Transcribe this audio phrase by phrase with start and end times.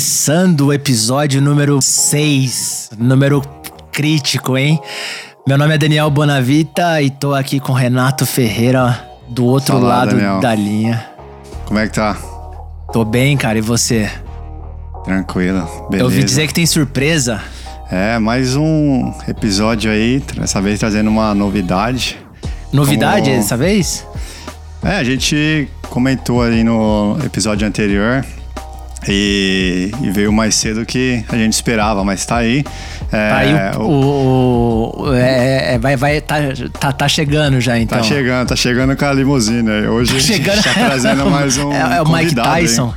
[0.00, 3.42] começando o episódio número 6, número
[3.92, 4.80] crítico, hein?
[5.46, 10.40] Meu nome é Daniel Bonavita e tô aqui com Renato Ferreira do outro lado Daniel.
[10.40, 11.06] da linha.
[11.66, 12.16] Como é que tá?
[12.90, 14.10] Tô bem, cara, e você?
[15.04, 15.96] Tranquilo, beleza.
[15.98, 17.38] Eu ouvi dizer que tem surpresa.
[17.90, 22.16] É, mais um episódio aí, dessa vez trazendo uma novidade.
[22.72, 24.06] Novidade Como- dessa vez?
[24.82, 28.24] É, a gente comentou aí no episódio anterior
[29.08, 32.64] e, e veio mais cedo que a gente esperava, mas tá aí.
[33.12, 33.82] É, Tá aí o.
[33.82, 36.36] o- o- o- é, é, vai, vai, tá,
[36.78, 37.98] tá, tá chegando já então.
[37.98, 39.68] Tá chegando, tá chegando com a limusine.
[39.70, 39.86] aí.
[39.88, 40.62] Hoje Tá chegando.
[40.62, 42.34] tá trazendo mais um É, é o Mike.
[42.34, 42.94] Tyson.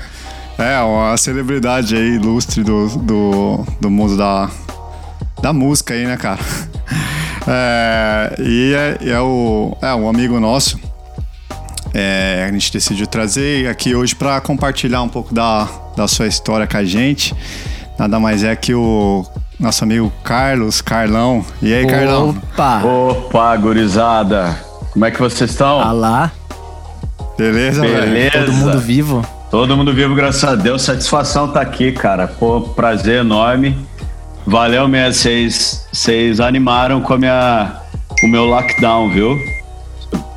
[0.58, 4.50] É, uma celebridade aí ilustre do, do, do mundo da,
[5.41, 6.39] da música aí, né, cara?
[7.45, 10.80] É, e é, é o, é um amigo nosso.
[11.94, 16.67] É, a gente decidiu trazer aqui hoje para compartilhar um pouco da, da sua história
[16.67, 17.36] com a gente.
[17.97, 19.25] Nada mais é que o
[19.59, 21.45] nosso amigo Carlos, Carlão.
[21.61, 22.30] E aí, Carlão?
[22.30, 22.81] Opa!
[22.83, 24.58] Opa, gurizada!
[24.91, 25.80] Como é que vocês estão?
[25.80, 26.31] Ah lá,
[27.38, 28.02] Beleza, velho?
[28.02, 28.39] Beleza.
[28.39, 29.25] todo mundo vivo.
[29.50, 30.81] Todo mundo vivo, graças a Deus.
[30.81, 32.28] Satisfação tá aqui, cara.
[32.28, 33.78] Pô, prazer enorme.
[34.45, 37.73] Valeu mesmo, vocês vocês animaram com a minha,
[38.23, 39.38] o meu lockdown, viu?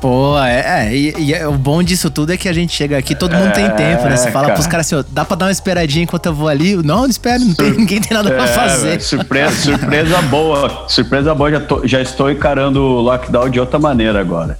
[0.01, 2.97] Pô, é, é, e, e é- o bom disso tudo é que a gente chega
[2.97, 4.15] aqui, todo mundo tem É, tempo, né?
[4.15, 4.53] Você fala cara.
[4.55, 6.75] pros caras assim, ó, dá pra dar uma esperadinha enquanto eu vou ali?
[6.75, 8.89] Não, não espera, não tem, ninguém tem nada pra É, fazer.
[8.89, 10.85] velho, surpresa, surpresa boa.
[10.87, 14.57] Surpresa boa, já, tô- já estou encarando o lockdown de outra maneira agora.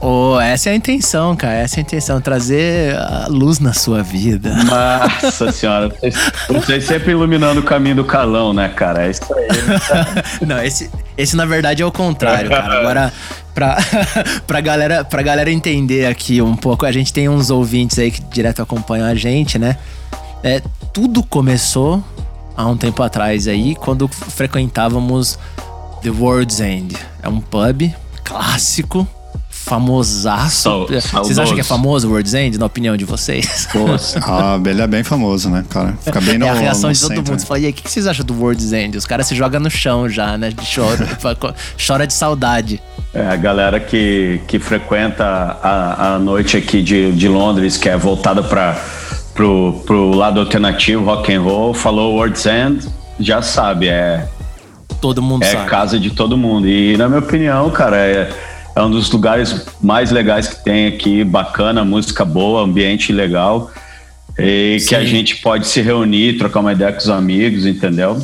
[0.00, 4.02] Ô, essa é a intenção, cara, essa é a intenção, trazer a luz na sua
[4.02, 4.54] vida.
[4.64, 6.14] Nossa senhora, vocês,
[6.48, 9.06] vocês sempre iluminando o caminho do calão, né, cara?
[9.06, 9.48] É isso aí.
[10.46, 12.78] Não, esse, esse na verdade é o contrário, cara.
[12.78, 13.12] Agora,
[13.54, 13.78] pra,
[14.46, 18.20] pra, galera, pra galera entender aqui um pouco, a gente tem uns ouvintes aí que
[18.20, 19.78] direto acompanham a gente, né?
[20.42, 20.60] É,
[20.92, 22.04] tudo começou
[22.54, 25.38] há um tempo atrás aí, quando frequentávamos
[26.02, 26.96] The World's End.
[27.22, 27.92] É um pub
[28.22, 29.08] clássico,
[29.66, 30.62] famosaço.
[30.62, 30.86] Sau-
[31.24, 33.68] Vocês acham que é famoso o World's End, na opinião de vocês?
[34.22, 35.94] Ah, ele é bem famoso, né, cara?
[36.02, 37.40] Fica bem no é a reação no de todo centro, mundo.
[37.40, 38.96] Você fala, e aí, o que vocês acham do World's End?
[38.96, 40.52] Os caras se jogam no chão já, né?
[40.74, 41.08] Chora,
[41.84, 42.80] chora de saudade.
[43.14, 47.96] É, a galera que, que frequenta a, a noite aqui de, de Londres, que é
[47.96, 48.76] voltada para
[49.34, 52.86] pro, pro lado alternativo, rock and roll, falou World's End,
[53.20, 54.26] já sabe, é,
[55.00, 55.68] Todo mundo é sabe.
[55.70, 56.66] casa de todo mundo.
[56.68, 58.30] E na minha opinião, cara, é,
[58.76, 63.70] é um dos lugares mais legais que tem aqui, bacana, música boa, ambiente legal.
[64.38, 65.06] E que a Sim.
[65.06, 68.22] gente pode se reunir, trocar uma ideia com os amigos, entendeu?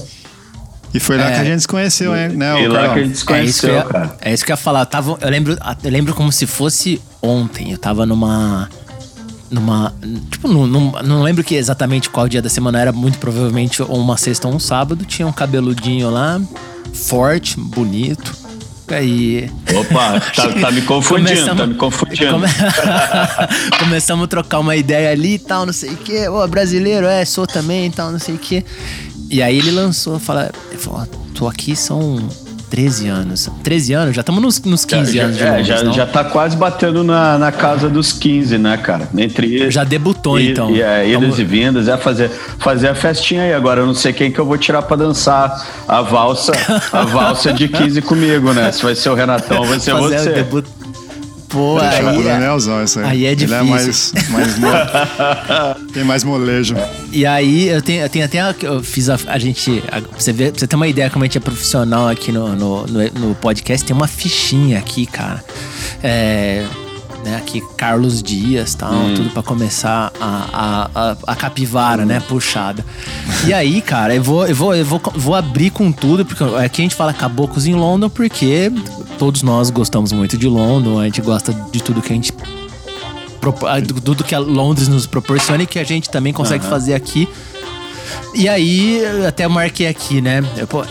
[0.92, 1.34] E foi lá É.
[1.36, 3.42] que a gente se conheceu, hein, né, e o lá que a gente se É
[3.44, 4.16] isso, que eu conheceu, ia, cara.
[4.20, 4.80] é isso que eu ia falar.
[4.80, 7.72] Eu, tava, eu, lembro, eu lembro como se fosse ontem.
[7.72, 8.68] Eu tava numa.
[9.50, 9.94] Numa.
[10.30, 13.96] Tipo, num, num- não lembro que exatamente qual dia da semana era, muito provavelmente ou
[13.98, 15.06] uma sexta ou um sábado.
[15.06, 16.38] Tinha um cabeludinho lá,
[16.92, 18.34] forte, bonito.
[18.88, 19.50] Aí.
[19.74, 22.32] Opa, tá, tá me confundindo, Começamos- tá me confundindo.
[22.32, 22.46] Come-
[23.78, 26.28] Começamos a trocar uma ideia ali e tal, não sei o quê.
[26.28, 28.64] Ô, brasileiro, é, sou também e tal, não sei o quê.
[29.30, 32.16] E aí ele lançou, fala, ele falou, tô aqui são
[32.72, 33.50] 13 anos.
[33.62, 34.14] 13 anos?
[34.16, 35.92] Já estamos nos, nos 15 já, anos de é, Londres, já, não?
[35.92, 39.06] já tá quase batendo na, na casa dos 15, né, cara?
[39.14, 40.70] Entre Já debutou, e, então.
[40.70, 43.52] E, é, idas Vamos- e vindas, é fazer, fazer a festinha aí.
[43.52, 46.52] Agora eu não sei quem que eu vou tirar pra dançar a valsa,
[46.90, 48.72] a valsa de 15 comigo, né?
[48.72, 50.30] Se vai ser o Renatão, vai ser fazer o você.
[50.30, 50.64] debut.
[51.52, 53.04] Pô, Deixa aí, pro é- Danielzão isso aí.
[53.04, 53.66] aí é Ele é difícil.
[53.68, 54.66] mais, mais mo-
[55.92, 56.74] tem mais molejo.
[57.12, 58.38] E aí, eu tenho, eu tenho até.
[58.62, 59.82] Eu fiz a, a gente.
[59.92, 62.32] a- pra você, ver, pra você ter uma ideia como a gente é profissional aqui
[62.32, 65.44] no, no, no, no podcast, tem uma fichinha aqui, cara.
[66.02, 66.64] É.
[67.24, 72.20] Né, aqui, Carlos Dias tal, tudo pra começar a, a, a, a capivara, né?
[72.28, 72.84] Puxada.
[73.46, 76.82] E aí, cara, eu vou, eu vou, eu vou, vou abrir com tudo, porque aqui
[76.82, 78.72] a gente fala caboclos em London, porque
[79.22, 82.32] todos nós gostamos muito de London, a gente gosta de tudo que a gente
[84.02, 87.28] tudo que a Londres nos proporciona e que a gente também consegue fazer aqui.
[88.34, 90.42] E aí, eu até marquei aqui, né?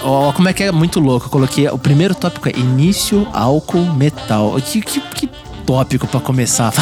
[0.01, 1.25] Ó, como é que é muito louco.
[1.25, 1.67] Eu coloquei.
[1.67, 4.55] O primeiro tópico é início, álcool, metal.
[4.61, 5.29] Que, que, que
[5.65, 6.73] tópico pra começar.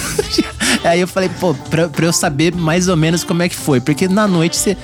[0.84, 3.78] aí eu falei, pô, pra, pra eu saber mais ou menos como é que foi.
[3.78, 4.76] Porque na noite você.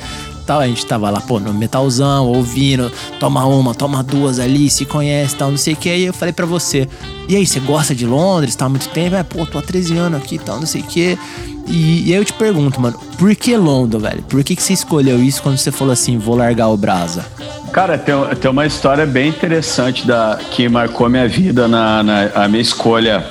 [0.48, 2.90] Tal, a gente tava lá, pô, no metalzão, ouvindo,
[3.20, 5.90] toma uma, toma duas ali, se conhece tal, não sei o que.
[5.90, 6.88] Aí eu falei pra você,
[7.28, 8.56] e aí, você gosta de Londres?
[8.56, 9.14] Tá há muito tempo?
[9.14, 11.18] É, pô, tô há 13 anos aqui tal, não sei o que.
[11.66, 14.22] E, e aí eu te pergunto, mano, por que London, velho?
[14.22, 17.26] Por que, que você escolheu isso quando você falou assim, vou largar o Brasa?
[17.70, 22.48] Cara, tem, tem uma história bem interessante da, que marcou minha vida na, na a
[22.48, 23.22] minha escolha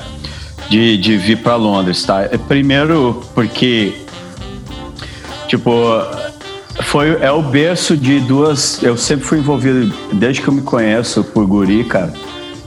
[0.70, 2.22] de, de vir para Londres, tá?
[2.22, 4.06] É, Primeiro porque,
[5.48, 5.72] tipo,
[6.88, 8.82] foi, é o berço de duas.
[8.82, 12.14] Eu sempre fui envolvido, desde que eu me conheço por guri, cara.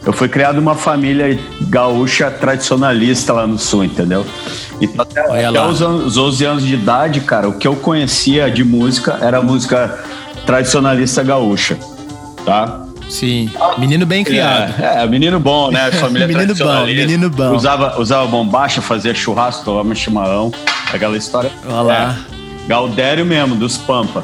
[0.04, 4.24] Eu fui criado uma família gaúcha tradicionalista lá no sul, entendeu?
[4.80, 8.62] Então, até, até os, os 11 anos de idade, cara, o que eu conhecia de
[8.62, 9.98] música era música
[10.46, 11.78] tradicionalista gaúcha,
[12.44, 12.80] tá?
[13.08, 13.50] Sim.
[13.78, 14.74] Menino bem criado.
[14.80, 15.90] É, é menino bom, né?
[16.00, 17.54] Família menino bom, menino bom.
[17.54, 20.52] Usava, usava bombacha, fazia churrasco, tomava chimarrão.
[20.92, 21.50] Aquela história.
[21.66, 22.18] Olha lá.
[22.36, 22.39] É,
[22.70, 24.22] Galdério mesmo, dos Pampa.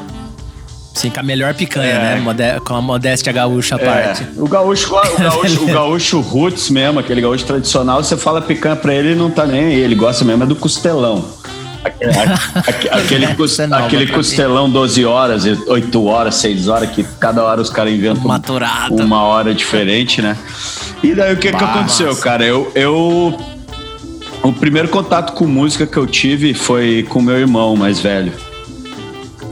[0.93, 2.15] Sim, com a melhor picanha, é.
[2.15, 2.21] né?
[2.21, 3.85] Modé com a modéstia gaúcha à é.
[3.85, 4.25] parte.
[4.37, 8.95] O gaúcho, o gaúcho, o gaúcho roots mesmo, aquele gaúcho tradicional, você fala picanha pra
[8.95, 9.75] ele, ele não tá nem aí.
[9.81, 11.25] Ele gosta mesmo é do costelão.
[12.97, 13.25] Aquele,
[13.71, 18.95] aquele costelão 12 horas, 8 horas, 6 horas, que cada hora os caras inventam Maturado.
[18.95, 20.37] uma hora diferente, né?
[21.01, 22.45] E daí o que, que aconteceu, cara?
[22.45, 23.56] Eu, eu.
[24.47, 28.31] O primeiro contato com música que eu tive foi com meu irmão mais velho.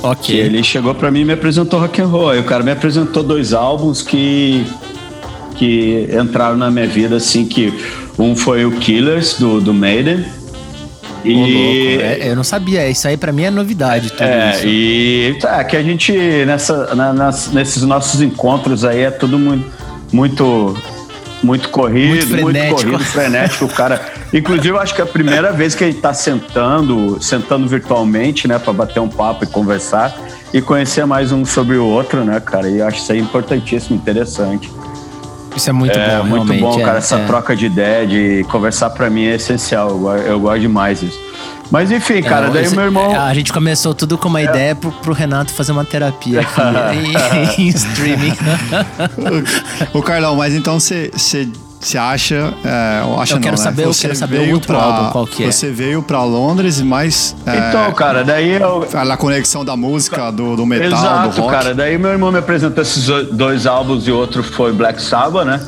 [0.02, 0.34] Ok.
[0.34, 2.30] ele chegou para mim e me apresentou rock and roll.
[2.30, 4.66] Aí o cara me apresentou dois álbuns que
[5.56, 7.74] que entraram na minha vida assim que
[8.20, 10.26] um foi o Killers do, do Maiden
[11.26, 14.12] e é, eu não sabia, isso aí para mim é novidade.
[14.12, 14.68] Tudo é, isso.
[14.68, 16.14] e tá, que a gente
[16.46, 19.66] nessa, na, nas, nesses nossos encontros aí é tudo muito,
[20.14, 20.78] muito,
[21.44, 23.66] muito corrido, muito, muito corrido, frenético.
[23.66, 24.00] O cara,
[24.34, 28.60] inclusive, eu acho que é a primeira vez que ele tá sentando, sentando virtualmente, né,
[28.60, 30.16] para bater um papo e conversar
[30.54, 32.70] e conhecer mais um sobre o outro, né, cara?
[32.70, 34.72] E eu acho isso aí importantíssimo, interessante.
[35.56, 36.96] Isso é muito é, bom, muito bom, cara.
[36.96, 37.26] É, essa é.
[37.26, 39.90] troca de ideia, de conversar para mim é essencial.
[39.90, 41.20] Eu, eu, gosto demais disso.
[41.72, 43.20] Mas enfim, cara, é, daí esse, meu irmão.
[43.20, 44.44] A gente começou tudo com uma é.
[44.44, 46.60] ideia pro, pro Renato fazer uma terapia aqui
[47.62, 48.34] em, em streaming.
[49.94, 51.12] Ô, Carlão, mas então você
[51.86, 53.90] você acha, é, acha eu quero não, saber, né?
[53.90, 55.52] eu quero saber o outro pra, álbum, qual que é.
[55.52, 57.36] Você veio para Londres, mas...
[57.46, 58.88] É, então, cara, daí eu...
[58.92, 61.54] A conexão da música, do, do metal, Exato, do rock.
[61.54, 65.62] cara, daí meu irmão me apresentou esses dois álbuns e outro foi Black Sabbath, né?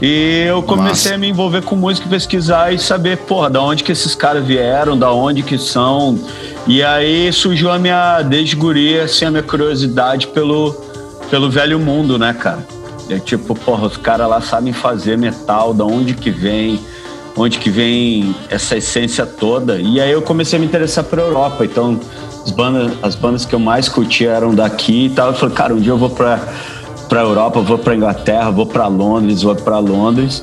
[0.00, 1.14] E eu comecei Massa.
[1.14, 4.98] a me envolver com música, pesquisar e saber, porra, da onde que esses caras vieram,
[4.98, 6.18] da onde que são.
[6.66, 10.72] E aí surgiu a minha, desde guria, assim, a minha curiosidade pelo,
[11.30, 12.66] pelo velho mundo, né, cara?
[13.12, 16.80] É tipo, porra, os caras lá sabem fazer metal, da onde que vem,
[17.36, 19.78] onde que vem essa essência toda.
[19.78, 21.64] E aí eu comecei a me interessar por Europa.
[21.64, 22.00] Então,
[22.42, 25.28] as bandas, as bandas que eu mais curtia eram daqui e tal.
[25.28, 26.40] Eu falei, cara, um dia eu vou pra,
[27.08, 30.42] pra Europa, vou pra Inglaterra, vou pra Londres, vou pra Londres.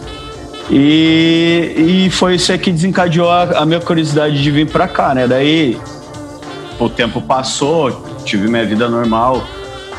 [0.69, 5.15] E, e foi isso aí que desencadeou a, a minha curiosidade de vir pra cá,
[5.15, 5.27] né?
[5.27, 5.75] Daí
[6.79, 9.43] o tempo passou, tive minha vida normal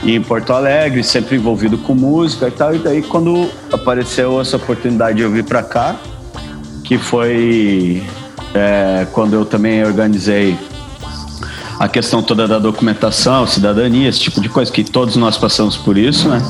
[0.02, 2.74] em Porto Alegre, sempre envolvido com música e tal.
[2.74, 5.96] E daí quando apareceu essa oportunidade de eu vir para cá,
[6.84, 8.02] que foi
[8.54, 10.56] é, quando eu também organizei
[11.78, 15.96] a questão toda da documentação, cidadania, esse tipo de coisa, que todos nós passamos por
[15.96, 16.40] isso, né?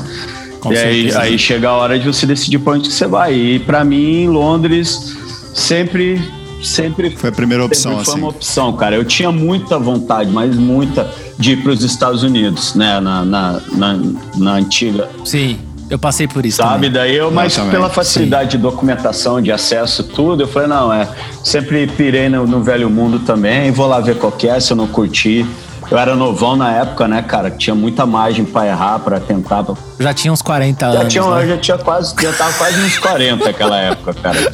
[0.59, 3.33] Com e aí, aí, chega a hora de você decidir para onde você vai.
[3.33, 5.15] E para mim, Londres
[5.53, 6.21] sempre
[6.63, 8.17] sempre foi a primeira opção foi assim.
[8.17, 12.75] uma opção cara eu tinha muita vontade mas muita de ir para os Estados Unidos
[12.75, 13.99] né na, na, na,
[14.37, 16.91] na, antiga sim eu passei por isso sabe também.
[16.91, 18.57] daí eu mas pela facilidade sim.
[18.57, 21.07] de documentação de acesso tudo eu falei não é
[21.43, 24.87] sempre pirei no, no velho mundo também vou lá ver qual é se eu não
[24.87, 25.45] curtir
[25.91, 27.51] eu era novão na época, né, cara?
[27.51, 29.61] Tinha muita margem pra errar, pra tentar.
[29.61, 29.75] Pra...
[29.99, 31.11] Já tinha uns 40 já anos.
[31.11, 31.43] Tinha, né?
[31.43, 34.51] Eu já tinha quase, já tava quase uns 40 naquela época, cara.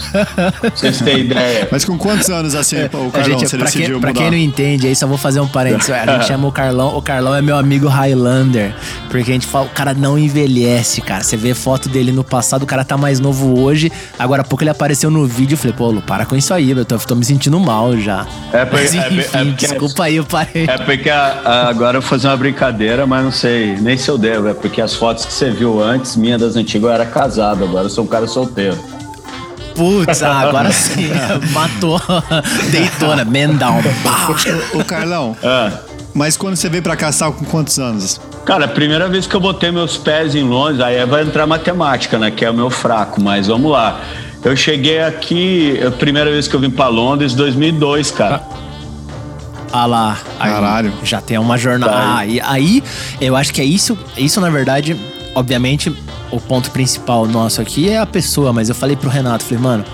[0.59, 1.67] pra vocês terem ideia.
[1.71, 4.11] Mas com quantos anos assim, é, o Carlão, gente, você pra decidiu quem, mudar?
[4.11, 5.91] Pra quem não entende, aí só vou fazer um parênteses.
[5.91, 8.73] A gente chama o Carlão, o Carlão é meu amigo Highlander.
[9.07, 11.23] Porque a gente fala, o cara não envelhece, cara.
[11.23, 13.91] Você vê foto dele no passado, o cara tá mais novo hoje.
[14.17, 16.71] Agora há pouco ele apareceu no vídeo, eu falei, pô, Lu, para com isso aí,
[16.71, 18.25] eu tô, tô me sentindo mal já.
[18.51, 20.65] É, porque, Mas, enfim, é, é porque, desculpa aí, eu parei.
[20.67, 24.47] É porque a, a, agora fazer uma brincadeira, mas não sei nem se eu devo,
[24.47, 27.85] é porque as fotos que você viu antes, minha das antigas, eu era casado, agora
[27.85, 28.77] eu sou um cara solteiro.
[29.75, 31.09] Putz, ah, agora sim,
[31.53, 32.01] matou,
[32.71, 33.23] deitou, né?
[33.23, 33.81] Man down.
[34.73, 35.71] Ô, Carlão, ah.
[36.13, 38.19] mas quando você veio pra tava com quantos anos?
[38.45, 42.17] Cara, a primeira vez que eu botei meus pés em Londres, aí vai entrar matemática,
[42.17, 42.31] né?
[42.31, 43.99] Que é o meu fraco, mas vamos lá.
[44.43, 48.41] Eu cheguei aqui, a primeira vez que eu vim pra Londres, 2002, cara.
[48.49, 48.66] Ah.
[49.71, 50.17] Ah lá.
[50.39, 50.93] Aí Caralho.
[51.03, 52.17] Já tem uma jornada.
[52.17, 52.83] Ah, e aí,
[53.19, 53.97] eu acho que é isso.
[54.17, 54.95] Isso, na verdade,
[55.35, 55.95] obviamente,
[56.31, 59.85] o ponto principal nosso aqui é a pessoa, mas eu falei pro Renato, falei, mano,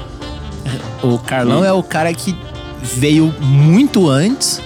[1.02, 1.66] o Carlão hum.
[1.66, 2.36] é o cara que
[2.82, 4.62] veio muito antes,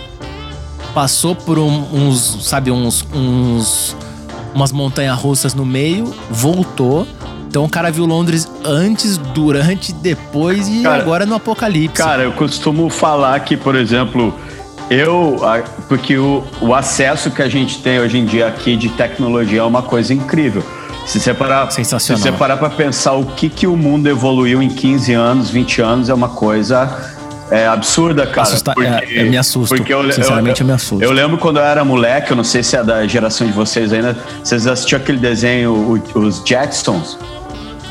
[0.94, 3.96] passou por um, uns, sabe, uns, uns
[4.54, 7.08] umas montanhas russas no meio, voltou.
[7.48, 12.04] Então o cara viu Londres antes, durante, depois e cara, agora no apocalipse.
[12.04, 14.34] Cara, eu costumo falar que, por exemplo,
[14.90, 15.38] Eu,
[15.88, 19.64] porque o, o acesso que a gente tem hoje em dia aqui de tecnologia é
[19.64, 20.64] uma coisa incrível.
[21.06, 22.22] Se você parar, Sensacional.
[22.22, 25.82] Se você parar para pensar o que, que o mundo evoluiu em 15 anos, 20
[25.82, 27.16] anos, é uma coisa
[27.50, 28.42] é, absurda, cara.
[28.42, 29.76] Assusta porque, é, me assusto.
[29.76, 31.04] Porque eu, Sinceramente, eu, eu, me assusto.
[31.04, 33.94] Eu lembro quando eu era moleque, eu não sei se é da geração de vocês
[33.94, 37.18] ainda, vocês assistiam aquele desenho, os Jetsons?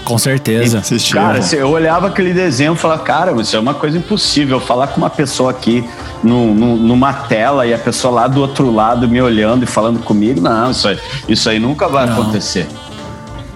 [0.06, 0.80] Com certeza.
[0.94, 4.60] E, cara, eu olhava aquele desenho e falava, cara, isso é uma coisa impossível.
[4.60, 5.84] Falar com uma pessoa aqui
[6.22, 9.98] no, no, numa tela e a pessoa lá do outro lado me olhando e falando
[9.98, 10.98] comigo, não, isso aí,
[11.28, 12.12] isso aí nunca vai não.
[12.12, 12.68] acontecer.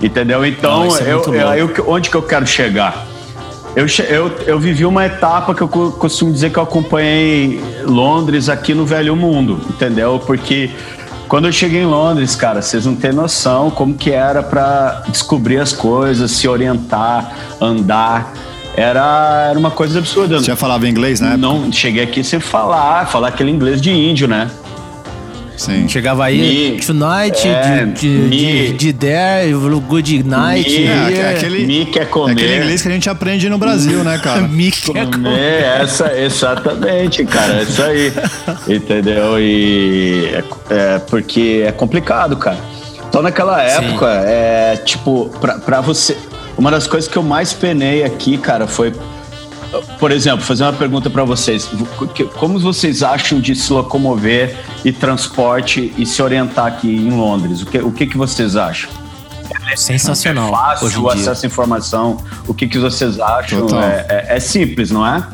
[0.02, 0.44] Entendeu?
[0.44, 3.06] Então, não, é eu, eu, eu, onde que eu quero chegar?
[3.76, 8.74] Eu, eu, eu vivi uma etapa que eu costumo dizer que eu acompanhei Londres aqui
[8.74, 10.20] no Velho Mundo, entendeu?
[10.26, 10.70] Porque
[11.30, 15.60] quando eu cheguei em Londres, cara, vocês não têm noção como que era para descobrir
[15.60, 18.32] as coisas, se orientar, andar.
[18.76, 20.40] Era, era uma coisa absurda.
[20.40, 21.36] Você já falava inglês, né?
[21.36, 24.50] Não, cheguei aqui sem falar, falar aquele inglês de índio, né?
[25.60, 25.86] Sim.
[25.86, 30.70] Chegava aí, me, tonight, é, de, de, de, there, good night.
[30.70, 32.32] Me, é, aquele, me quer comer.
[32.32, 34.40] aquele inglês que a gente aprende no Brasil, né, cara?
[34.48, 35.62] me quer comer.
[35.82, 38.10] Essa, exatamente, cara, é isso aí.
[38.74, 39.38] Entendeu?
[39.38, 42.58] E é, é, porque é complicado, cara.
[43.06, 44.28] Então, naquela época, Sim.
[44.28, 46.16] é tipo, pra, pra você.
[46.56, 48.94] Uma das coisas que eu mais penei aqui, cara, foi
[49.98, 51.68] por exemplo, fazer uma pergunta para vocês.
[52.38, 57.62] Como vocês acham de se locomover e transporte e se orientar aqui em Londres?
[57.62, 58.90] O que, o que, que vocês acham?
[59.76, 60.48] Sensacional.
[60.48, 62.18] É fácil o acesso à informação.
[62.46, 63.68] O que, que vocês acham?
[63.80, 65.26] É, é, é, simples, não é?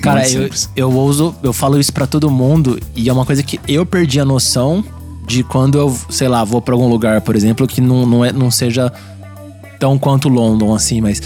[0.00, 3.60] Cara, eu, eu uso, eu falo isso para todo mundo e é uma coisa que
[3.68, 4.84] eu perdi a noção
[5.26, 8.32] de quando eu, sei lá, vou para algum lugar, por exemplo, que não, não, é,
[8.32, 8.92] não seja
[9.78, 11.22] tão quanto London, assim, mas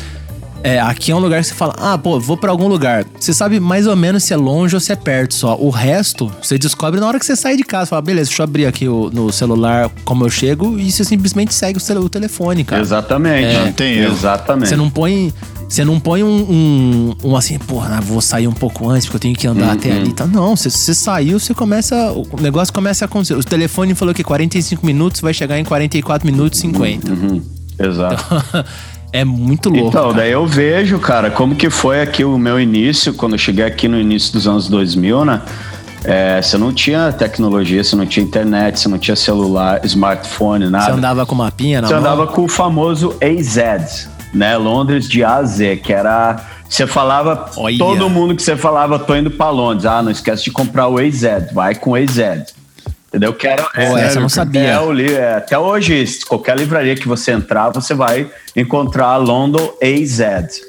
[0.67, 3.05] é, aqui é um lugar que você fala, ah, pô, vou para algum lugar.
[3.21, 5.57] Você sabe mais ou menos se é longe ou se é perto só.
[5.57, 7.87] O resto, você descobre na hora que você sai de casa.
[7.87, 11.55] Fala, beleza, deixa eu abrir aqui o, no celular como eu chego e você simplesmente
[11.55, 12.83] segue o, o telefone, cara.
[12.83, 13.47] Exatamente.
[13.47, 13.99] É, não tem.
[13.99, 14.69] Exatamente.
[14.69, 15.33] Você não põe.
[15.69, 19.21] Você não põe um, um, um, assim, porra, vou sair um pouco antes porque eu
[19.21, 20.13] tenho que andar até ali.
[20.13, 20.27] Tá?
[20.27, 22.13] Não, você, você saiu, você começa.
[22.13, 23.35] O negócio começa a acontecer.
[23.35, 27.13] O telefone falou que 45 minutos vai chegar em 44 minutos e 50.
[27.13, 27.43] Uhum.
[27.79, 28.25] Exato.
[28.25, 28.65] Então,
[29.13, 29.89] É muito louco.
[29.89, 30.15] Então, cara.
[30.15, 33.89] daí eu vejo, cara, como que foi aqui o meu início, quando eu cheguei aqui
[33.89, 35.43] no início dos anos 2000, né?
[36.05, 40.85] É, você não tinha tecnologia, você não tinha internet, você não tinha celular, smartphone, nada.
[40.85, 41.89] Você andava com mapinha, não?
[41.89, 44.57] Você andava com o famoso AZ, né?
[44.57, 46.37] Londres de AZ, que era.
[46.69, 47.79] Você falava, Olha.
[47.79, 49.87] todo mundo que você falava, tô indo pra Londres.
[49.87, 51.23] Ah, não esquece de comprar o AZ,
[51.53, 52.55] vai com o AZ.
[53.09, 53.33] Entendeu?
[53.33, 54.61] Que era, Pô, é, essa eu não sabia.
[54.63, 60.61] É, até hoje, qualquer livraria que você entrar, você vai encontrar London AZ.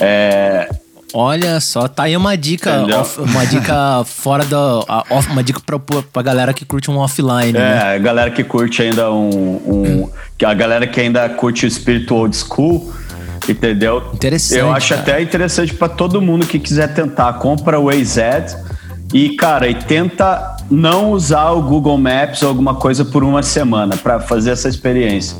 [0.00, 0.68] É,
[1.12, 4.78] Olha só, tá aí uma dica, off, uma dica fora da.
[5.10, 7.50] Off, uma dica pra, pra galera que curte um offline.
[7.50, 7.82] É, né?
[7.96, 9.28] a galera que curte ainda um.
[9.28, 10.10] um
[10.44, 12.92] a galera que ainda curte o espírito old school,
[13.48, 14.10] entendeu?
[14.14, 14.60] Interessante.
[14.60, 15.00] Eu acho cara.
[15.00, 17.32] até interessante para todo mundo que quiser tentar.
[17.34, 18.56] Compra o AZ
[19.12, 23.96] e, cara, e tenta não usar o Google Maps ou alguma coisa por uma semana
[23.96, 25.36] para fazer essa experiência.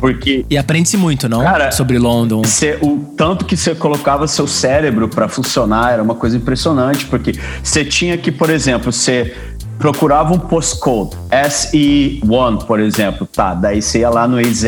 [0.00, 0.44] Porque.
[0.50, 1.42] E aprende-se muito, não?
[1.42, 2.42] Cara, Sobre London.
[2.44, 7.34] Cê, o tanto que você colocava seu cérebro para funcionar era uma coisa impressionante, porque
[7.62, 9.36] você tinha que, por exemplo, você
[9.78, 14.64] procurava um postcode, SE1, por exemplo, tá, daí você ia lá no EZ,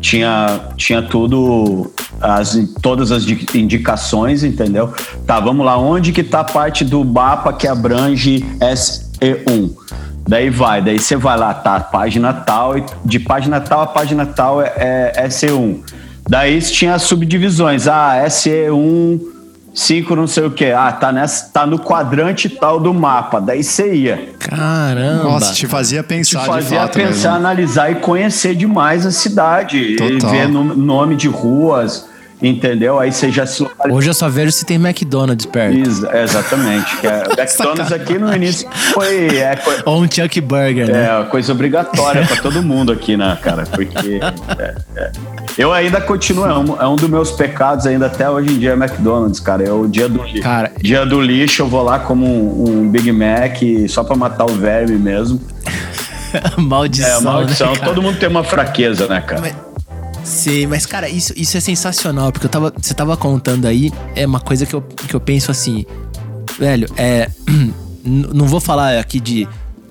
[0.00, 1.90] tinha, tinha tudo,
[2.20, 4.92] as, todas as indicações, entendeu?
[5.26, 8.44] Tá, vamos lá, onde que tá a parte do mapa que abrange
[9.20, 9.70] SE1?
[10.28, 14.60] Daí vai, daí você vai lá, tá, página tal, de página tal a página tal
[14.60, 15.80] é, é SE1.
[16.28, 19.36] Daí tinha as subdivisões, ah, SE1
[19.76, 20.64] 5 não sei o que.
[20.72, 23.42] Ah, tá, nessa, tá no quadrante tal do mapa.
[23.42, 24.30] Daí você ia.
[24.38, 25.22] Caramba.
[25.22, 27.46] Nossa, te fazia pensar te fazia fato, pensar, mesmo.
[27.46, 29.96] analisar e conhecer demais a cidade.
[29.96, 30.34] Total.
[30.34, 32.08] E ver no, nome de ruas
[32.40, 32.98] Entendeu?
[32.98, 35.78] Aí você já se Hoje eu só vejo se tem McDonald's perto.
[35.78, 36.96] Isso, exatamente.
[36.98, 39.38] Que é, McDonald's aqui no início foi.
[39.38, 41.06] É, Ou um Chuck Burger, né?
[41.06, 43.64] É, coisa obrigatória para todo mundo aqui, né, cara?
[43.64, 44.20] Porque.
[44.58, 45.12] É, é.
[45.56, 48.72] Eu ainda continuo, é um, é um, dos meus pecados ainda até hoje em dia
[48.72, 49.64] é McDonald's, cara.
[49.64, 53.10] É o dia do cara, dia do lixo, eu vou lá como um, um Big
[53.10, 53.56] Mac
[53.88, 55.40] só para matar o verme mesmo.
[56.58, 57.18] maldição.
[57.18, 57.72] É, maldição.
[57.72, 59.40] Né, todo mundo tem uma fraqueza, né, cara?
[59.40, 59.54] Mas...
[60.26, 64.26] Sim, mas cara, isso, isso é sensacional, porque eu tava, você tava contando aí, é
[64.26, 65.86] uma coisa que eu, que eu penso assim,
[66.58, 67.30] velho, é.
[68.04, 69.48] não vou falar aqui de.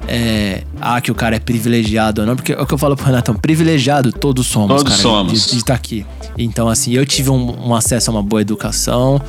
[0.08, 2.96] É, ah, que o cara é privilegiado ou não, porque é o que eu falo
[2.96, 5.48] pro Renatão, privilegiado todos somos, todos cara, somos.
[5.48, 6.06] De, estar tá aqui.
[6.38, 9.20] Então, assim, eu tive um, um, acesso a uma boa educação,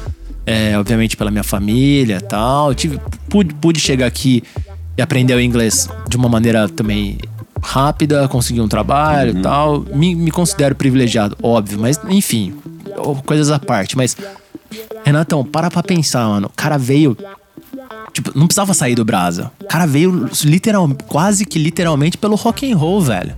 [0.45, 2.75] é, obviamente pela minha família tal.
[2.75, 4.43] tive, pude, pude chegar aqui
[4.99, 7.17] e aprender o inglês de uma maneira também
[7.63, 9.43] rápida, conseguir um trabalho e uhum.
[9.43, 9.81] tal.
[9.81, 12.55] Me, me considero privilegiado, óbvio, mas enfim,
[13.25, 13.97] coisas à parte.
[13.97, 14.17] Mas,
[15.05, 16.49] Renatão, para pra pensar, mano.
[16.49, 17.17] O cara veio.
[18.13, 19.51] Tipo, não precisava sair do Brasa.
[19.61, 23.35] O cara veio literal, quase que literalmente pelo rock and roll, velho.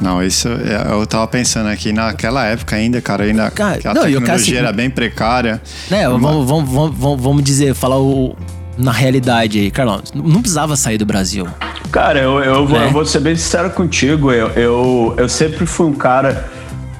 [0.00, 4.02] Não, isso é, eu tava pensando aqui naquela época ainda, cara, ainda cara, a não,
[4.02, 5.60] tecnologia assim, era bem precária.
[5.90, 8.36] Né, vamos, vamos, vamos, vamos dizer, falar o,
[8.78, 11.46] na realidade aí, Carlão, não precisava sair do Brasil.
[11.90, 12.86] Cara, eu, eu, vou, né?
[12.86, 14.30] eu vou ser bem sincero contigo.
[14.30, 16.48] Eu, eu, eu sempre fui um cara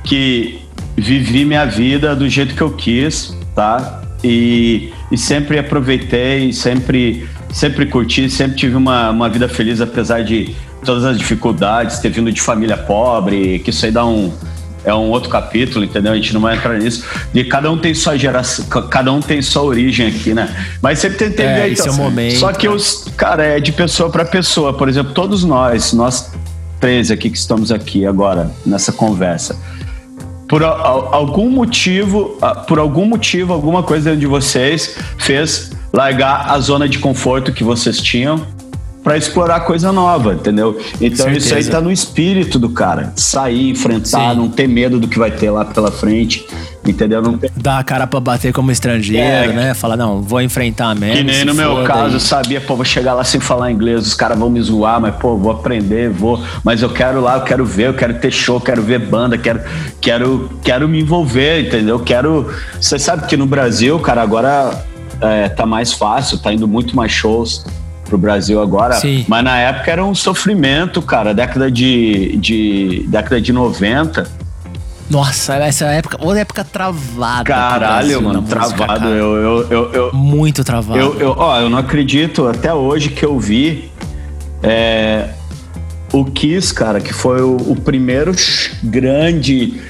[0.02, 0.60] que
[0.96, 4.02] vivi minha vida do jeito que eu quis, tá?
[4.24, 10.56] E, e sempre aproveitei, sempre, sempre curti, sempre tive uma, uma vida feliz, apesar de
[10.84, 14.32] todas as dificuldades, ter vindo de família pobre, que isso aí dá um,
[14.88, 16.12] é um outro capítulo, entendeu?
[16.12, 17.04] A gente não vai entrar nisso.
[17.34, 20.48] E cada um tem sua geração, cada um tem sua origem aqui, né?
[20.80, 21.72] Mas sempre tentei é, ver.
[21.72, 22.38] Esse é o momento.
[22.38, 24.72] Só que os, cara, é de pessoa para pessoa.
[24.72, 26.32] Por exemplo, todos nós, nós
[26.80, 29.56] três aqui que estamos aqui agora nessa conversa.
[30.48, 36.88] Por algum motivo, por algum motivo, alguma coisa dentro de vocês fez largar a zona
[36.88, 38.46] de conforto que vocês tinham
[39.02, 40.78] para explorar coisa nova, entendeu?
[41.00, 43.12] Então isso aí tá no espírito do cara.
[43.16, 44.36] Sair, enfrentar, Sim.
[44.36, 46.46] não ter medo do que vai ter lá pela frente.
[46.86, 47.20] Entendeu?
[47.20, 47.50] Não ter...
[47.54, 49.74] Dá a cara pra bater como estrangeiro, é, né?
[49.74, 51.16] Falar, não, vou enfrentar mesmo.
[51.16, 54.14] Que nem no meu caso, eu sabia, pô, vou chegar lá sem falar inglês, os
[54.14, 56.42] caras vão me zoar, mas, pô, vou aprender, vou.
[56.64, 59.60] Mas eu quero lá, eu quero ver, eu quero ter show, quero ver banda, quero,
[60.00, 61.98] quero, quero me envolver, entendeu?
[61.98, 62.50] Quero.
[62.80, 64.84] Você sabe que no Brasil, cara, agora
[65.20, 67.64] é, tá mais fácil, tá indo muito mais shows
[68.08, 68.94] pro Brasil agora.
[68.94, 69.24] Sim.
[69.28, 71.34] Mas na época era um sofrimento, cara.
[71.34, 74.26] Década de, de, década de 90.
[75.10, 77.44] Nossa, essa época, outra época travada.
[77.44, 79.08] Caralho, mano, travado.
[79.08, 80.98] eu, eu, eu, eu, Muito travado.
[80.98, 83.90] Eu, eu, ó, eu não acredito até hoje que eu vi
[84.62, 85.30] é,
[86.12, 88.32] o Kiss, cara, que foi o, o primeiro
[88.82, 89.80] grande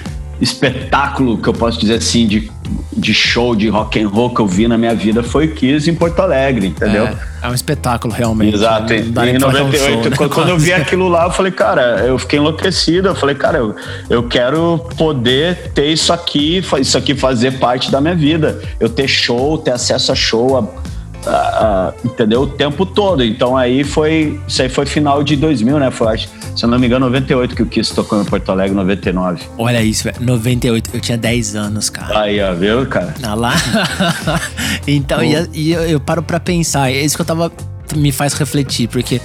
[0.40, 2.51] espetáculo que eu posso dizer assim de,
[2.96, 5.94] de show de rock and roll que eu vi na minha vida foi Kiss em
[5.94, 7.07] Porto Alegre, entendeu?
[7.07, 8.55] É, é um espetáculo realmente.
[8.55, 8.92] Exato.
[8.92, 9.01] Né?
[9.31, 10.29] Em 98, um show, né?
[10.29, 13.09] quando eu vi aquilo lá, eu falei, cara, eu fiquei enlouquecido.
[13.09, 13.74] Eu falei, cara, eu,
[14.09, 18.61] eu quero poder ter isso aqui, isso aqui fazer parte da minha vida.
[18.79, 20.64] Eu ter show, ter acesso a show, a,
[21.26, 22.42] a, a, entendeu?
[22.42, 23.22] O tempo todo.
[23.22, 25.90] Então aí foi, isso aí foi final de 2000, né?
[25.90, 26.28] Foi acho
[26.59, 29.40] se eu não me engano, 98 que o Kiss tocou em Porto Alegre, 99.
[29.57, 30.16] Olha isso, velho.
[30.20, 30.90] 98.
[30.92, 32.22] Eu tinha 10 anos, cara.
[32.22, 33.14] Aí, ó, viu, cara?
[33.22, 33.54] Ah lá.
[34.85, 36.90] então, e, e eu, eu, paro pra pensar.
[36.90, 37.52] É isso que eu tava.
[37.94, 39.20] Me faz refletir, porque.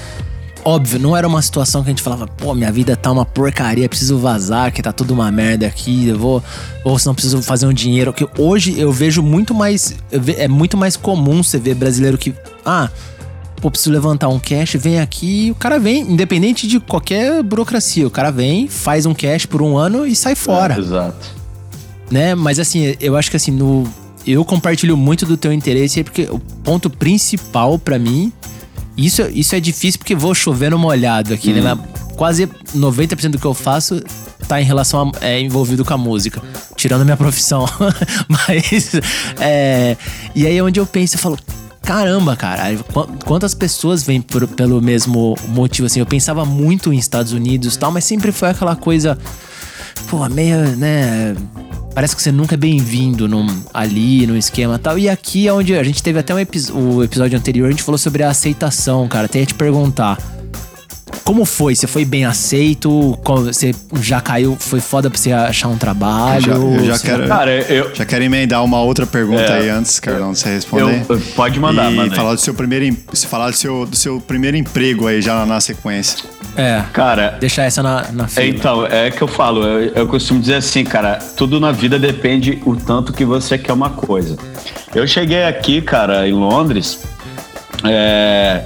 [0.66, 3.88] Óbvio, não era uma situação que a gente falava, pô, minha vida tá uma porcaria,
[3.90, 6.44] preciso vazar, que tá tudo uma merda aqui, eu vou.
[6.86, 8.14] Ou se não preciso fazer um dinheiro.
[8.14, 9.96] Que hoje eu vejo muito mais.
[10.38, 12.34] É muito mais comum você ver brasileiro que.
[12.66, 12.90] Ah,
[13.64, 18.12] pô, preciso levantar um cash, vem aqui, o cara vem, independente de qualquer burocracia, o
[18.12, 20.76] cara vem, faz um cash por um ano e sai fora.
[20.76, 21.30] É, exato.
[22.12, 22.36] Né?
[22.36, 23.88] Mas assim, eu acho que assim, no
[24.26, 28.32] eu compartilho muito do teu interesse porque o ponto principal para mim
[28.98, 31.74] isso, isso é difícil porque vou chovendo molhado aqui, né?
[31.74, 31.76] hum.
[31.76, 31.84] né?
[32.16, 34.02] Quase 90% do que eu faço
[34.48, 36.42] tá em relação a, é envolvido com a música,
[36.76, 37.66] tirando a minha profissão.
[38.28, 38.94] Mas
[39.40, 39.98] é,
[40.36, 41.38] e aí é onde eu penso, eu falo,
[41.82, 42.64] caramba, cara,
[43.26, 47.80] quantas pessoas vêm por, pelo mesmo motivo, assim, eu pensava muito em Estados Unidos e
[47.80, 49.18] tal, mas sempre foi aquela coisa,
[50.10, 51.36] pô, meio, né,
[51.94, 53.28] parece que você nunca é bem-vindo
[53.74, 56.38] ali, no esquema tal, e aqui é onde a gente teve até um
[56.74, 60.18] o episódio anterior, a gente falou sobre a aceitação, cara, até ia te perguntar,
[61.24, 61.76] como foi?
[61.76, 63.18] Você foi bem aceito?
[63.24, 64.58] Você já caiu?
[64.60, 66.52] Foi foda pra você achar um trabalho?
[66.52, 69.70] Eu já, eu já quero, cara, eu, já quero emendar uma outra pergunta é, aí
[69.70, 71.06] antes, Carlão, você responder.
[71.08, 74.20] Eu, pode mandar, e manda falar do seu primeiro, se falar do seu, do seu
[74.20, 76.26] primeiro emprego aí já na sequência.
[76.56, 77.38] É, cara.
[77.40, 78.46] Deixar essa na, na fila.
[78.46, 82.62] Então, é que eu falo, eu, eu costumo dizer assim, cara, tudo na vida depende
[82.66, 84.38] o tanto que você quer uma coisa.
[84.94, 87.00] Eu cheguei aqui, cara, em Londres,
[87.84, 88.66] é,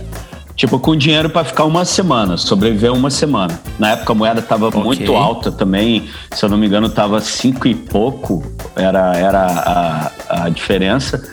[0.58, 3.60] Tipo, com dinheiro para ficar uma semana, sobreviver uma semana.
[3.78, 4.82] Na época a moeda tava okay.
[4.82, 8.44] muito alta também, se eu não me engano, tava cinco e pouco,
[8.76, 10.12] era, era a,
[10.46, 11.24] a diferença.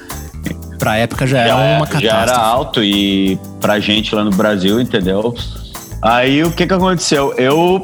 [0.79, 2.05] Pra época já era já, uma catástrofe.
[2.05, 5.35] Já era alto e pra gente lá no Brasil, entendeu?
[6.03, 7.33] Aí o que que aconteceu?
[7.39, 7.83] Eu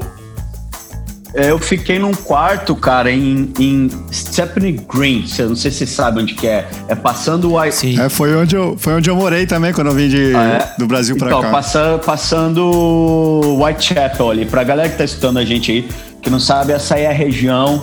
[1.34, 5.24] eu fiquei num quarto, cara, em, em Stepney Green.
[5.38, 6.68] Não sei se você sabe onde que é.
[6.88, 8.00] É passando o White...
[8.00, 10.78] É, foi onde, eu, foi onde eu morei também, quando eu vim de, ah, é?
[10.78, 11.50] do Brasil pra então, cá.
[11.50, 14.44] Passa, passando Whitechapel ali.
[14.44, 15.88] Pra galera que tá escutando a gente aí,
[16.20, 17.82] que não sabe, essa aí é a região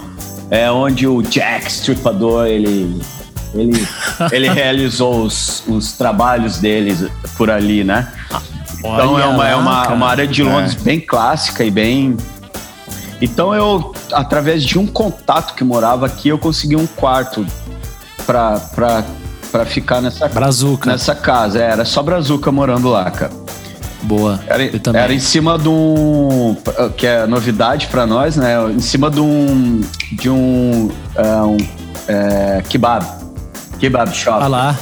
[0.50, 3.00] é onde o Jack Stripador, ele
[3.54, 3.88] Ele,
[4.32, 7.06] ele realizou os, os trabalhos deles
[7.38, 8.08] por ali, né?
[8.80, 9.96] Então Olha é uma, é lá, uma, cara.
[9.96, 12.16] uma área de Londres bem clássica e bem.
[13.22, 17.46] Então eu, através de um contato que morava aqui, eu consegui um quarto
[18.26, 19.04] pra, pra,
[19.52, 20.92] pra ficar nessa, Brazuca.
[20.92, 21.60] nessa casa.
[21.60, 23.32] É, Era só Brazuca morando lá, cara.
[24.04, 24.40] Boa.
[24.48, 25.02] Era, eu também.
[25.02, 26.56] era em cima de um.
[26.96, 28.54] que é novidade pra nós, né?
[28.72, 29.82] Em cima de um.
[30.12, 30.90] de um.
[31.16, 31.58] é, um
[32.08, 33.06] é, kebab.
[33.80, 34.38] Kebab shop.
[34.38, 34.76] Olha lá.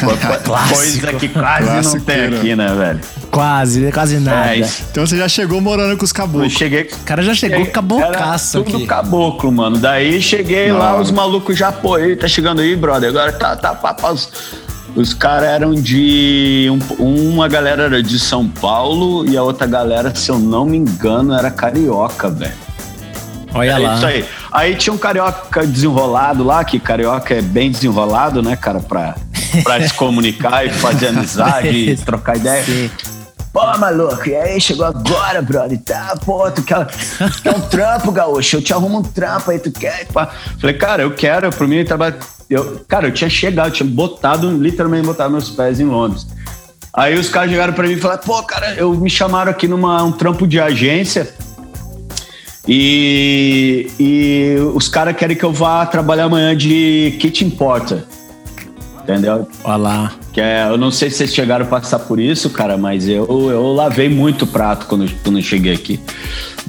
[0.72, 3.00] Coisa que quase não tem aqui, né, velho?
[3.30, 4.54] Quase, quase nada.
[4.54, 4.82] É, isso.
[4.90, 6.52] Então você já chegou morando com os Eu caboclos.
[6.52, 6.82] cheguei.
[6.82, 8.86] O cara já chegou cabocaço Era tudo aqui.
[8.86, 9.78] caboclo, mano.
[9.78, 13.08] Daí cheguei Da lá, os malucos já, pô, aí, tá chegando aí, brother.
[13.10, 14.08] Agora tá, tá, papo.
[14.08, 14.28] Os,
[14.96, 16.68] os caras eram de.
[16.98, 20.76] um- uma galera era de São Paulo e a outra galera, se eu não me
[20.76, 22.52] engano, era carioca, velho.
[23.54, 23.96] Olha É lá.
[23.96, 24.24] isso aí.
[24.52, 29.14] Aí tinha um carioca desenrolado lá, que carioca é bem desenrolado, né, cara, pra,
[29.64, 32.64] pra se comunicar e fazer amizade, e trocar ideia.
[32.64, 32.90] Sim.
[33.52, 35.78] Pô, maluco, e aí, chegou agora, brother?
[35.80, 36.86] Tá, pô, tu quer,
[37.42, 38.56] quer um trampo, gaúcho?
[38.56, 40.06] Eu te arrumo um trampo aí, tu quer?
[40.06, 40.30] Pá.
[40.60, 42.16] Falei, cara, eu quero, por mim, trabalho.
[42.48, 46.26] Eu, cara, eu tinha chegado, eu tinha botado, literalmente botado meus pés em Londres.
[46.92, 50.02] Aí os caras chegaram pra mim e falaram, pô, cara, eu me chamaram aqui numa
[50.02, 51.32] um trampo de agência
[52.66, 58.04] e, e os caras querem que eu vá trabalhar amanhã de kitchen porter.
[59.12, 59.48] Entendeu?
[59.64, 60.12] Olha lá.
[60.32, 63.26] Que é, eu não sei se vocês chegaram a passar por isso, cara, mas eu,
[63.50, 66.00] eu lavei muito prato quando, quando eu cheguei aqui.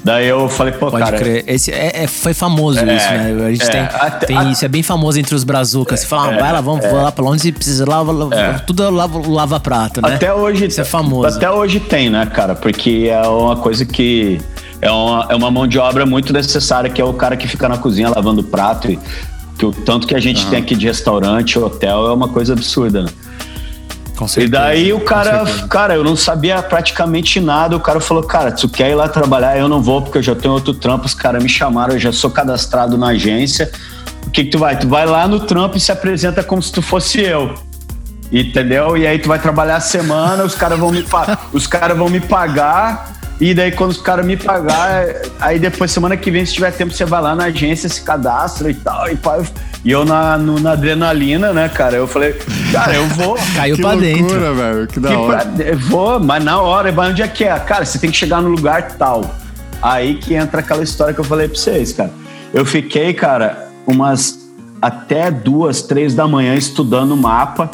[0.04, 1.16] Daí eu falei, pô, Pode cara.
[1.16, 1.44] crer.
[1.46, 3.46] Esse é, é- foi famoso É, isso, né?
[3.46, 6.00] A gente é, tem, até- tem a- isso, é bem famoso entre os brazucas.
[6.00, 8.52] Você fala, ah, vai lá, vamos vou lá pra Londres e precisa lava, lava- É.
[8.66, 10.16] tudo lava, lava prato, né?
[10.16, 10.66] Até hoje.
[10.66, 11.36] Isso é famoso.
[11.36, 12.56] Até hoje tem, né, cara?
[12.56, 14.40] Porque é uma coisa que.
[14.80, 17.68] É uma, é uma mão de obra muito necessária, que é o cara que fica
[17.68, 18.90] na cozinha lavando prato.
[18.90, 18.98] E,
[19.62, 23.02] que o tanto que a gente tem aqui de restaurante, hotel, é uma coisa absurda,
[23.04, 23.08] né?
[24.16, 25.68] Com E certeza, daí o cara, certeza.
[25.68, 27.76] cara, eu não sabia praticamente nada.
[27.76, 29.56] O cara falou, cara, tu quer ir lá trabalhar?
[29.56, 31.06] Eu não vou, porque eu já tenho outro trampo.
[31.06, 33.70] Os caras me chamaram, eu já sou cadastrado na agência.
[34.26, 34.76] O que, que tu vai?
[34.76, 37.54] Tu vai lá no trampo e se apresenta como se tu fosse eu.
[38.32, 38.96] Entendeu?
[38.96, 41.04] E aí tu vai trabalhar a semana, os caras vão me
[41.52, 43.12] os caras vão me pagar.
[43.44, 45.04] E daí quando os caras me pagar,
[45.40, 48.70] aí depois semana que vem, se tiver tempo, você vai lá na agência, se cadastra
[48.70, 49.10] e tal.
[49.10, 49.42] E, pá,
[49.84, 51.96] e eu na, no- na adrenalina, né, cara?
[51.96, 52.34] Eu falei,
[52.72, 53.36] cara, eu vou.
[53.56, 54.54] Caiu que pra loucura, dentro.
[54.54, 54.86] velho.
[54.86, 55.44] Que da Que hora.
[55.44, 57.58] pra- eu vou, mas na hora, mas onde é que é?
[57.58, 59.34] Cara, você tem que chegar no lugar tal.
[59.82, 62.12] Aí que entra aquela história que eu falei pra vocês, cara.
[62.54, 64.38] Eu fiquei, cara, umas
[64.80, 67.68] até duas, três da manhã estudando o mapa.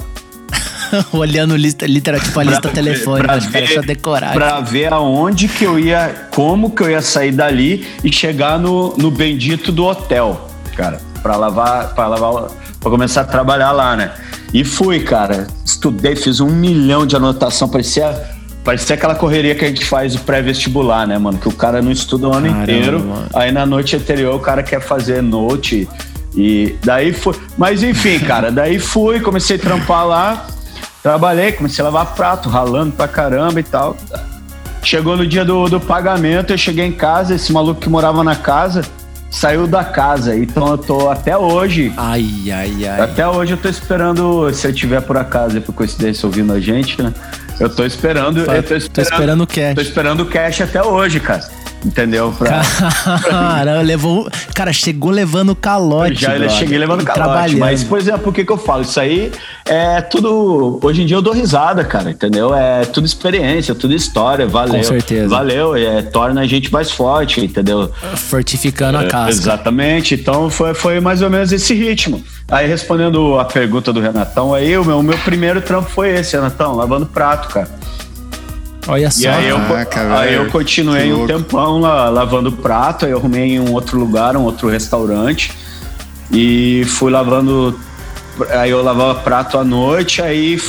[1.12, 4.33] Olhando lista, literal, tipo a lista telefônica, pra caras ver- decorar.
[4.33, 8.96] Pra ver aonde que eu ia, como que eu ia sair dali e chegar no,
[8.96, 12.48] no bendito do hotel, cara, pra lavar, pra lavar,
[12.81, 14.12] pra começar a trabalhar lá, né?
[14.53, 18.11] E fui, cara, estudei, fiz um milhão de anotação, parecia,
[18.64, 21.37] parecia aquela correria que a gente faz o pré-vestibular, né, mano?
[21.38, 23.27] Que o cara não estuda o ano Caramba, inteiro, mano.
[23.35, 25.87] aí na noite anterior o cara quer fazer note
[26.35, 30.46] e daí foi, mas enfim, cara, daí fui, comecei a trampar lá,
[31.02, 33.96] trabalhei, comecei a lavar prato, ralando pra caramba e tal.
[34.82, 38.37] Chegou no dia do, do pagamento, eu cheguei em casa, esse maluco que morava na
[38.37, 38.82] casa
[39.30, 43.00] saiu da casa, então eu tô até hoje, Ai, ai, ai.
[43.02, 46.58] até hoje eu tô esperando, se eu tiver por acaso, e por coincidência ouvindo a
[46.61, 47.12] gente, né?
[47.61, 49.74] Eu tô esperando, eu tô esperando, Tô esperando o cash.
[49.74, 51.46] tô esperando o cash até hoje, cara.
[51.85, 52.35] Entendeu?
[52.37, 52.61] Pra,
[53.29, 54.29] Cara, levou.
[54.55, 56.23] Cara, chegou levando calote.
[56.23, 56.57] Já eu brother.
[56.57, 57.57] cheguei levando calote.
[57.57, 58.83] Mas, por exemplo, o que, que eu falo?
[58.83, 59.31] Isso aí
[59.64, 60.81] é tudo.
[60.83, 62.55] Hoje em dia eu dou risada, cara, entendeu?
[62.55, 64.47] É tudo experiência, tudo história.
[64.47, 64.75] Valeu.
[64.75, 65.29] Com certeza.
[65.29, 65.77] Valeu.
[65.77, 67.91] É, torna a gente mais forte, entendeu?
[68.17, 69.31] Fortificando a É, casca.
[69.31, 70.14] Exatamente.
[70.14, 72.23] Então foi, foi mais ou menos esse ritmo.
[72.51, 76.35] Aí respondendo a pergunta do Renatão, aí o meu, o meu primeiro trampo foi esse,
[76.35, 77.69] Renatão, lavando prato, cara.
[78.88, 79.20] Olha só.
[79.20, 83.18] E aí eu, Caraca, aí velho, eu continuei um tempão lá lavando prato, aí eu
[83.18, 85.53] arrumei em um outro lugar, um outro restaurante
[86.33, 87.79] e fui lavando.
[88.51, 90.61] Aí eu lavava prato à noite, aí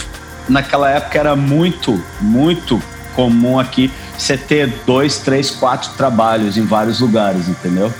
[0.49, 2.81] naquela época era muito, muito
[3.15, 7.93] comum aqui você ter dois, três, quatro trabalhos em vários lugares, entendeu?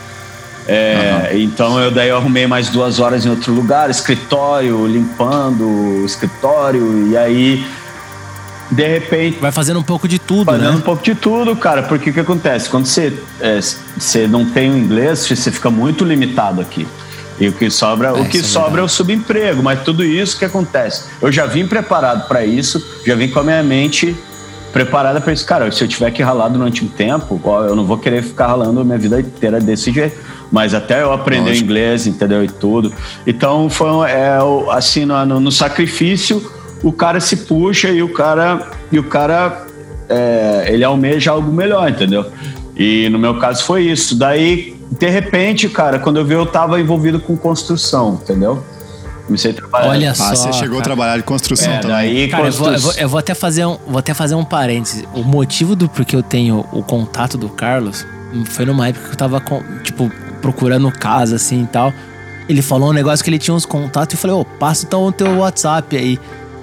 [0.68, 6.06] É, Então eu daí eu arrumei mais duas horas em outro lugar, escritório, limpando o
[6.06, 7.66] escritório, e aí
[8.72, 10.82] de repente Vai fazendo um pouco de tudo, Fazendo um né?
[10.84, 12.70] pouco de tudo, cara, porque o que acontece?
[12.70, 13.60] Quando você, é,
[13.98, 16.88] você não tem o inglês, você fica muito limitado aqui.
[17.40, 20.44] E o que sobra, o que é sobra é o subemprego, mas tudo isso que
[20.44, 21.06] acontece.
[21.22, 24.16] Eu já vim preparado para isso, já vim com a minha mente
[24.74, 25.46] preparada para isso.
[25.46, 28.48] Cara, se eu tiver que ralar durante um tempo, ó, eu não vou querer ficar
[28.48, 30.18] ralando a minha vida inteira desse jeito.
[30.52, 31.66] mas até eu aprender Lógico.
[31.66, 32.44] inglês, entendeu?
[32.44, 32.92] E tudo.
[33.26, 34.38] Então foi é,
[34.72, 36.52] assim, no, no, sacrifício,
[36.84, 39.66] o cara se puxa e o cara, e o cara
[40.08, 42.26] é, ele almeja algo melhor, entendeu?
[42.76, 44.16] E no meu caso foi isso.
[44.16, 48.64] Daí, de repente, cara, quando eu vi, eu tava envolvido com construção, entendeu?
[49.26, 49.90] Comecei a trabalhar.
[49.90, 50.24] Olha só.
[50.24, 50.80] Ah, você chegou cara.
[50.80, 51.96] a trabalhar de construção é, também.
[51.96, 52.66] Daí, cara, constru...
[52.66, 55.08] eu, vou, eu, vou, eu, vou, até fazer um, vou até fazer um parêntese.
[55.14, 58.06] O motivo do porquê eu tenho o contato do Carlos
[58.46, 60.12] foi numa época que eu tava, com, tipo,
[60.42, 61.94] procurando casa, assim e tal.
[62.48, 64.86] Ele falou um negócio que ele tinha uns contatos e eu falei, ô, oh, passa
[64.86, 66.20] então o teu WhatsApp aí.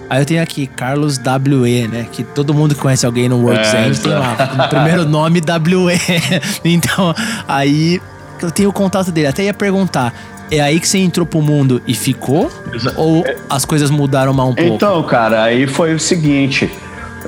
[0.09, 2.07] Aí eu tenho aqui Carlos WE, né?
[2.11, 4.37] Que todo mundo que conhece alguém no World's é, End tem lá.
[4.67, 6.01] O primeiro nome WE.
[6.65, 7.15] então,
[7.49, 8.01] aí
[8.41, 9.29] eu tenho o contato dele.
[9.29, 10.15] Até ia perguntar.
[10.51, 12.51] É aí que você entrou pro mundo e ficou?
[12.73, 13.01] Exato.
[13.01, 14.75] Ou as coisas mudaram mal um pouco?
[14.75, 16.71] Então, cara, aí foi o seguinte.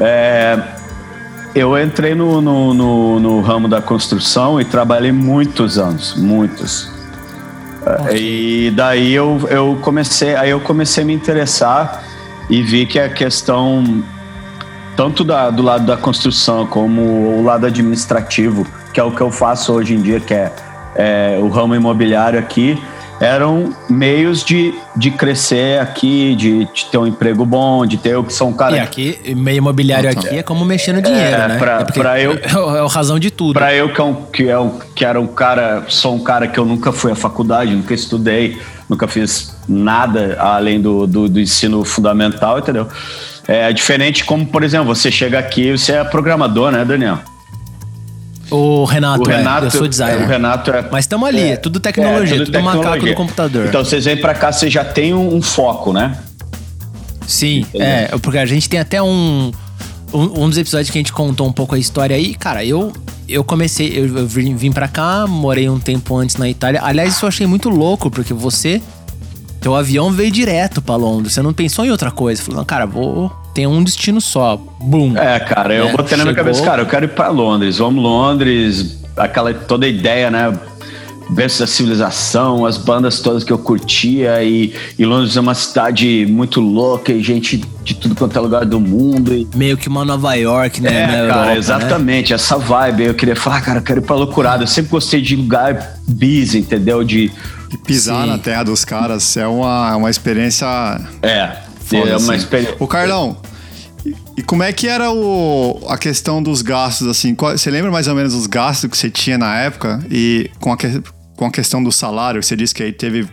[0.00, 0.56] É,
[1.52, 6.88] eu entrei no, no, no, no, ramo da construção e trabalhei muitos anos, muitos.
[7.84, 8.68] Okay.
[8.68, 12.04] E daí eu, eu comecei, aí eu comecei a me interessar
[12.48, 14.02] e vi que a questão
[14.96, 19.30] tanto da, do lado da construção como o lado administrativo, que é o que eu
[19.30, 20.52] faço hoje em dia, que é,
[20.96, 22.76] é o ramo imobiliário aqui,
[23.20, 28.24] eram meios de, de crescer aqui, de, de, ter um emprego bom, de ter o
[28.24, 28.76] que são cara.
[28.76, 31.58] E aqui, meio imobiliário aqui é como mexer no dinheiro, é, né?
[31.58, 32.32] Pra, é pra eu,
[32.76, 33.54] é a razão de tudo.
[33.54, 36.46] Pra eu, que, é um, que, é um, que era um cara, sou um cara
[36.46, 41.40] que eu nunca fui à faculdade, nunca estudei, nunca fiz nada além do, do, do
[41.40, 42.88] ensino fundamental, entendeu?
[43.46, 47.18] É diferente como, por exemplo, você chega aqui, você é programador, né, Daniel?
[48.50, 50.22] O Renato, o Renato é, eu sou designer.
[50.22, 50.88] É, o Renato é.
[50.90, 52.90] Mas estamos ali, é, é, tudo tecnologia, é, tudo, tudo tecnologia.
[52.90, 53.66] macaco no computador.
[53.66, 56.16] Então vocês vêm para cá, você já tem um, um foco, né?
[57.26, 57.86] Sim, Entendeu?
[57.86, 59.52] é, porque a gente tem até um,
[60.12, 60.48] um, um.
[60.48, 62.92] dos episódios que a gente contou um pouco a história aí, cara, eu.
[63.28, 66.80] Eu comecei, eu, vim, vim pra cá, morei um tempo antes na Itália.
[66.82, 68.80] Aliás, isso eu achei muito louco, porque você
[69.60, 71.34] teu avião veio direto para Londres.
[71.34, 72.42] Você não pensou em outra coisa.
[72.42, 74.56] Falou, não, cara, vou tem um destino só.
[74.80, 75.16] Bum.
[75.16, 77.78] É, cara, eu é, botei na minha cabeça, cara, eu quero ir para Londres.
[77.78, 80.56] Vamos Londres, aquela toda a ideia, né?
[81.30, 86.26] Versus da civilização, as bandas todas que eu curtia e, e, Londres é uma cidade
[86.26, 89.34] muito louca e gente de tudo quanto é lugar do mundo.
[89.34, 89.46] E...
[89.54, 91.02] Meio que uma Nova York, né?
[91.02, 91.58] É, cara, Europa, né?
[91.58, 92.34] exatamente, né?
[92.34, 93.04] essa vibe.
[93.04, 94.62] Eu queria falar, cara, eu quero ir pra loucurada.
[94.62, 97.04] Eu sempre gostei de lugar busy, entendeu?
[97.04, 97.30] De
[97.70, 98.30] e pisar Sim.
[98.30, 100.66] na terra dos caras é uma, uma experiência.
[101.20, 102.34] É, foda, é uma assim.
[102.34, 102.76] experiência.
[102.78, 103.36] O Carlão,
[104.36, 107.34] e como é que era o, a questão dos gastos, assim?
[107.34, 110.00] Qual, você lembra mais ou menos os gastos que você tinha na época?
[110.10, 110.76] E com a,
[111.38, 113.24] com a questão do salário, você disse que aí teve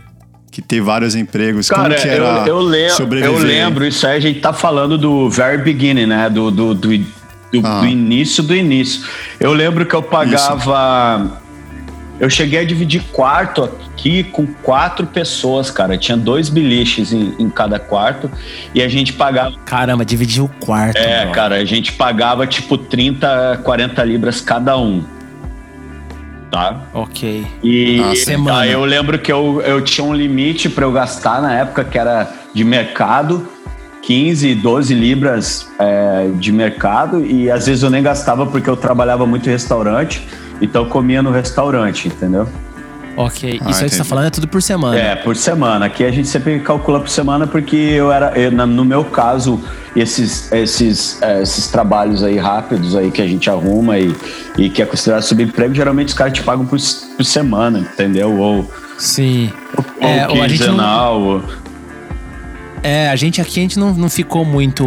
[0.51, 1.67] que ter vários empregos.
[1.67, 4.95] Cara, Como que era eu, eu, lembro, eu lembro, isso aí a gente tá falando
[4.95, 6.29] do very beginning, né?
[6.29, 7.05] Do, do, do, do,
[7.63, 7.79] ah.
[7.79, 9.03] do início do início.
[9.39, 11.25] Eu lembro que eu pagava.
[11.25, 11.45] Isso.
[12.17, 15.97] Eu cheguei a dividir quarto aqui com quatro pessoas, cara.
[15.97, 18.29] Tinha dois biliches em, em cada quarto
[18.73, 19.55] e a gente pagava.
[19.65, 20.95] Caramba, dividiu o quarto.
[20.95, 21.33] É, bro.
[21.33, 25.03] cara, a gente pagava tipo 30, 40 libras cada um.
[26.55, 26.87] Tá?
[26.93, 27.45] Ok.
[27.61, 28.59] E semana.
[28.59, 31.99] Tá, eu lembro que eu, eu tinha um limite para eu gastar na época que
[31.99, 33.45] era de mercado.
[34.03, 39.25] 15, 12 libras é, de mercado e às vezes eu nem gastava porque eu trabalhava
[39.25, 40.21] muito em restaurante,
[40.61, 42.47] então eu comia no restaurante, entendeu?
[43.17, 44.99] Ok, ah, isso aí que você tá falando é tudo por semana.
[44.99, 45.85] É, por semana.
[45.85, 49.63] Aqui a gente sempre calcula por semana porque eu era, eu, no meu caso,
[49.95, 54.13] esses, esses, é, esses trabalhos aí rápidos aí que a gente arruma e,
[54.57, 56.77] e que é considerado subemprego, geralmente os caras te pagam por,
[57.15, 58.37] por semana, entendeu?
[58.37, 58.69] Ou.
[58.97, 59.51] Sim.
[59.77, 61.19] Ou, é, ou quinzenal.
[61.19, 61.43] Não...
[62.83, 64.85] É, a gente aqui a gente não, não ficou muito.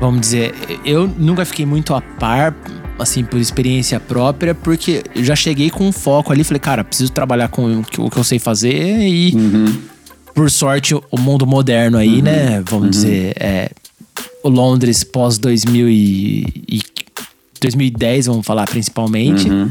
[0.00, 2.54] Vamos dizer, eu nunca fiquei muito a par
[2.98, 7.12] assim, por experiência própria, porque eu já cheguei com um foco ali, falei, cara, preciso
[7.12, 9.78] trabalhar com o que eu sei fazer e, uhum.
[10.34, 12.22] por sorte, o mundo moderno aí, uhum.
[12.22, 12.90] né, vamos uhum.
[12.90, 13.70] dizer, é,
[14.42, 16.82] o Londres pós 2000 e, e
[17.60, 19.70] 2010, vamos falar principalmente, uhum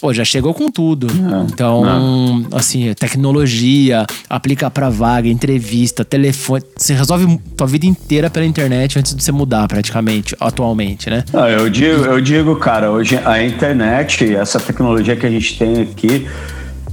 [0.00, 1.12] pô, já chegou com tudo.
[1.12, 2.46] Não, então, não.
[2.52, 6.62] assim, tecnologia, aplica para vaga, entrevista, telefone.
[6.76, 11.24] Você resolve tua vida inteira pela internet antes de você mudar, praticamente, atualmente, né?
[11.32, 15.82] Não, eu digo, eu digo, cara, hoje a internet, essa tecnologia que a gente tem
[15.82, 16.26] aqui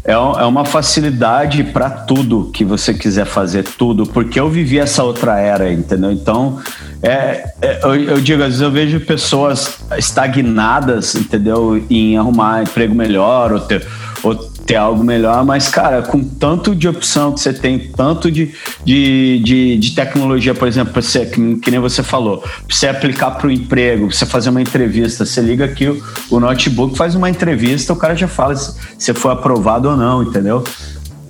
[0.08, 5.04] é, é uma facilidade para tudo que você quiser fazer, tudo, porque eu vivi essa
[5.04, 6.14] outra era, entendeu?
[6.14, 6.60] Então,
[7.04, 11.84] é, é eu, eu, digo, às vezes eu vejo pessoas estagnadas, entendeu?
[11.90, 13.86] Em arrumar emprego melhor, ou, ter,
[14.24, 14.34] ou
[14.68, 18.54] ter algo melhor, mas, cara, com tanto de opção que você tem, tanto de,
[18.84, 22.90] de, de, de tecnologia, por exemplo, pra você, que, que nem você falou, pra você
[22.90, 26.98] aplicar para o emprego, pra você fazer uma entrevista, você liga aqui o, o notebook,
[26.98, 30.62] faz uma entrevista, o cara já fala se você foi aprovado ou não, entendeu?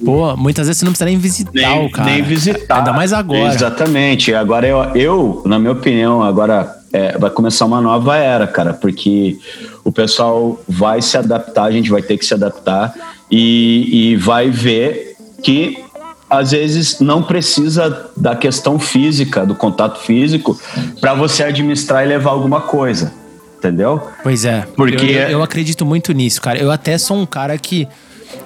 [0.04, 2.10] Pô, muitas vezes você não precisa nem visitar nem, o cara.
[2.10, 2.80] Nem visitar.
[2.80, 3.54] Ainda mais agora.
[3.54, 4.32] Exatamente.
[4.32, 9.39] Agora eu, eu na minha opinião, agora é, vai começar uma nova era, cara, porque
[9.84, 12.93] o pessoal vai se adaptar, a gente vai ter que se adaptar
[13.30, 15.84] e, e vai ver que
[16.30, 20.60] às vezes não precisa da questão física, do contato físico,
[21.00, 23.13] para você administrar e levar alguma coisa.
[23.58, 24.08] Entendeu?
[24.22, 24.68] Pois é.
[24.76, 26.60] Porque eu, eu, eu acredito muito nisso, cara.
[26.60, 27.88] Eu até sou um cara que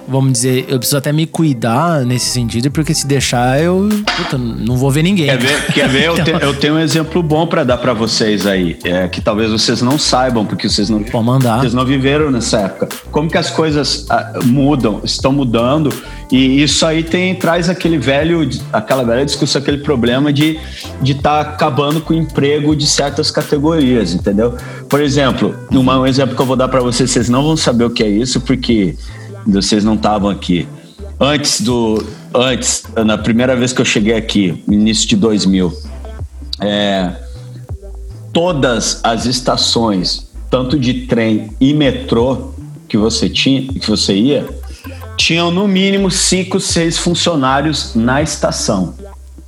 [0.06, 4.76] vamos dizer, eu preciso até me cuidar nesse sentido, porque se deixar, eu puta, não
[4.76, 5.26] vou ver ninguém.
[5.26, 5.72] Quer ver?
[5.72, 6.04] Quer ver?
[6.04, 9.50] Eu, te, eu tenho um exemplo bom para dar para vocês aí, é, que talvez
[9.50, 11.60] vocês não saibam, porque vocês não, Pode mandar.
[11.60, 12.88] vocês não viveram nessa época.
[13.10, 15.92] Como que as coisas ah, mudam, estão mudando,
[16.30, 21.14] e isso aí tem, traz aquele velho, aquela velha discussão, aquele problema de estar de
[21.14, 24.56] tá acabando com o emprego de certas categorias, entendeu?
[24.88, 27.90] Por exemplo, um exemplo que eu vou dar para vocês, vocês não vão saber o
[27.90, 28.96] que é isso, porque
[29.46, 30.68] vocês não estavam aqui.
[31.18, 32.04] Antes do.
[32.34, 35.72] Antes, na primeira vez que eu cheguei aqui, início de 2000,
[36.60, 37.14] é,
[38.32, 42.52] todas as estações, tanto de trem e metrô
[42.88, 44.48] que você tinha, que você ia,
[45.16, 48.94] tinham no mínimo cinco, seis funcionários na estação,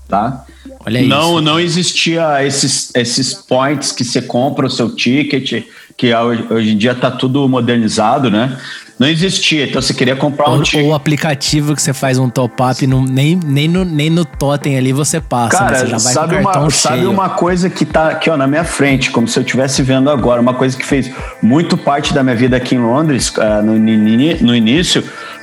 [0.08, 0.44] tá?
[0.86, 1.40] Olha não, isso.
[1.40, 5.64] não existia esses, esses points que você compra o seu ticket,
[5.96, 8.58] que hoje em dia está tudo modernizado, né?
[8.98, 10.86] Não existia, então você queria comprar um ticket.
[10.86, 15.20] O aplicativo que você faz um top-up, nem, nem, no, nem no totem ali você
[15.20, 15.78] passa, Cara, né?
[15.78, 18.62] você já vai sabe, com uma, sabe uma coisa que tá aqui ó, na minha
[18.62, 21.10] frente, como se eu estivesse vendo agora, uma coisa que fez
[21.42, 25.02] muito parte da minha vida aqui em Londres, uh, no, no, início,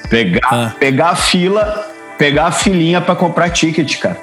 [0.10, 0.74] pegar, ah.
[0.80, 4.18] pegar a fila, pegar a filinha para comprar ticket, cara.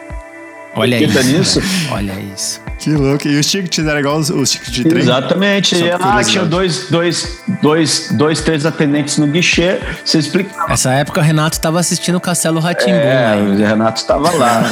[0.74, 1.60] Olha isso.
[1.90, 2.67] Olha isso.
[2.78, 3.26] Que louco.
[3.26, 5.02] E os tickets eram igual os, os tickets de trem?
[5.02, 5.74] Exatamente.
[5.74, 9.80] E lá tinha dois, dois, dois, dois, três atendentes no guichê.
[10.04, 10.50] Você explica.
[10.68, 12.96] Essa época o Renato estava assistindo o Castelo Ratimbu.
[12.96, 14.62] É, o Renato estava lá.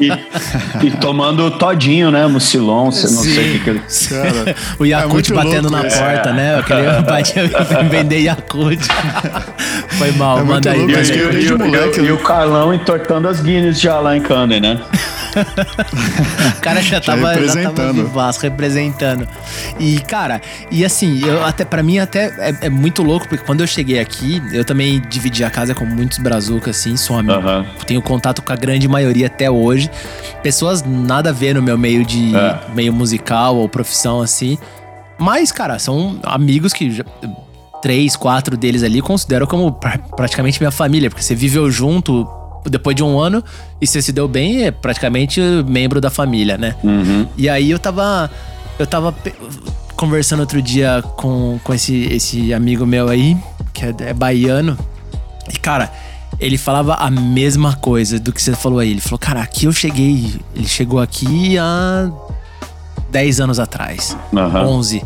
[0.00, 0.10] e,
[0.86, 2.26] e, tomando todinho, né?
[2.26, 3.82] Mucilon, não sei o que, que ele.
[4.08, 5.98] Cara, o Yakut é batendo louco, na é.
[5.98, 6.58] porta, né?
[6.58, 7.50] Eu queria batia,
[7.88, 8.78] vender Yakut.
[9.98, 10.80] Foi mal, é manda aí.
[10.80, 14.80] E, e, e, o Carlão entortando as Guinness já lá em Cannes, né?
[16.58, 17.64] o cara já tava, representando.
[17.64, 19.28] Já tava vivaço, representando.
[19.78, 20.40] E, cara,
[20.70, 23.98] e assim, eu até para mim até é, é, muito louco, porque quando eu cheguei
[24.00, 27.38] aqui, eu também dividi a casa com muitos brazucas, assim, sou amigo.
[27.38, 27.64] Uhum.
[27.86, 29.90] Tenho contato com a grande maioria até hoje.
[30.42, 32.58] Pessoas nada a ver no meu meio de é.
[32.74, 34.58] meio musical ou profissão, assim.
[35.18, 37.04] Mas, cara, são amigos que já,
[37.82, 39.72] três, quatro deles ali considero como
[40.16, 42.26] praticamente minha família, porque você viveu junto
[42.64, 43.42] depois de um ano
[43.80, 46.76] e você se deu bem, é praticamente membro da família, né?
[46.82, 47.26] Uhum.
[47.36, 48.30] E aí eu tava.
[48.78, 49.14] Eu tava
[49.94, 53.36] conversando outro dia com, com esse, esse amigo meu aí,
[53.74, 54.78] que é, é baiano.
[55.52, 55.92] E, cara,
[56.38, 58.92] ele falava a mesma coisa do que você falou aí.
[58.92, 60.40] Ele falou, cara, aqui eu cheguei.
[60.56, 62.10] Ele chegou aqui há
[63.10, 64.16] 10 anos atrás.
[64.32, 64.78] Uhum.
[64.78, 65.02] 11.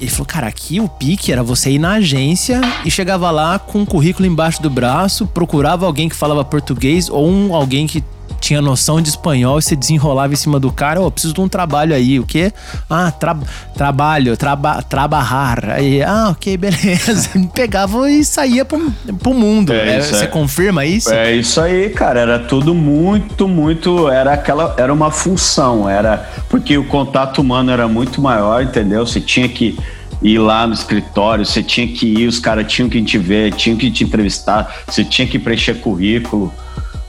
[0.00, 3.80] Ele falou, cara, aqui o pique era você ir na agência e chegava lá com
[3.80, 8.02] um currículo embaixo do braço, procurava alguém que falava português ou um, alguém que
[8.48, 11.48] tinha noção de espanhol e você desenrolava em cima do cara, oh, preciso de um
[11.48, 12.50] trabalho aí, o quê?
[12.88, 13.36] Ah, tra
[13.74, 15.72] trabalho, traba trabalhar.
[15.72, 17.28] Aí, ah, ok, beleza.
[17.54, 19.74] Pegava e saía pro, pro mundo.
[19.74, 20.26] É, é, você é.
[20.26, 21.12] confirma isso?
[21.12, 22.20] É isso aí, cara.
[22.20, 24.08] Era tudo muito, muito.
[24.08, 24.74] Era aquela.
[24.78, 25.86] Era uma função.
[25.86, 26.26] Era.
[26.48, 29.06] Porque o contato humano era muito maior, entendeu?
[29.06, 29.78] Você tinha que
[30.22, 33.76] ir lá no escritório, você tinha que ir, os caras tinham que te ver, tinham
[33.76, 36.50] que te entrevistar, você tinha que preencher currículo.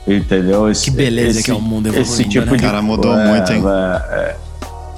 [0.06, 0.70] Entendeu?
[0.70, 2.56] Esse, que beleza esse, que é o mundo evoluindo, esse tipo né?
[2.56, 3.62] de cara mudou é, muito, hein?
[3.66, 4.36] É,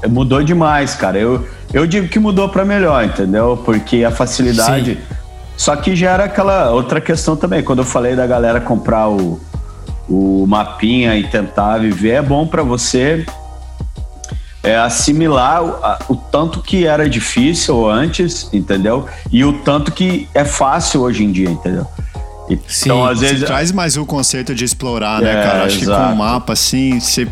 [0.02, 1.18] é, mudou demais, cara.
[1.18, 3.60] Eu, eu digo que mudou para melhor, entendeu?
[3.64, 4.94] Porque a facilidade.
[4.94, 5.16] Sim.
[5.56, 7.62] Só que já era aquela outra questão também.
[7.62, 9.40] Quando eu falei da galera comprar o,
[10.08, 13.27] o mapinha e tentar viver, é bom para você
[14.62, 19.06] é, assimilar o, a, o, tanto que era difícil antes, entendeu?
[19.31, 21.87] E o tanto que é fácil hoje em dia, entendeu?
[22.67, 23.44] Sim, então, às vezes.
[23.44, 25.65] traz mais o conceito de explorar, né, é, cara?
[25.65, 26.00] Acho exato.
[26.00, 27.29] que com o mapa, assim, você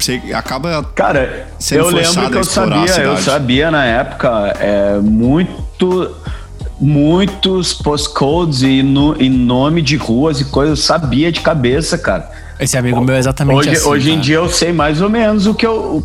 [0.00, 0.82] você acaba.
[0.94, 6.16] Cara, eu lembro que eu sabia, eu sabia na época é, muito,
[6.80, 12.30] muitos postcodes e no, em nome de ruas e coisas, eu sabia de cabeça, cara.
[12.58, 13.88] Esse amigo meu é exatamente hoje, assim.
[13.88, 14.18] Hoje cara.
[14.18, 16.02] em dia eu sei mais ou menos o que eu.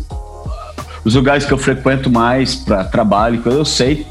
[1.04, 4.06] Os lugares que eu frequento mais para trabalho, eu sei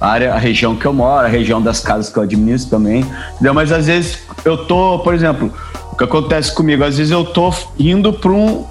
[0.00, 3.04] a área, a região que eu moro, a região das casas que eu administro também.
[3.34, 3.54] Entendeu?
[3.54, 5.52] Mas às vezes eu tô, por exemplo,
[5.92, 8.64] o que acontece comigo, às vezes eu tô indo para um,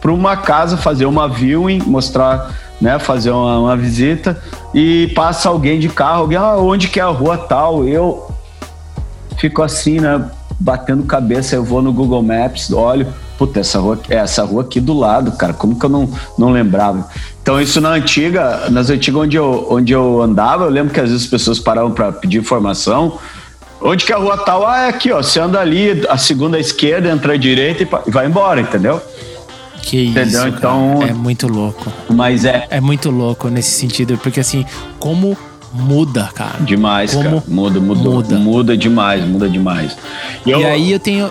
[0.00, 2.50] para uma casa fazer uma viewing, mostrar,
[2.80, 4.40] né, fazer uma, uma, visita
[4.74, 7.86] e passa alguém de carro, alguém, ah, onde que é a rua tal?
[7.86, 8.30] Eu
[9.36, 10.24] fico assim, né,
[10.58, 13.06] batendo cabeça, eu vou no Google Maps, olho,
[13.38, 16.50] puta, essa rua, é essa rua aqui do lado, cara, como que eu não, não
[16.50, 17.08] lembrava?
[17.40, 21.08] Então isso na antiga, nas antigas onde eu, onde eu andava, eu lembro que às
[21.08, 23.18] vezes as pessoas paravam para pedir informação,
[23.80, 24.66] Onde que a rua tal?
[24.66, 25.22] Ah, é aqui, ó.
[25.22, 29.00] Você anda ali, a segunda à esquerda, entra à direita e vai embora, entendeu?
[29.82, 30.40] Que Entendeu?
[30.40, 31.90] isso, então é muito louco.
[32.10, 34.66] Mas é é muito louco nesse sentido, porque assim,
[34.98, 35.38] como
[35.72, 36.58] muda, cara.
[36.60, 37.42] Demais, como cara.
[37.46, 39.96] Muda, muda, muda, muda demais, muda demais.
[40.44, 40.60] E, eu...
[40.60, 41.30] e aí eu tenho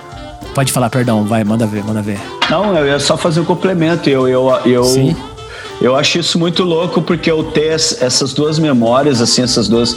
[0.58, 2.20] Pode falar, perdão, vai, manda ver, manda ver.
[2.50, 4.10] Não, eu ia só fazer um complemento.
[4.10, 5.16] Eu eu eu Sim.
[5.80, 9.96] Eu acho isso muito louco porque eu ter essas duas memórias, assim, essas duas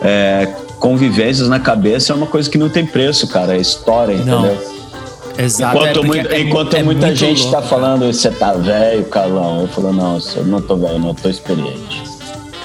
[0.00, 0.46] é,
[0.78, 3.56] convivências na cabeça é uma coisa que não tem preço, cara.
[3.56, 4.42] É história, entendeu?
[4.42, 5.44] Não.
[5.44, 5.76] Exato.
[5.76, 9.62] Enquanto, é muito, é, enquanto é muita gente está falando, você tá velho, Carlão.
[9.62, 12.04] Eu falo, não, eu não tô velho, não, eu tô experiente.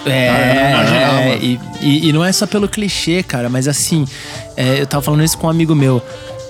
[0.05, 4.05] É, é e, e, e, não é só pelo clichê, cara, mas assim,
[4.55, 6.03] é, eu tava falando isso com um amigo meu.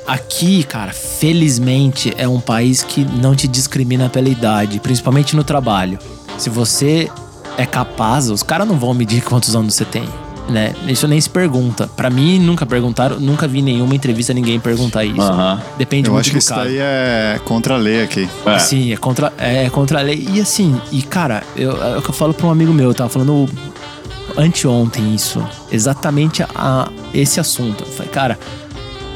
[0.07, 5.99] Aqui, cara, felizmente é um país que não te discrimina pela idade, principalmente no trabalho.
[6.37, 7.09] Se você
[7.57, 10.07] é capaz, os caras não vão medir quantos anos você tem
[10.51, 10.73] né?
[10.87, 11.87] Isso nem se pergunta.
[11.87, 15.31] Para mim, nunca perguntaram, nunca vi nenhuma entrevista ninguém perguntar isso.
[15.77, 18.29] Depende eu muito acho que isso daí é contra a lei aqui.
[18.45, 18.59] É.
[18.59, 20.27] Sim, é contra, é contra a lei.
[20.31, 22.93] E assim, e cara, eu, é o que eu falo pra um amigo meu, eu
[22.93, 23.49] tava falando
[24.37, 27.83] anteontem isso, exatamente a, a esse assunto.
[27.83, 28.39] Eu falei, cara,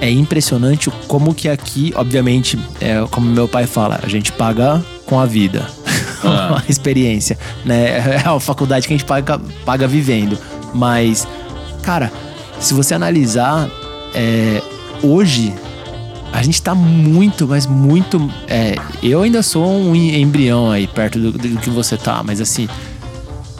[0.01, 5.19] é impressionante como que aqui, obviamente, é, como meu pai fala, a gente paga com
[5.19, 5.67] a vida.
[6.27, 6.63] Ah.
[6.67, 7.99] a experiência, né?
[8.15, 10.35] É a faculdade que a gente paga, paga vivendo.
[10.73, 11.27] Mas,
[11.83, 12.11] cara,
[12.59, 13.69] se você analisar,
[14.11, 14.59] é,
[15.03, 15.53] hoje
[16.33, 18.29] a gente tá muito, mas muito.
[18.47, 22.67] É, eu ainda sou um embrião aí perto do, do, que você tá, mas assim.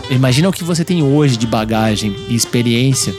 [0.10, 3.14] Imagina o que você tem hoje de bagagem e experiência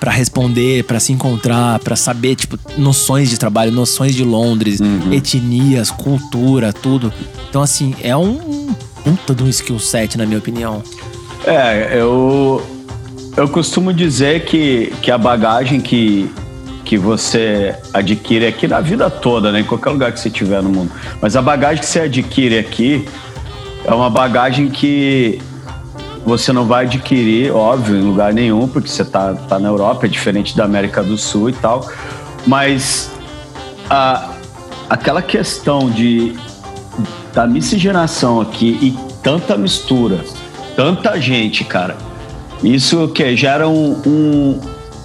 [0.00, 5.12] para responder, para se encontrar, para saber, tipo, noções de trabalho, noções de Londres, uhum.
[5.12, 7.12] etnias, cultura, tudo.
[7.48, 8.74] Então, assim, é um
[9.04, 10.82] puta de um skill set, na minha opinião.
[11.44, 12.62] É, eu
[13.36, 16.30] eu costumo dizer que, que a bagagem que,
[16.84, 19.60] que você adquire aqui na vida toda, né?
[19.60, 20.90] Em qualquer lugar que você estiver no mundo.
[21.20, 23.06] Mas a bagagem que você adquire aqui
[23.84, 25.40] é uma bagagem que
[26.24, 30.08] você não vai adquirir, óbvio, em lugar nenhum, porque você tá, tá na Europa, é
[30.08, 31.88] diferente da América do Sul e tal.
[32.46, 33.10] Mas
[33.88, 34.30] a,
[34.88, 36.34] aquela questão de
[37.32, 40.24] da miscigenação aqui e tanta mistura,
[40.74, 41.96] tanta gente, cara
[42.62, 44.60] isso que gera um, um,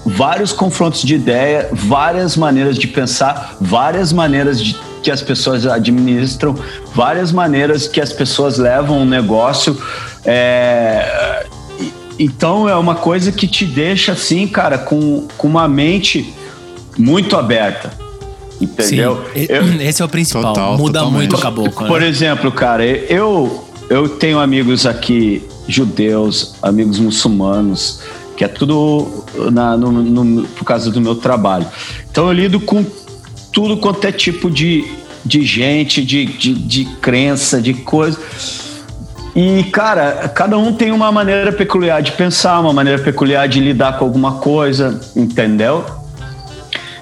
[0.06, 6.56] vários confrontos de ideia, várias maneiras de pensar, várias maneiras de, que as pessoas administram,
[6.94, 9.78] várias maneiras que as pessoas levam um negócio.
[10.26, 11.46] É,
[12.18, 16.34] então é uma coisa que te deixa assim, cara, com, com uma mente
[16.98, 17.92] muito aberta.
[18.60, 19.26] Entendeu?
[19.34, 20.54] Sim, eu, esse é o principal.
[20.54, 21.18] Total, Muda totalmente.
[21.18, 21.82] muito o caboclo.
[21.84, 21.88] Né?
[21.88, 28.00] Por exemplo, cara, eu, eu tenho amigos aqui judeus, amigos muçulmanos,
[28.38, 31.66] que é tudo na, no, no, por causa do meu trabalho.
[32.10, 32.86] Então eu lido com
[33.52, 34.86] tudo quanto é tipo de,
[35.24, 38.18] de gente, de, de, de crença, de coisa.
[39.36, 43.98] E, cara, cada um tem uma maneira peculiar de pensar, uma maneira peculiar de lidar
[43.98, 45.86] com alguma coisa, entendeu?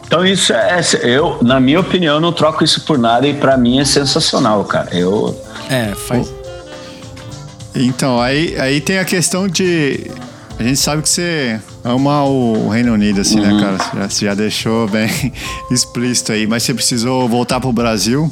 [0.06, 3.80] Então isso é, eu, na minha opinião, não troco isso por nada e para mim
[3.80, 4.90] é sensacional, cara.
[4.92, 6.32] Eu é, faz
[7.76, 10.12] então, aí, aí tem a questão de.
[10.60, 13.58] A gente sabe que você ama o Reino Unido, assim, né, uhum.
[13.58, 14.10] né, cara?
[14.10, 15.10] Você já, já deixou bem
[15.72, 18.32] explícito aí, mas você precisou voltar pro Brasil.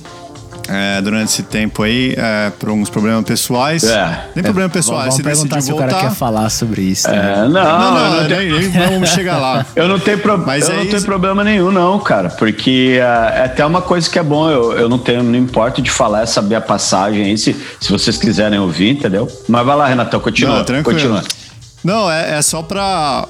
[0.69, 3.83] É, durante esse tempo aí, é, por alguns problemas pessoais.
[3.83, 4.29] É.
[4.35, 5.87] Nem problemas pessoais, vamos, vamos perguntar se voltar.
[5.87, 7.09] o cara quer falar sobre isso.
[7.09, 7.17] Né?
[7.17, 9.65] É, não, não, não, não, nem, nem vamos chegar lá.
[9.75, 10.37] Eu não tenho, pro...
[10.37, 12.29] Mas eu é não tenho problema nenhum, não, cara.
[12.29, 15.81] Porque é, é até uma coisa que é bom, eu, eu não tenho, não importo
[15.81, 19.27] de falar, é saber a passagem aí, se, se vocês quiserem ouvir, entendeu?
[19.47, 20.57] Mas vai lá, Renatão, continua.
[20.57, 20.99] Não, tranquilo.
[20.99, 21.23] Continua.
[21.83, 23.27] Não, é, é só pra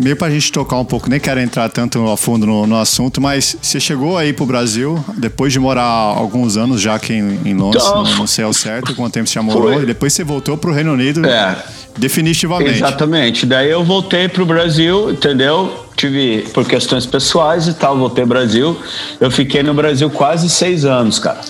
[0.00, 3.20] meio pra gente tocar um pouco, nem quero entrar tanto a fundo no, no, assunto,
[3.20, 7.54] mas você chegou aí pro Brasil, depois de morar alguns anos já aqui em, em
[7.54, 9.82] Londres, então, não, não, sei ao certo quanto tempo você já morou, foi.
[9.82, 11.56] e depois você voltou pro Reino Unido é,
[11.98, 12.76] definitivamente.
[12.76, 15.86] Exatamente, daí eu voltei pro Brasil, entendeu?
[15.94, 18.76] Tive, por questões pessoais e tal, voltei pro Brasil,
[19.20, 21.40] eu fiquei no Brasil quase seis anos, cara.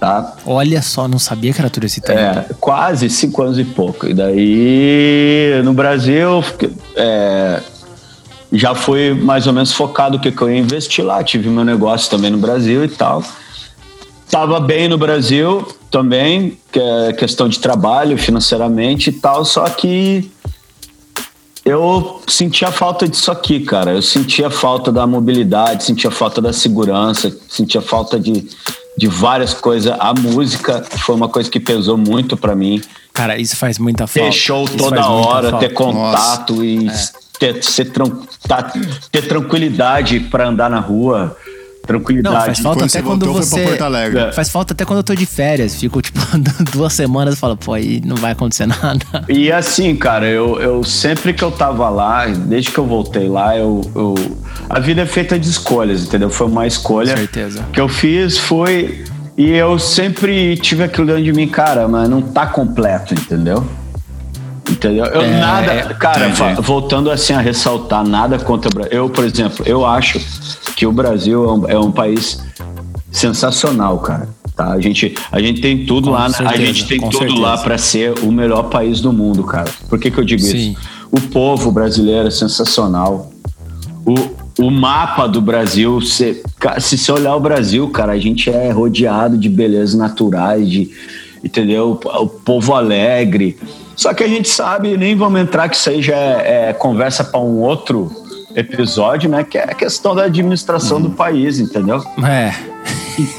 [0.00, 0.34] Tá?
[0.44, 2.18] Olha só, não sabia que era tudo esse tempo.
[2.18, 4.06] É, quase cinco anos e pouco.
[4.06, 6.44] E daí, no Brasil,
[6.94, 7.62] é,
[8.54, 11.22] já fui mais ou menos focado o que, que eu ia investir lá.
[11.22, 13.22] Tive meu negócio também no Brasil e tal.
[14.30, 20.30] Tava bem no Brasil também, que é questão de trabalho, financeiramente e tal, só que
[21.64, 23.92] eu sentia falta disso aqui, cara.
[23.92, 28.46] Eu sentia falta da mobilidade, sentia falta da segurança, sentia falta de,
[28.98, 29.94] de várias coisas.
[29.98, 32.82] A música foi uma coisa que pesou muito para mim.
[33.12, 34.28] Cara, isso faz muita falta.
[34.28, 36.64] Ter show isso toda hora, ter contato Nossa.
[36.64, 37.23] e é.
[37.52, 37.92] Ter, ser,
[38.48, 38.72] tá,
[39.12, 41.36] ter tranquilidade para andar na rua
[41.86, 42.34] tranquilidade.
[42.34, 43.60] Não, faz falta até quando você.
[43.60, 44.32] É.
[44.32, 45.74] Faz falta até quando eu tô de férias.
[45.74, 46.18] Fico, tipo,
[46.72, 49.04] duas semanas e falo, pô, aí não vai acontecer nada.
[49.28, 53.54] E assim, cara, eu, eu sempre que eu tava lá, desde que eu voltei lá,
[53.54, 54.14] eu, eu.
[54.70, 56.30] A vida é feita de escolhas, entendeu?
[56.30, 57.66] Foi uma escolha certeza.
[57.70, 59.04] que eu fiz, foi.
[59.36, 63.66] E eu sempre tive aquilo dentro de mim, cara, mas não tá completo, entendeu?
[64.74, 65.04] Entendeu?
[65.04, 65.72] Eu é, nada.
[65.72, 66.28] É, cara,
[66.60, 68.92] voltando assim a ressaltar, nada contra o Brasil.
[68.92, 70.20] Eu, por exemplo, eu acho
[70.74, 72.42] que o Brasil é um, é um país
[73.10, 74.28] sensacional, cara.
[74.56, 74.72] Tá?
[74.72, 77.40] A, gente, a gente tem tudo com lá, certeza, a gente tem tudo certeza.
[77.40, 79.70] lá para ser o melhor país do mundo, cara.
[79.88, 80.56] Por que, que eu digo Sim.
[80.56, 80.78] isso?
[81.10, 83.30] O povo brasileiro é sensacional.
[84.04, 84.14] O,
[84.64, 86.42] o mapa do Brasil, se,
[86.80, 90.90] se você olhar o Brasil, cara, a gente é rodeado de belezas naturais, de,
[91.42, 91.98] entendeu?
[92.04, 93.56] O povo alegre.
[93.96, 97.24] Só que a gente sabe, nem vamos entrar que isso aí já é, é conversa
[97.24, 98.10] para um outro
[98.54, 99.44] episódio, né?
[99.44, 102.02] Que é a questão da administração do país, entendeu?
[102.22, 102.52] É.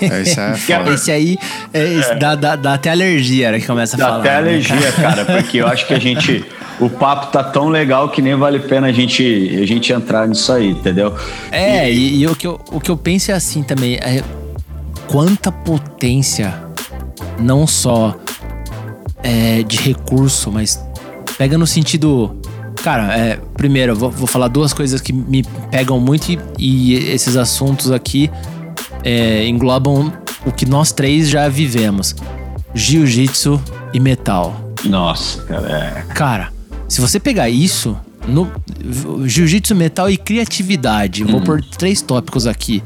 [0.02, 0.54] é esse, é
[0.94, 1.38] esse aí
[1.74, 2.16] é, é.
[2.16, 4.18] Dá, dá, dá, até alergia, né, que começa a dá falar.
[4.18, 5.26] Dá até né, alergia, cara?
[5.26, 6.46] cara, porque eu acho que a gente.
[6.78, 9.24] O papo tá tão legal que nem vale a pena a gente,
[9.62, 11.16] a gente entrar nisso aí, entendeu?
[11.50, 13.96] É, e, e o, que eu, o que eu penso é assim também.
[13.96, 14.22] É,
[15.08, 16.54] quanta potência,
[17.40, 18.14] não só
[19.26, 20.80] é, de recurso, mas
[21.38, 22.40] pega no sentido.
[22.84, 26.94] Cara, é, primeiro, eu vou, vou, falar duas coisas que me pegam muito e, e
[27.10, 28.30] esses assuntos aqui
[29.04, 30.14] é, englobam
[30.46, 32.16] o que nós três já vivemos:
[32.76, 33.60] jiu-jitsu
[33.92, 34.72] e metal.
[34.84, 35.68] Nossa, cara.
[35.68, 36.14] É...
[36.14, 36.54] Cara,
[36.88, 37.98] se você pegar isso
[38.28, 38.52] no
[39.26, 42.84] jiu-jitsu, metal e criatividade, vou por três tópicos aqui.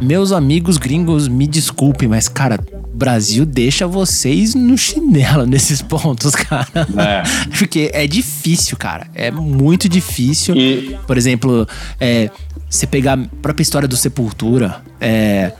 [0.00, 2.58] Meus amigos gringos, me desculpem, mas, cara,
[2.94, 6.68] Brasil deixa vocês no chinelo nesses pontos, cara.
[6.96, 7.22] É.
[7.56, 9.06] Porque é difícil, cara.
[9.14, 10.56] É muito difícil.
[10.56, 10.96] E...
[11.06, 11.66] Por exemplo,
[12.00, 12.30] é,
[12.68, 15.52] você pegar a própria história do Sepultura, é.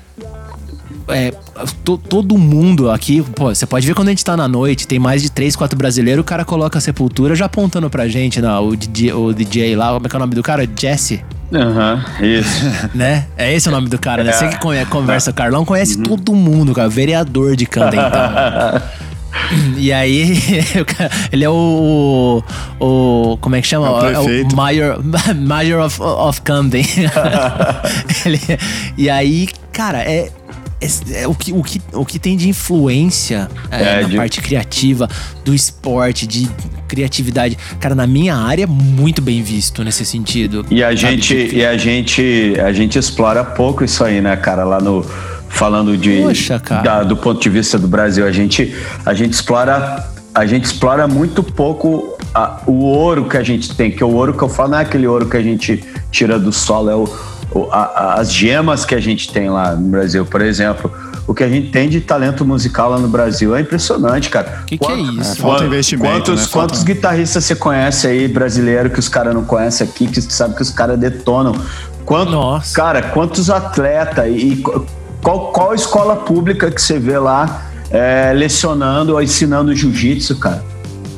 [1.09, 1.33] É,
[1.85, 4.99] to, todo mundo aqui, pô, você pode ver quando a gente tá na noite, tem
[4.99, 8.69] mais de 3, 4 brasileiros, o cara coloca a sepultura já apontando pra gente, não,
[8.69, 10.69] o, DJ, o DJ lá, como é que é o nome do cara?
[10.79, 11.25] Jesse.
[11.53, 12.65] Aham, uhum, isso.
[12.95, 13.27] né?
[13.37, 14.31] É esse o nome do cara, né?
[14.31, 14.33] É.
[14.35, 16.03] Você que conversa, Carlão conhece uhum.
[16.03, 16.89] todo mundo, cara.
[16.89, 18.83] Vereador de Camden, então.
[19.77, 20.39] E aí,
[21.31, 22.43] ele é o,
[22.81, 23.39] o.
[23.41, 23.87] Como é que chama?
[23.87, 25.01] É o, é o Mayor,
[25.37, 26.85] Mayor of, of Camden.
[28.25, 28.41] ele,
[28.97, 30.31] e aí, cara, é,
[30.81, 34.17] é, é, o, que, o, que, o que tem de influência é, é, na de...
[34.17, 35.09] parte criativa,
[35.45, 36.49] do esporte, de
[36.87, 37.59] criatividade.
[37.81, 40.65] Cara, na minha área, muito bem visto nesse sentido.
[40.71, 44.65] E a gente, e a gente, a gente explora pouco isso aí, né, cara?
[44.65, 45.05] Lá no
[45.49, 48.75] falando de Poxa, da, do ponto de vista do Brasil, a gente,
[49.05, 53.91] a gente explora a gente explora muito pouco a, o ouro que a gente tem,
[53.91, 56.53] que o ouro que eu falo não é aquele ouro que a gente tira do
[56.53, 57.09] solo, é o,
[57.71, 60.93] as gemas que a gente tem lá no Brasil, por exemplo
[61.29, 64.61] o que a gente tem de talento musical lá no Brasil é impressionante, cara.
[64.63, 65.33] O que, que, é isso?
[65.33, 66.11] É, falta investimento.
[66.11, 66.49] Quantos, né?
[66.51, 66.93] quantos falta...
[66.95, 70.63] guitarristas você conhece aí, brasileiro, que os caras não conhecem aqui, que você sabe que
[70.63, 71.55] os caras detonam?
[72.07, 72.75] Quanto, Nossa.
[72.75, 74.65] Cara, quantos atletas e
[75.23, 80.65] qual, qual escola pública que você vê lá é, lecionando ou ensinando jiu-jitsu, cara?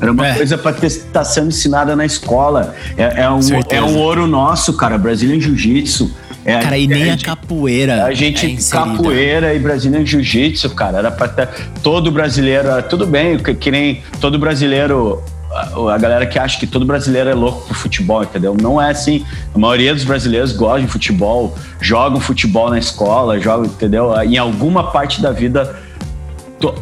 [0.01, 0.33] Era uma é.
[0.33, 2.73] coisa para estar tá sendo ensinada na escola.
[2.97, 3.39] É, é, um,
[3.69, 4.97] é um ouro nosso, cara.
[4.97, 6.11] Brasília Jiu-Jitsu.
[6.43, 8.05] É, cara, e nem a, a capoeira.
[8.05, 10.97] A gente, é capoeira e Brasília Jiu-Jitsu, cara.
[10.97, 11.47] Era pra ter
[11.83, 12.69] todo brasileiro.
[12.89, 15.23] Tudo bem, que, que nem todo brasileiro
[15.53, 18.55] a galera que acha que todo brasileiro é louco por futebol, entendeu?
[18.59, 19.25] Não é assim.
[19.53, 24.13] A maioria dos brasileiros gosta de futebol, jogam futebol na escola, jogam, entendeu?
[24.21, 25.75] Em alguma parte da vida,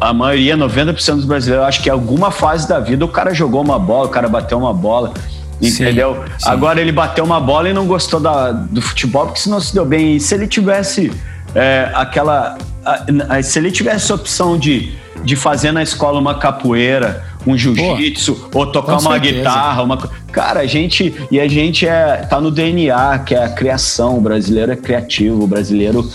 [0.00, 3.62] a maioria, 90% dos brasileiros, acho que em alguma fase da vida o cara jogou
[3.62, 5.12] uma bola, o cara bateu uma bola.
[5.60, 6.14] Entendeu?
[6.14, 6.48] Sim, sim.
[6.48, 9.84] Agora ele bateu uma bola e não gostou da, do futebol porque senão se deu
[9.84, 10.16] bem.
[10.16, 11.12] E se ele tivesse
[11.54, 12.56] é, aquela.
[12.84, 17.56] A, a, se ele tivesse a opção de, de fazer na escola uma capoeira, um
[17.56, 19.34] jiu-jitsu, ou tocar uma certeza.
[19.34, 19.98] guitarra, uma.
[20.32, 21.14] Cara, a gente.
[21.30, 24.16] E a gente é, tá no DNA, que é a criação.
[24.16, 26.08] O brasileiro é criativo, o brasileiro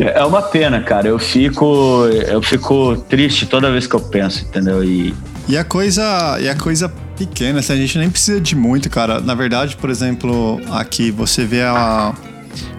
[0.00, 1.08] É uma pena, cara.
[1.08, 4.82] Eu fico, eu fico triste toda vez que eu penso, entendeu?
[4.82, 5.14] E,
[5.48, 9.20] e a coisa, e a coisa pequena, assim, a gente nem precisa de muito, cara.
[9.20, 12.14] Na verdade, por exemplo, aqui você vê a,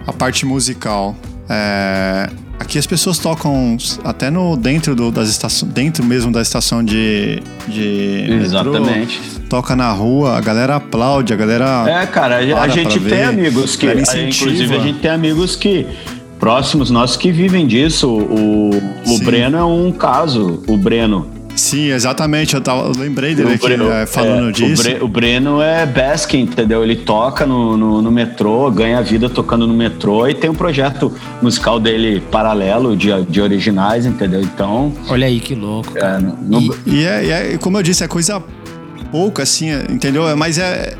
[0.06, 1.14] a parte musical.
[1.48, 6.82] É, aqui as pessoas tocam até no dentro do, das estações, dentro mesmo da estação
[6.82, 9.20] de, de exatamente.
[9.20, 11.84] Metrô, toca na rua, a galera aplaude, a galera.
[11.86, 15.54] É, cara, a, a gente tem ver, amigos que, a, inclusive a gente tem amigos
[15.54, 15.86] que
[16.42, 18.08] próximos nossos que vivem disso.
[18.10, 18.70] O,
[19.06, 20.60] o Breno é um caso.
[20.66, 21.30] O Breno.
[21.54, 22.56] Sim, exatamente.
[22.56, 24.82] Eu, tava, eu lembrei dele aqui Breno, é, falando é, disso.
[24.82, 26.82] O, Bre, o, Breno é basking, entendeu?
[26.82, 31.14] Ele toca no, no, no, metrô, ganha vida tocando no metrô e tem um projeto
[31.40, 34.40] musical dele paralelo de, de originais, entendeu?
[34.40, 34.92] Então.
[35.08, 35.96] Olha aí que louco.
[35.96, 38.42] É, no, e, e, é, e é, como eu disse, é coisa
[39.12, 40.36] pouca, assim, entendeu?
[40.36, 40.96] Mas é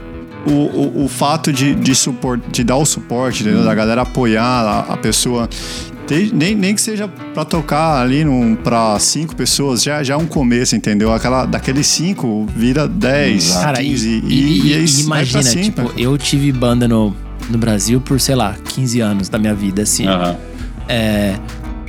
[0.47, 3.65] o, o, o fato de, de, suport, de dar o suporte, entendeu?
[3.65, 5.49] da galera apoiar a, a pessoa.
[6.31, 10.27] Nem, nem que seja para tocar ali num, pra cinco pessoas, já, já é um
[10.27, 11.11] começo, entendeu?
[11.11, 16.19] Aquela, daqueles cinco vira dez, Cara, 15 e, e, e, e é imagina, tipo, eu
[16.19, 17.17] tive banda no,
[17.49, 20.07] no Brasil por, sei lá, 15 anos da minha vida, assim.
[20.07, 20.37] Uhum.
[20.87, 21.37] É,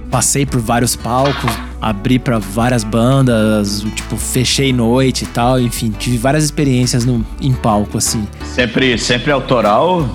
[0.10, 1.52] passei por vários palcos,
[1.84, 7.52] abri para várias bandas, tipo, fechei noite e tal, enfim, tive várias experiências no, em
[7.52, 8.26] palco, assim.
[8.46, 10.10] Sempre, sempre autoral?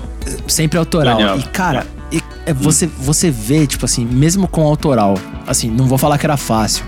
[0.47, 1.17] Sempre autoral.
[1.17, 1.37] Daniel.
[1.37, 5.15] E, cara, e, é, você, você vê, tipo assim, mesmo com autoral,
[5.45, 6.83] assim, não vou falar que era fácil,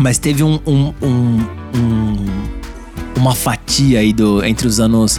[0.00, 1.40] mas teve um, um, um,
[1.74, 2.26] um,
[3.16, 5.18] uma fatia aí do, entre os anos.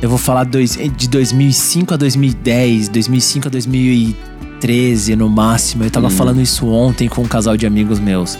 [0.00, 4.33] Eu vou falar dois, de 2005 a 2010, 2005 a 2010
[4.64, 5.84] 13 no máximo.
[5.84, 6.10] Eu tava hum.
[6.10, 8.38] falando isso ontem com um casal de amigos meus.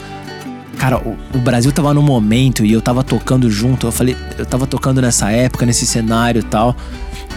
[0.79, 3.87] Cara, o, o, Brasil tava no momento e eu tava tocando junto.
[3.87, 6.75] Eu falei, eu tava tocando nessa época, nesse cenário e tal.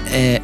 [0.09, 0.41] É,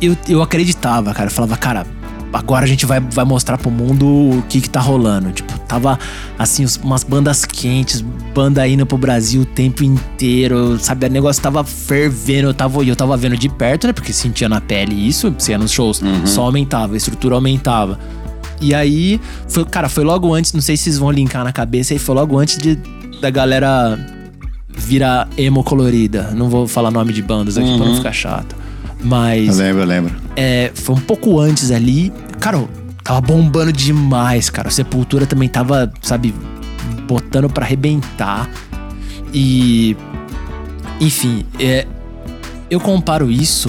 [0.00, 1.28] eu, eu acreditava, cara.
[1.28, 1.86] Eu falava, cara,
[2.32, 5.30] agora a gente vai, vai mostrar pro mundo o que que tá rolando.
[5.30, 5.98] Tipo, tava
[6.36, 8.00] assim, umas bandas quentes,
[8.34, 11.06] banda indo pro Brasil o tempo inteiro, sabe?
[11.06, 13.92] O negócio tava fervendo, eu tava, eu tava vendo de perto, né?
[13.92, 16.26] Porque sentia na pele isso, você ia nos shows, uhum.
[16.26, 17.98] só aumentava, a estrutura aumentava.
[18.60, 21.94] E aí, foi, cara, foi logo antes, não sei se vocês vão linkar na cabeça,
[21.94, 22.76] aí foi logo antes de,
[23.20, 23.98] da galera
[24.68, 26.32] virar emo colorida.
[26.34, 27.76] Não vou falar nome de bandas aqui uhum.
[27.76, 27.98] pra não uhum.
[27.98, 28.56] ficar chato.
[29.02, 29.58] Mas.
[29.58, 30.14] Eu lembro, eu lembro.
[30.36, 32.12] É, foi um pouco antes ali.
[32.38, 32.68] Cara,
[33.10, 34.68] tava bombando demais, cara.
[34.68, 36.32] A Sepultura também tava, sabe,
[37.08, 38.48] botando para arrebentar.
[39.34, 39.96] E.
[41.00, 41.86] Enfim, é,
[42.70, 43.68] eu comparo isso,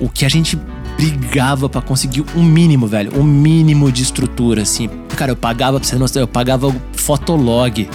[0.00, 0.58] o que a gente
[0.96, 3.12] brigava para conseguir um mínimo, velho.
[3.18, 4.88] Um mínimo de estrutura, assim.
[5.16, 7.88] Cara, eu pagava, pra você não eu pagava o Fotolog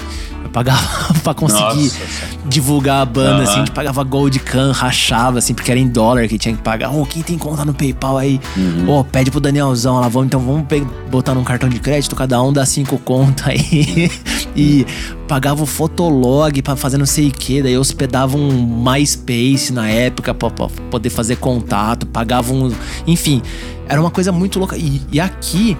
[0.54, 2.00] pagava pra conseguir Nossa.
[2.46, 3.42] divulgar a banda, uhum.
[3.42, 6.62] assim, a gente pagava Gold Can, rachava, assim, porque era em dólar que tinha que
[6.62, 6.92] pagar.
[6.92, 8.40] Ô, oh, quem tem conta no PayPal aí?
[8.56, 8.90] Uhum.
[8.90, 10.66] Ô, oh, pede pro Danielzão lá, vamos, então vamos
[11.10, 14.12] botar num cartão de crédito, cada um dá cinco contas aí.
[14.56, 14.86] e
[15.28, 20.34] pagava o Fotolog pra fazer não sei o que, daí hospedava um MySpace na época
[20.34, 22.72] pra, pra poder fazer contato, pagava um.
[23.08, 23.42] Enfim,
[23.88, 24.78] era uma coisa muito louca.
[24.78, 25.76] E, e aqui,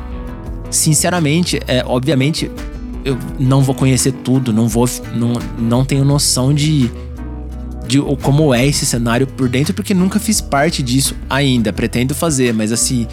[0.72, 2.50] sinceramente, é, obviamente,
[3.04, 4.88] eu não vou conhecer tudo, não vou.
[5.16, 6.90] Não, não tenho noção de,
[7.88, 11.74] de como é esse cenário por dentro, porque nunca fiz parte disso ainda.
[11.74, 13.08] Pretendo fazer, mas assim.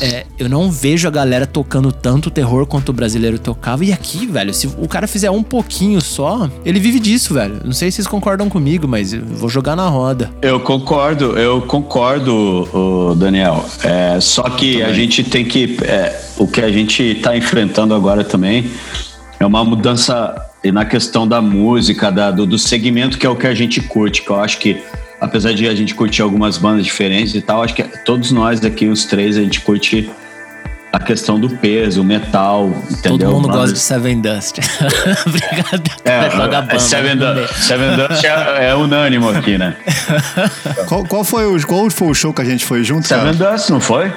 [0.00, 3.84] É, eu não vejo a galera tocando tanto terror quanto o brasileiro tocava.
[3.84, 7.60] E aqui, velho, se o cara fizer um pouquinho só, ele vive disso, velho.
[7.64, 10.30] Não sei se vocês concordam comigo, mas eu vou jogar na roda.
[10.42, 13.64] Eu concordo, eu concordo, Daniel.
[13.84, 15.78] É, só que a gente tem que.
[15.82, 18.70] É, o que a gente está enfrentando agora também
[19.38, 20.34] é uma mudança
[20.64, 24.22] na questão da música, da, do, do segmento que é o que a gente curte,
[24.22, 24.82] que eu acho que
[25.20, 28.86] apesar de a gente curtir algumas bandas diferentes e tal, acho que todos nós daqui,
[28.86, 30.10] os três, a gente curte
[30.92, 33.28] a questão do peso, o metal, entendeu?
[33.28, 34.58] Todo mundo gosta de Seven Dust.
[35.26, 35.90] Obrigado.
[36.04, 39.76] É, joga banda, Seven, Dust, Seven Dust é, é unânimo aqui, né?
[40.88, 43.52] qual, qual, foi o, qual foi o show que a gente foi junto, Seven cara?
[43.52, 44.12] Dust, não foi?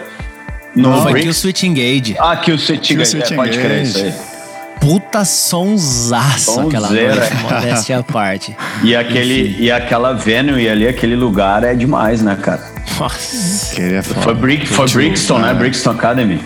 [0.76, 2.16] No não, foi Kill Switch Engage.
[2.18, 4.33] Ah, Kill Switch Engage, é, pode crer isso aí
[4.80, 8.56] puta sonsaço aquela noite, modéstia à parte.
[8.84, 12.62] E, aquele, e aquela venue ali, aquele lugar é demais, né, cara?
[13.00, 13.82] Nossa.
[13.82, 15.54] É foi, Brick, foi Brixton, né?
[15.54, 16.40] Brixton Academy.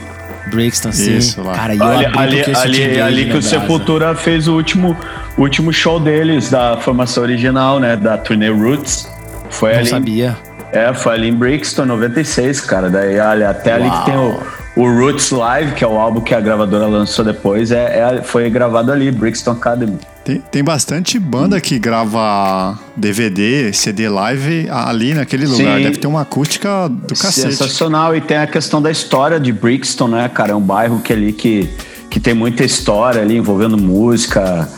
[0.50, 1.18] Brixton, sim.
[1.18, 1.54] Isso, lá.
[1.54, 4.98] Cara, ali, ali, ali, ali que o Sepultura fez o último,
[5.38, 7.96] último show deles, da formação original, né?
[7.96, 9.10] Da turnê Roots.
[9.50, 9.90] Foi Não ali.
[9.90, 10.38] sabia.
[10.72, 12.90] É, foi ali em Brixton, 96, cara.
[12.90, 13.82] Daí, olha, até Uau.
[13.82, 14.40] ali que tem o
[14.78, 18.48] o Roots Live, que é o álbum que a gravadora lançou depois, é, é foi
[18.50, 19.98] gravado ali, Brixton Academy.
[20.24, 25.78] Tem, tem bastante banda que grava DVD, CD live ali naquele lugar.
[25.78, 25.84] Sim.
[25.84, 27.56] Deve ter uma acústica do cacete.
[27.56, 28.16] Sensacional.
[28.16, 30.52] E tem a questão da história de Brixton, né, cara?
[30.52, 31.68] É um bairro que ali que,
[32.10, 34.70] que tem muita história ali envolvendo música.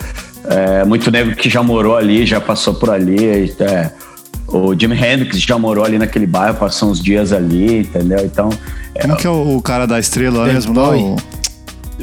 [0.45, 3.25] É, muito nego que já morou ali, já passou por ali.
[3.59, 3.91] É,
[4.51, 8.19] o Jimi Hendrix já morou ali naquele bairro, passou uns dias ali, entendeu?
[8.25, 8.49] Então.
[9.01, 10.73] Como que é o, o cara da estrela David mesmo?
[10.73, 11.01] Bowie.
[11.01, 11.15] Não,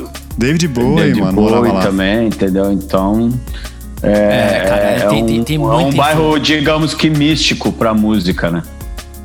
[0.05, 1.80] o David Bowie, David mano, Bowie lá.
[1.82, 2.72] também, entendeu?
[2.72, 3.30] Então.
[4.03, 7.94] É, É, cara, é tem- um, tem- tem é um bairro, digamos que místico pra
[7.94, 8.62] música, né?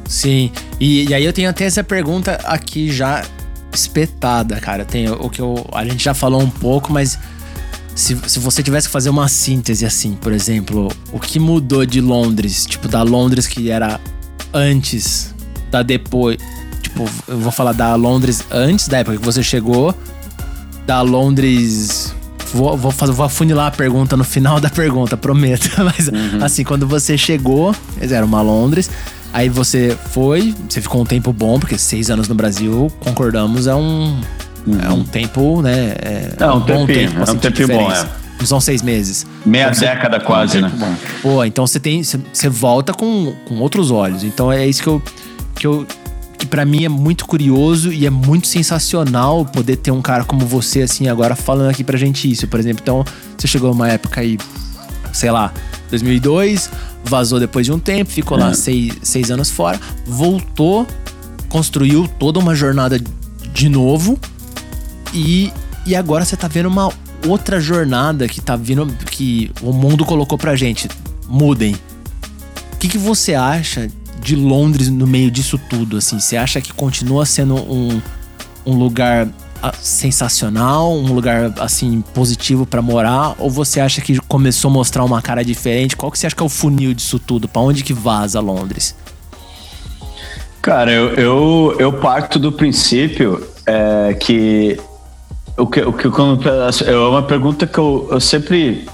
[0.05, 0.51] Sim.
[0.79, 3.23] E, e aí eu tenho até essa pergunta aqui já
[3.73, 4.83] espetada, cara.
[4.85, 7.17] Tem o que eu, a gente já falou um pouco, mas
[7.95, 12.01] se, se você tivesse que fazer uma síntese assim, por exemplo, o que mudou de
[12.01, 13.99] Londres, tipo da Londres que era
[14.53, 15.33] antes,
[15.69, 16.37] da depois,
[16.81, 19.95] tipo, eu vou falar da Londres antes da época que você chegou,
[20.85, 22.13] da Londres
[22.53, 25.69] Vou, vou, fazer, vou afunilar a pergunta no final da pergunta, prometo.
[25.83, 26.09] Mas,
[26.43, 28.89] assim, quando você chegou, era uma Londres,
[29.31, 33.75] aí você foi, você ficou um tempo bom, porque seis anos no Brasil, concordamos, é
[33.75, 34.19] um,
[34.83, 35.93] é um tempo, né?
[36.01, 38.09] É, É um bom tempinho, tempo, é um assim, tempinho bom, diferença.
[38.39, 39.25] Não são seis meses.
[39.45, 40.71] Meia Então, você- década quase, né?
[41.21, 42.03] Pô, então você tem.
[42.03, 44.23] Você, você volta com, com outros olhos.
[44.23, 45.01] Então é isso que eu.
[45.55, 45.85] Que eu
[46.39, 50.43] que para mim é muito curioso e é muito sensacional poder ter um cara como
[50.43, 52.79] você, assim, agora falando aqui pra gente isso, por exemplo.
[52.81, 53.05] Então,
[53.37, 54.39] você chegou numa época aí,
[55.13, 55.53] sei lá,
[55.91, 56.67] 2002,
[57.03, 60.87] vazou depois de um tempo, ficou lá seis, seis anos fora, voltou,
[61.47, 62.99] construiu toda uma jornada
[63.53, 64.17] de novo
[65.13, 65.51] e,
[65.85, 66.91] e agora você tá vendo uma
[67.27, 70.87] outra jornada que tá vindo, que o mundo colocou pra gente.
[71.27, 71.75] Mudem.
[72.73, 73.89] O que, que você acha
[74.19, 75.97] de Londres no meio disso tudo?
[75.97, 78.01] Assim, você acha que continua sendo um,
[78.65, 79.27] um lugar
[79.61, 85.03] ah, sensacional, um lugar assim positivo pra morar, ou você acha que começou a mostrar
[85.03, 85.95] uma cara diferente?
[85.95, 87.47] Qual que você acha que é o funil disso tudo?
[87.47, 88.95] Pra onde que vaza Londres?
[90.61, 94.79] Cara, eu, eu, eu parto do princípio é, que
[95.57, 98.87] o que, o que quando, é uma pergunta que eu, eu sempre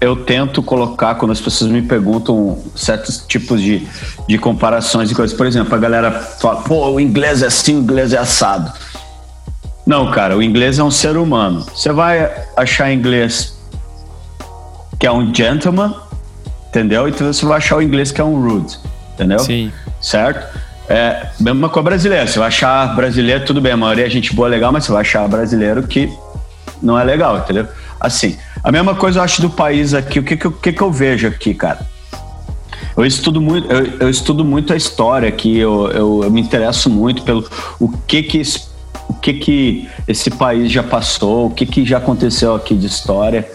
[0.00, 3.86] eu tento colocar quando as pessoas me perguntam certos tipos de,
[4.28, 5.36] de comparações e coisas.
[5.36, 8.70] Por exemplo, a galera fala, pô, o inglês é assim, o inglês é assado.
[9.86, 11.64] Não, cara, o inglês é um ser humano.
[11.74, 13.56] Você vai achar inglês
[14.98, 15.94] que é um gentleman,
[16.68, 17.08] entendeu?
[17.08, 18.78] Então você vai achar o inglês que é um rude,
[19.14, 19.38] entendeu?
[19.38, 19.72] Sim.
[20.00, 20.46] certo?
[20.88, 22.26] É, mesma com a brasileira.
[22.26, 25.00] Você vai achar brasileiro, tudo bem, a maioria é gente boa, legal, mas você vai
[25.00, 26.10] achar brasileiro que
[26.82, 27.66] não é legal, entendeu?
[27.98, 30.18] Assim, a mesma coisa eu acho do país aqui.
[30.18, 31.86] O que, que, eu- que, que eu vejo aqui, cara?
[32.96, 36.88] Eu estudo muito, eu, eu estudo muito a história aqui, eu, eu, eu me interesso
[36.88, 37.44] muito pelo
[37.80, 38.66] o que que, esse,
[39.08, 43.50] o que que esse país já passou, o que que já aconteceu aqui de história,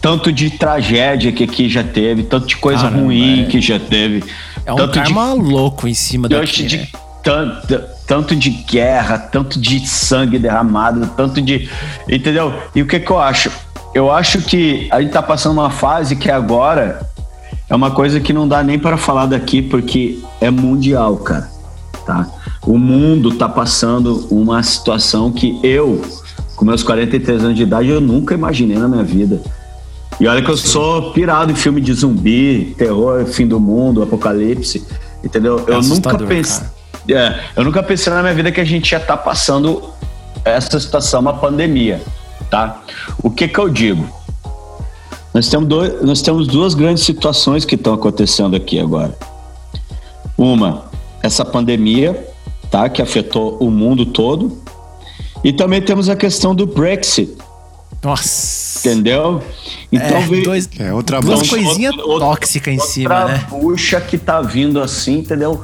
[0.00, 3.44] tanto de tragédia que aqui já teve, tanto de coisa Caramba, ruim é.
[3.46, 4.24] que já teve,
[4.66, 6.88] É um tanto de karma louco em cima daqui, de né?
[7.22, 11.70] tanto, tanto de guerra, tanto de sangue derramado, tanto de.
[12.08, 12.52] Entendeu?
[12.74, 13.50] E o que, que eu acho?
[13.94, 17.00] Eu acho que a gente tá passando uma fase que agora
[17.68, 21.48] é uma coisa que não dá nem para falar daqui, porque é mundial, cara.
[22.04, 22.26] Tá?
[22.66, 26.02] O mundo tá passando uma situação que eu,
[26.56, 29.40] com meus 43 anos de idade, eu nunca imaginei na minha vida.
[30.18, 34.84] E olha que eu sou pirado em filme de zumbi, terror, fim do mundo, apocalipse,
[35.22, 35.62] entendeu?
[35.66, 36.66] eu nunca pensei,
[37.10, 39.82] é, eu nunca pensei na minha vida que a gente já tá passando
[40.44, 42.00] essa situação, uma pandemia,
[42.50, 42.82] tá?
[43.22, 44.08] O que que eu digo?
[45.34, 49.14] Nós temos, dois, nós temos duas grandes situações que estão acontecendo aqui agora.
[50.38, 50.86] Uma,
[51.22, 52.26] essa pandemia,
[52.70, 52.88] tá?
[52.88, 54.62] Que afetou o mundo todo.
[55.44, 57.36] E também temos a questão do Brexit,
[58.02, 58.65] Nossa.
[58.88, 59.42] Entendeu?
[59.90, 63.46] Então é, dois, É outra duas coisinhas outro- tóxicas em outra cima, né?
[63.50, 65.62] bucha que tá vindo assim, entendeu?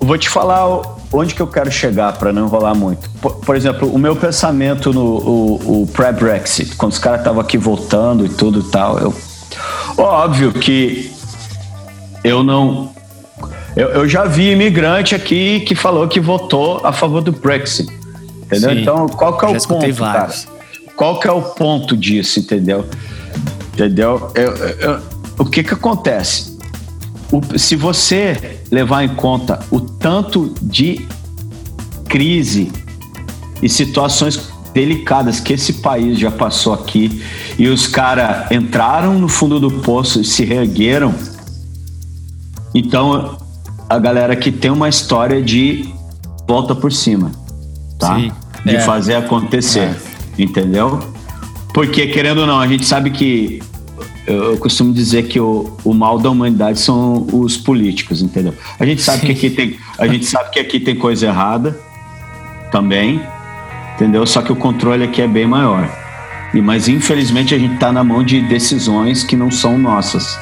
[0.00, 3.08] Eu vou te falar onde que eu quero chegar para não enrolar muito.
[3.20, 7.56] Por, por exemplo, o meu pensamento no o, o pré-Brexit, quando os caras estavam aqui
[7.56, 9.14] voltando e tudo e tal, eu
[9.96, 11.10] óbvio que
[12.22, 12.94] eu não
[13.76, 17.90] eu, eu já vi imigrante aqui que falou que votou a favor do Brexit.
[18.42, 18.70] Entendeu?
[18.70, 18.80] Sim.
[18.80, 20.32] Então, qual que é o ponto, cara?
[20.96, 22.86] Qual que é o ponto disso, entendeu?
[23.74, 24.30] Entendeu?
[24.34, 25.00] Eu- eu-
[25.38, 26.56] o que que acontece?
[27.30, 31.06] O- se você levar em conta o tanto de
[32.08, 32.72] crise
[33.62, 34.40] e situações
[34.72, 37.22] delicadas que esse país já passou aqui
[37.58, 41.14] e os caras entraram no fundo do poço e se reergueram,
[42.74, 43.38] então
[43.88, 45.88] a galera que tem uma história de
[46.46, 47.30] volta por cima,
[47.98, 48.16] tá?
[48.16, 48.32] Sim.
[48.64, 48.80] De É.
[48.80, 49.94] fazer acontecer,
[50.38, 51.00] entendeu?
[51.72, 53.60] Porque querendo ou não, a gente sabe que
[54.26, 58.54] eu, costumo dizer que o, o mal da humanidade são os políticos, entendeu?
[58.78, 61.78] A gente sabe que aqui tem, a gente sabe que aqui tem coisa errada
[62.72, 63.20] também,
[63.94, 64.26] entendeu?
[64.26, 65.88] Só que o controle aqui é bem maior.
[66.52, 70.38] E mas infelizmente a gente está na mão de decisões que não são nossas,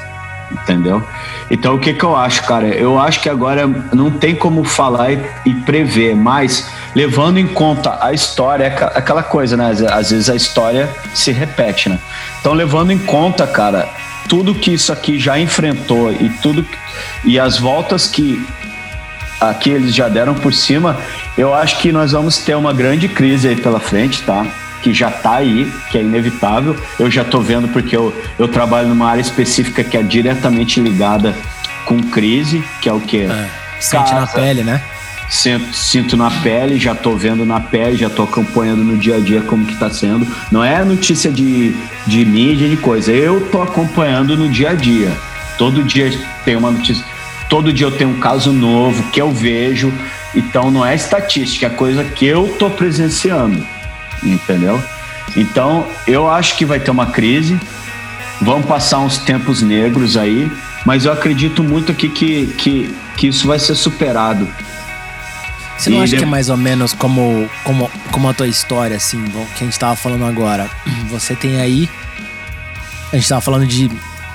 [0.51, 1.03] entendeu?
[1.51, 2.69] Então o que que eu acho, cara?
[2.69, 7.99] Eu acho que agora não tem como falar e, e prever, mas levando em conta
[8.01, 9.73] a história, aquela coisa, né?
[9.91, 11.99] Às vezes a história se repete, né?
[12.41, 13.89] Então, levando em conta, cara,
[14.29, 16.65] tudo que isso aqui já enfrentou e tudo
[17.25, 18.45] e as voltas que
[19.41, 20.97] aqui eles já deram por cima,
[21.37, 24.47] eu acho que nós vamos ter uma grande crise aí pela frente, tá?
[24.83, 26.77] Que já tá aí, que é inevitável.
[26.99, 31.35] Eu já tô vendo porque eu, eu trabalho numa área específica que é diretamente ligada
[31.85, 33.23] com crise, que é o que?
[33.23, 34.83] É, sente na pele, né?
[35.35, 39.21] Sinto, sinto na pele, já tô vendo na pele, já tô acompanhando no dia a
[39.21, 40.27] dia como que tá sendo.
[40.51, 41.75] Não é notícia de,
[42.07, 43.13] de mídia, de coisa.
[43.13, 45.13] Eu tô acompanhando no dia a dia.
[45.59, 46.13] Todo dia
[46.45, 47.05] tem uma notícia,
[47.49, 49.93] todo dia eu tenho um caso novo que eu vejo.
[50.35, 53.65] Então não é estatística, é coisa que eu tô presenciando.
[54.23, 54.81] Entendeu?
[55.37, 57.59] Então eu acho que vai ter uma crise.
[58.41, 60.51] Vão passar uns tempos negros aí,
[60.85, 64.47] mas eu acredito muito aqui que, que, que isso vai ser superado.
[65.85, 68.97] Você não e acha que é mais ou menos como, como, como a tua história,
[68.97, 69.23] assim,
[69.57, 70.71] que a gente tava falando agora?
[71.13, 71.91] Você tem aí.
[73.13, 73.91] A gente tava falando de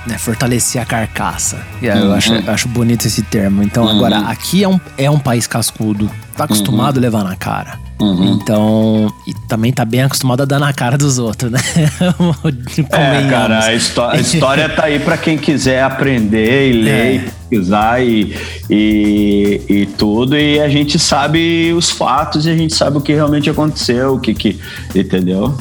[0.06, 1.66] né, fortalecer a carcaça.
[1.82, 1.96] E uhum.
[1.96, 3.64] eu, acho, eu acho bonito esse termo.
[3.64, 3.96] Então, uhum.
[3.96, 6.08] agora, aqui é um, é um país cascudo.
[6.36, 7.00] Tá acostumado uhum.
[7.00, 7.80] a levar na cara.
[8.00, 8.32] Uhum.
[8.32, 11.58] Então, e também tá bem acostumado a dar na cara dos outros, né?
[12.92, 17.14] é, cara, a, a, história tá aí para quem quiser aprender e ler é.
[17.14, 18.34] e pesquisar e,
[18.70, 20.34] e, e, tudo.
[20.34, 24.20] E a gente sabe os fatos e a gente sabe o que realmente aconteceu, o
[24.20, 24.58] que que.
[24.94, 25.54] Entendeu?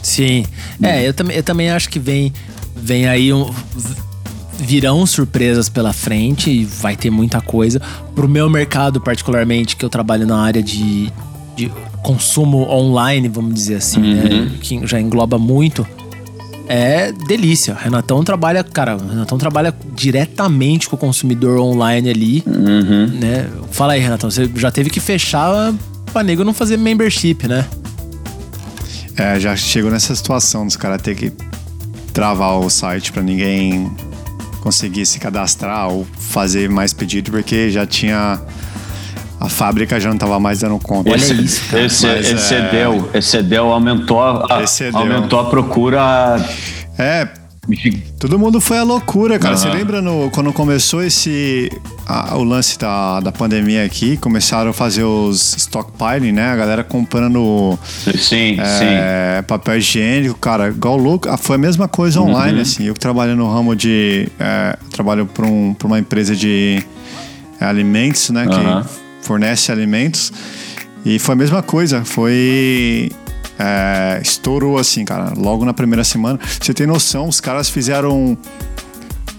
[0.00, 0.46] Sim.
[0.80, 2.32] É, eu, também eu também acho que vem,
[2.76, 3.50] vem aí um
[4.60, 7.80] virão surpresas pela frente e vai ter muita coisa.
[8.14, 11.10] Pro meu mercado, particularmente, que eu trabalho na área de,
[11.60, 14.22] de consumo online, vamos dizer assim, né?
[14.22, 14.44] uhum.
[14.44, 14.52] né?
[14.60, 15.86] Que já engloba muito.
[16.66, 17.74] É delícia.
[17.74, 23.06] Renatão trabalha, cara, Renatão trabalha diretamente com o consumidor online ali, uhum.
[23.08, 23.48] né?
[23.72, 25.74] Fala aí, Renatão, você já teve que fechar
[26.12, 27.66] pra nego não fazer membership, né?
[29.16, 31.32] É, já chegou nessa situação dos caras ter que
[32.12, 33.90] travar o site para ninguém
[34.60, 38.40] conseguir se cadastrar ou fazer mais pedido, porque já tinha
[39.40, 41.10] a fábrica já não estava mais dando conta.
[41.10, 41.84] Olha isso, cara.
[41.86, 43.18] Esse, Mas, excedeu, é...
[43.18, 45.00] excedeu, aumentou a, excedeu.
[45.00, 46.36] aumentou a procura.
[46.98, 47.26] É,
[48.18, 49.54] Todo mundo foi à loucura, cara.
[49.54, 49.60] Uhum.
[49.60, 51.70] Você lembra no, quando começou esse
[52.06, 54.16] a, o lance da, da pandemia aqui?
[54.16, 56.48] Começaram a fazer os stockpiling, né?
[56.48, 57.78] A galera comprando
[58.18, 59.46] sim, é, sim.
[59.46, 61.28] papel higiênico, cara, igual louco.
[61.28, 62.30] Ah, foi a mesma coisa uhum.
[62.30, 62.84] online, assim.
[62.84, 64.28] Eu que trabalho no ramo de.
[64.38, 66.82] É, trabalho para um, uma empresa de
[67.60, 68.46] é, alimentos, né?
[68.46, 68.82] Uhum.
[68.82, 70.32] Que fornece alimentos.
[71.04, 72.04] E foi a mesma coisa.
[72.04, 73.10] Foi.
[73.58, 75.32] É, estourou assim, cara.
[75.36, 76.38] Logo na primeira semana.
[76.60, 78.36] Você tem noção, os caras fizeram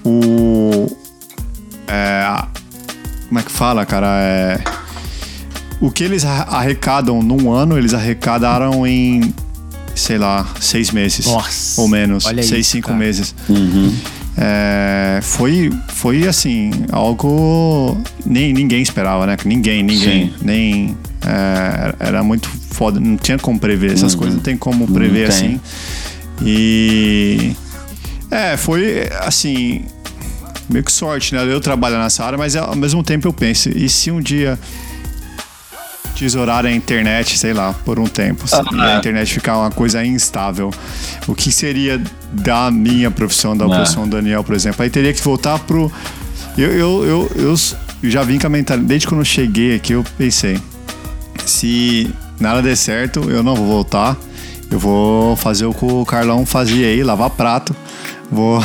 [0.03, 0.87] o.
[1.87, 2.43] É,
[3.27, 4.07] como é que fala, cara?
[4.21, 4.61] É,
[5.79, 9.33] o que eles arrecadam num ano, eles arrecadaram em,
[9.95, 11.25] sei lá, seis meses.
[11.25, 12.23] Nossa, ou menos.
[12.23, 12.99] seis, isso, cinco cara.
[12.99, 13.33] meses.
[13.49, 13.95] Uhum.
[14.37, 19.35] É, foi, foi assim, algo nem ninguém esperava, né?
[19.45, 20.33] Ninguém, ninguém, Sim.
[20.41, 24.19] nem é, era muito foda, não tinha como prever essas uhum.
[24.19, 25.59] coisas, não tem como prever assim.
[26.43, 27.53] E
[28.29, 29.83] é, foi assim,
[30.69, 31.43] meio que sorte, né?
[31.43, 34.57] Eu trabalho nessa área, mas ao mesmo tempo eu penso, e se um dia
[36.21, 38.45] tesourar a internet, sei lá, por um tempo.
[38.71, 40.71] E a internet ficar uma coisa instável.
[41.27, 41.99] O que seria
[42.31, 43.67] da minha profissão, da é.
[43.67, 44.83] profissão do Daniel, por exemplo?
[44.83, 45.91] Aí teria que voltar pro.
[46.55, 47.05] Eu, eu,
[47.35, 47.55] eu,
[48.03, 48.87] eu já vim com a mentalidade.
[48.87, 50.59] Desde quando eu cheguei aqui, eu pensei:
[51.43, 54.15] se nada der certo, eu não vou voltar.
[54.69, 57.75] Eu vou fazer o que o Carlão fazia aí, lavar prato
[58.31, 58.59] vou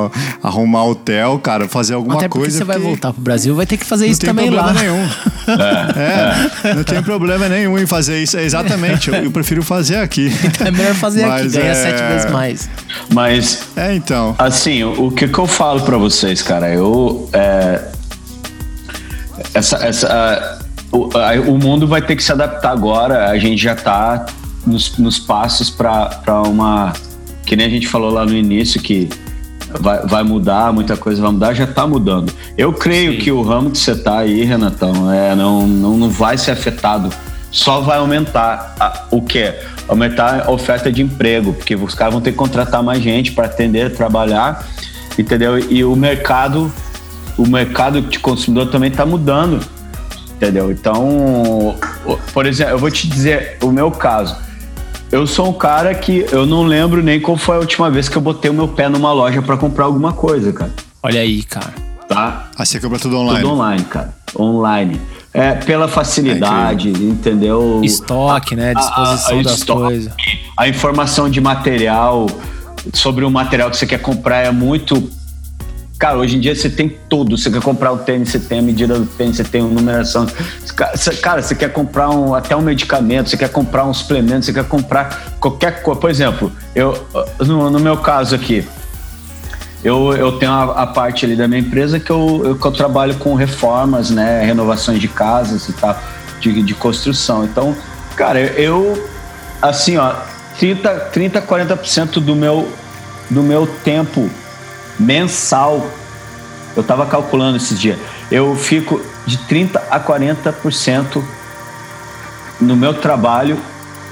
[0.42, 2.58] arrumar hotel, cara, fazer alguma Até coisa.
[2.58, 4.72] você vai voltar pro Brasil, vai ter que fazer isso também lá.
[4.72, 5.10] Não tem problema nenhum.
[5.50, 8.36] É, é, não tem problema nenhum em fazer isso.
[8.36, 10.32] É, exatamente, eu, eu, prefiro fazer aqui.
[10.44, 11.74] Então é melhor fazer Mas, aqui, ganha é...
[11.74, 12.70] sete vezes mais.
[13.12, 14.36] Mas, é, então.
[14.38, 17.28] Assim, o, que, que eu falo para vocês, cara, eu.
[17.32, 17.82] É,
[19.54, 19.76] essa.
[19.78, 20.60] essa
[20.92, 23.28] o, a, o mundo vai ter que se adaptar agora.
[23.28, 24.26] A gente já tá
[24.64, 26.92] nos, nos passos para uma
[27.50, 29.08] que nem a gente falou lá no início que
[29.80, 32.32] vai, vai mudar, muita coisa vai mudar, já está mudando.
[32.56, 33.18] Eu creio Sim.
[33.18, 37.12] que o ramo que você está aí, Renatão, é, não, não, não vai ser afetado,
[37.50, 39.52] só vai aumentar a, o que?
[39.88, 43.46] Aumentar a oferta de emprego, porque os caras vão ter que contratar mais gente para
[43.46, 44.64] atender, trabalhar.
[45.18, 45.58] entendeu?
[45.58, 46.72] E o mercado,
[47.36, 49.58] o mercado de consumidor também está mudando,
[50.36, 50.70] entendeu?
[50.70, 51.74] Então,
[52.32, 54.36] por exemplo, eu vou te dizer o meu caso.
[55.12, 58.16] Eu sou um cara que eu não lembro nem qual foi a última vez que
[58.16, 60.72] eu botei o meu pé numa loja para comprar alguma coisa, cara.
[61.02, 61.74] Olha aí, cara.
[62.08, 62.48] Tá?
[62.56, 63.40] Aí você compra tudo online.
[63.40, 64.14] Tudo online, cara.
[64.38, 65.00] Online.
[65.34, 67.80] É, pela facilidade, é entendeu?
[67.82, 68.72] Estoque, né?
[68.72, 70.12] Disposição a, a, das coisas.
[70.56, 72.26] A informação de material
[72.92, 75.10] sobre o material que você quer comprar é muito.
[76.00, 77.36] Cara, hoje em dia você tem tudo.
[77.36, 80.26] Você quer comprar o tênis, você tem a medida do tênis, você tem a numeração.
[81.20, 84.64] Cara, você quer comprar um, até um medicamento, você quer comprar um suplemento, você quer
[84.64, 86.00] comprar qualquer coisa.
[86.00, 87.06] Por exemplo, eu,
[87.40, 88.66] no, no meu caso aqui,
[89.84, 92.72] eu, eu tenho a, a, parte ali da minha empresa que eu, eu, que eu
[92.72, 96.00] trabalho com reformas, né, renovações de casas e tal,
[96.40, 97.44] de, de construção.
[97.44, 97.76] Então,
[98.16, 99.06] cara, eu,
[99.60, 100.14] assim, ó,
[100.58, 102.72] 30, 30 40% do meu,
[103.28, 104.30] do meu tempo
[105.00, 105.90] mensal,
[106.76, 107.98] eu tava calculando esses dias,
[108.30, 111.22] eu fico de 30 a 40%
[112.60, 113.58] no meu trabalho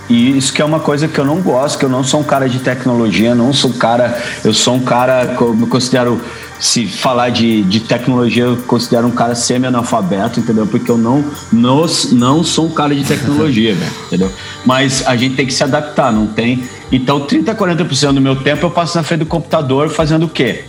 [0.08, 2.24] e isso que é uma coisa que eu não gosto, que eu não sou um
[2.24, 4.18] cara de tecnologia, não sou um cara.
[4.42, 6.20] Eu sou um cara que eu me considero.
[6.58, 10.66] Se falar de, de tecnologia, eu considero um cara semi-analfabeto, entendeu?
[10.66, 14.32] Porque eu não, não, não sou um cara de tecnologia, velho, entendeu?
[14.66, 16.64] Mas a gente tem que se adaptar, não tem.
[16.90, 20.64] Então, 30, 40% do meu tempo eu passo na frente do computador fazendo o quê?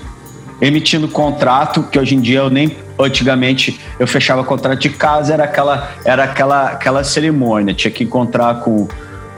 [0.61, 5.45] Emitindo contrato, que hoje em dia eu nem antigamente eu fechava contrato de casa, era
[5.45, 8.87] aquela, era aquela, aquela cerimônia, tinha que encontrar com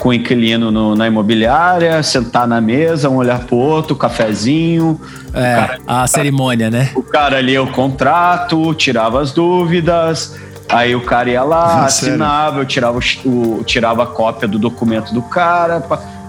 [0.02, 5.00] com o inquilino no, na imobiliária, sentar na mesa, um olhar pro outro, cafezinho.
[5.32, 6.90] É, cara, a cerimônia, né?
[6.96, 10.36] O cara lia o contrato, tirava as dúvidas,
[10.68, 15.22] aí o cara ia lá, assinava, eu tirava, o, tirava a cópia do documento do
[15.22, 15.84] cara.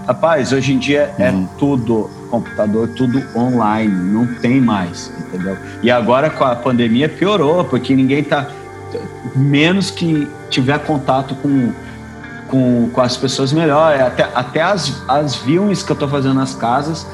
[0.05, 1.47] Rapaz, hoje em dia é hum.
[1.57, 5.57] tudo computador, tudo online, não tem mais, entendeu?
[5.81, 8.47] E agora com a pandemia piorou, porque ninguém tá.
[9.35, 11.71] Menos que tiver contato com
[12.53, 13.95] com, com as pessoas melhor.
[13.95, 17.07] É até, até as, as viewings que eu estou fazendo nas casas,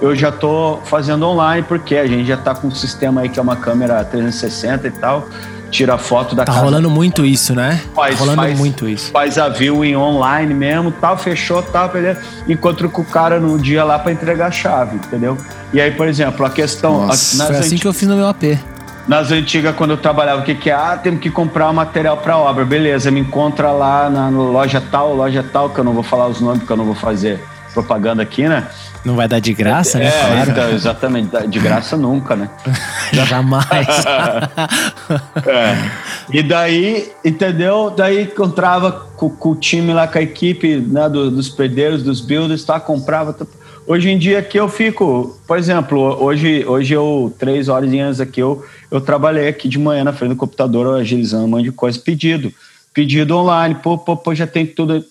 [0.00, 3.38] eu já estou fazendo online, porque a gente já está com um sistema aí que
[3.38, 5.28] é uma câmera 360 e tal.
[5.70, 6.58] Tira foto da tá casa.
[6.58, 7.80] Tá rolando muito isso, né?
[7.94, 9.10] Faz, tá rolando faz, muito isso.
[9.10, 12.22] Faz a viewing online mesmo, tal, fechou, tal, beleza.
[12.48, 15.36] Encontro com o cara no dia lá para entregar a chave, entendeu?
[15.72, 17.06] E aí, por exemplo, a questão.
[17.06, 18.58] Nossa, a, foi assim que eu fiz no meu AP.
[19.06, 20.74] Nas antigas, quando eu trabalhava, o que, que é?
[20.74, 22.64] Ah, temos que comprar material para obra.
[22.64, 26.40] Beleza, me encontra lá na loja tal, loja tal, que eu não vou falar os
[26.40, 27.40] nomes, porque eu não vou fazer
[27.78, 28.66] propaganda aqui, né?
[29.04, 30.06] Não vai dar de graça, né?
[30.06, 30.44] é, né?
[30.44, 30.50] Claro.
[30.50, 31.48] Então, exatamente.
[31.48, 32.50] De graça nunca, né?
[33.12, 33.66] Jamais.
[35.46, 35.90] é.
[36.32, 37.92] E daí, entendeu?
[37.96, 42.20] Daí encontrava com, com, o time lá, com a equipe né, do, dos pedreiros, dos
[42.20, 42.80] builders, tá?
[42.80, 43.32] comprava.
[43.32, 43.46] Tá,
[43.86, 48.40] Hoje em dia que eu fico, por exemplo, hoje, hoje eu, três horas antes aqui,
[48.40, 51.98] eu, eu trabalhei aqui de manhã na frente do computador, agilizando um monte de coisa,
[51.98, 52.52] pedido.
[52.92, 55.02] Pedido online, pô, pô, pô, já tem tudo.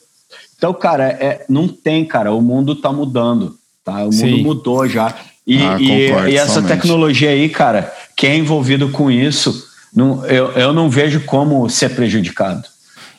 [0.57, 4.05] Então, cara, é, não tem, cara, o mundo tá mudando, tá?
[4.05, 4.31] O Sim.
[4.31, 5.13] mundo mudou já.
[5.45, 6.69] E, ah, e, concordo, e essa somente.
[6.69, 11.89] tecnologia aí, cara, quem é envolvido com isso, não, eu, eu não vejo como ser
[11.95, 12.67] prejudicado.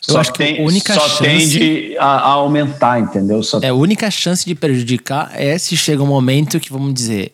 [0.07, 1.23] Eu só acho que tem, a única só chance...
[1.23, 3.43] tende a, a, aumentar, entendeu?
[3.43, 3.61] Só...
[3.61, 7.33] É, a única chance de prejudicar é se chega um momento que, vamos dizer,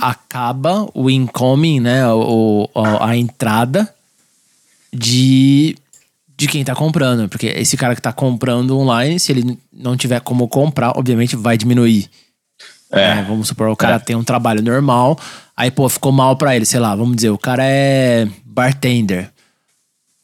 [0.00, 2.06] acaba o incoming, né?
[2.08, 3.92] O, a, a entrada
[4.92, 5.76] de,
[6.36, 7.28] de quem tá comprando.
[7.28, 11.56] Porque esse cara que tá comprando online, se ele não tiver como comprar, obviamente vai
[11.56, 12.08] diminuir.
[12.90, 13.16] É.
[13.16, 13.24] Né?
[13.28, 13.98] Vamos supor, o cara é.
[13.98, 15.18] tem um trabalho normal,
[15.56, 19.32] aí, pô, ficou mal pra ele, sei lá, vamos dizer, o cara é bartender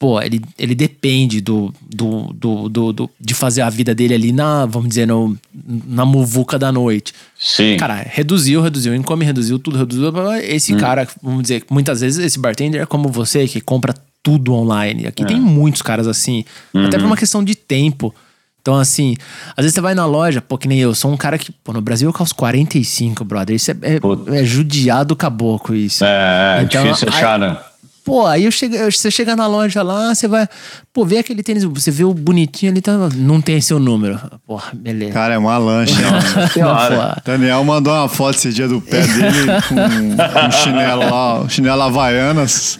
[0.01, 4.31] pô, ele, ele depende do, do, do, do, do de fazer a vida dele ali
[4.31, 5.37] na, vamos dizer, no,
[5.85, 7.13] na muvuca da noite.
[7.39, 7.77] Sim.
[7.77, 10.11] Cara, reduziu, reduziu, income reduziu, tudo reduziu.
[10.41, 10.79] Esse hum.
[10.79, 13.93] cara, vamos dizer, muitas vezes esse bartender é como você, que compra
[14.23, 15.07] tudo online.
[15.07, 15.25] Aqui é.
[15.25, 16.85] tem muitos caras assim, uhum.
[16.85, 18.13] até por uma questão de tempo.
[18.61, 19.15] Então, assim,
[19.57, 21.73] às vezes você vai na loja, pô, que nem eu, sou um cara que, pô,
[21.73, 23.55] no Brasil eu calço 45, brother.
[23.55, 26.05] Isso é, é, é judiado caboclo, isso.
[26.05, 27.57] É, é então, difícil achar, né?
[28.03, 30.47] Pô, aí eu chego, você chega na loja lá, você vai.
[30.91, 34.19] Pô, vê aquele tênis, você vê o bonitinho ali, tá, não tem seu número.
[34.45, 35.13] Porra, beleza.
[35.13, 35.93] Cara, é uma lancha.
[36.57, 41.81] não, Daniel mandou uma foto esse dia do pé dele com um chinelo lá, chinelo
[41.83, 42.79] Havaianas.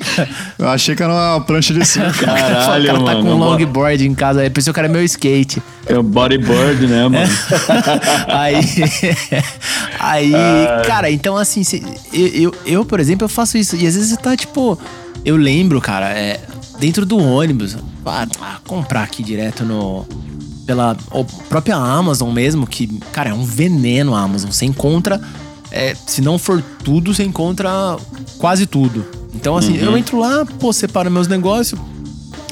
[0.58, 2.12] Eu achei que era uma prancha de cinco.
[2.14, 5.04] Caralho, o cara tá com um longboard em casa, aí pensei que cara é meu
[5.04, 5.62] skate.
[5.86, 7.18] É o bodyboard, né, mano?
[8.28, 8.56] aí.
[10.00, 10.32] aí,
[10.86, 11.62] cara, então assim,
[12.12, 13.76] eu, eu, eu, por exemplo, eu faço isso.
[13.76, 14.80] E às vezes você tá tipo
[15.26, 16.40] eu lembro, cara, é,
[16.80, 18.28] dentro do ônibus, ah,
[18.68, 20.06] comprar aqui direto no.
[20.66, 20.96] Pela
[21.50, 24.52] própria Amazon mesmo, que, cara, é um veneno a Amazon.
[24.52, 25.20] Você encontra
[25.72, 27.98] é, se não for tudo, você encontra
[28.38, 29.06] quase tudo.
[29.34, 29.86] Então, assim, Uhum.
[29.86, 31.80] eu entro lá, pô, separo meus negócios.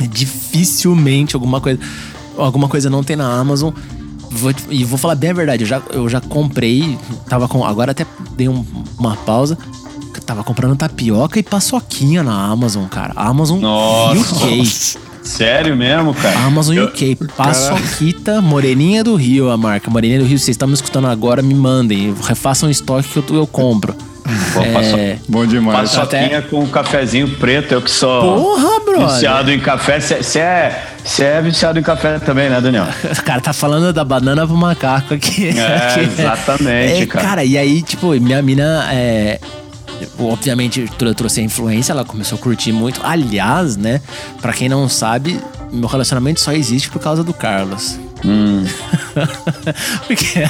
[0.10, 1.80] Dificilmente alguma coisa.
[2.38, 3.74] Alguma coisa não tem na Amazon.
[4.32, 6.98] Vou e vou falar bem a verdade, eu já, eu já comprei.
[7.28, 7.64] Tava com.
[7.66, 8.06] Agora até
[8.36, 8.66] dei um-
[8.98, 9.58] uma pausa.
[10.30, 13.14] Tava comprando tapioca e paçoquinha na Amazon, cara.
[13.16, 14.14] Amazon Nossa.
[14.36, 14.64] UK.
[15.24, 16.38] Sério mesmo, cara?
[16.42, 17.18] Amazon Eu- UK.
[17.36, 19.90] Paçoquita Moreninha do Rio, a marca.
[19.90, 22.14] Moreninha do Rio, vocês estão me escutando agora, me mandem.
[22.24, 23.94] Refaçam o estoque que eu, eu compro.
[24.54, 25.90] Pô, paço- É, Bom demais.
[25.96, 29.08] Paçoquinha com um cafezinho preto, eu que sou Porra, brother.
[29.16, 30.00] viciado em café.
[30.00, 32.86] Você é, cê é viciado em café também, né, Daniel?
[33.20, 35.50] O cara tá falando da banana pro macaco aqui.
[35.58, 36.00] É, Aqui.
[36.22, 37.44] exatamente, É, cara.
[37.44, 39.40] e aí, tipo, minha mina é.
[40.20, 43.02] Obviamente, eu trouxe a influência, ela começou a curtir muito.
[43.04, 44.02] Aliás, né,
[44.42, 45.40] pra quem não sabe,
[45.72, 47.98] meu relacionamento só existe por causa do Carlos.
[48.26, 48.66] Hum.
[50.08, 50.44] Porque-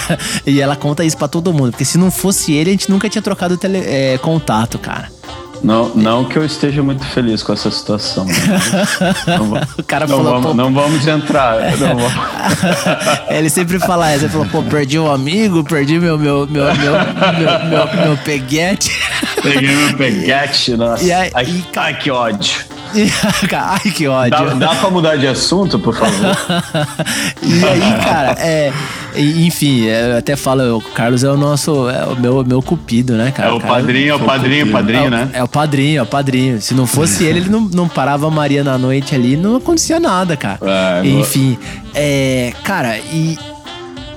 [0.46, 3.08] e ela conta isso pra todo mundo, porque se não fosse ele, a gente nunca
[3.10, 5.12] tinha trocado tele- é, contato, cara.
[5.62, 8.26] Não, não que eu esteja muito feliz com essa situação.
[8.26, 8.34] né?
[9.28, 11.60] Não, O cara não falou, vamos, não vamos entrar.
[11.78, 12.14] Não vamos.
[13.30, 16.76] Ele sempre fala essa, ele falou, pô, perdi um amigo, perdi meu, meu, meu, meu,
[16.76, 18.92] meu, meu, meu peguete.
[19.42, 21.04] Peguei meu peguete, nossa.
[21.04, 22.70] E aí- ai, e- ai, que ódio.
[23.54, 24.32] Ai, que ódio.
[24.32, 26.36] Dá, dá pra mudar de assunto, por favor?
[27.44, 28.74] E aí, cara, é.
[29.16, 31.90] E- Enfim, é, eu até falo, o Carlos é o nosso.
[31.90, 33.50] É o meu, meu cupido, né, cara?
[33.50, 35.30] É o cara- padrinho, é o padrinho, É padrinho, o- né?
[35.34, 36.62] É o padrinho, é o padrinho.
[36.62, 40.00] Se não fosse ele, ele não, não parava a Maria na noite ali, não acontecia
[40.00, 40.60] nada, cara.
[40.62, 41.58] É, Enfim,
[41.94, 42.54] é.
[42.64, 43.38] Cara, e.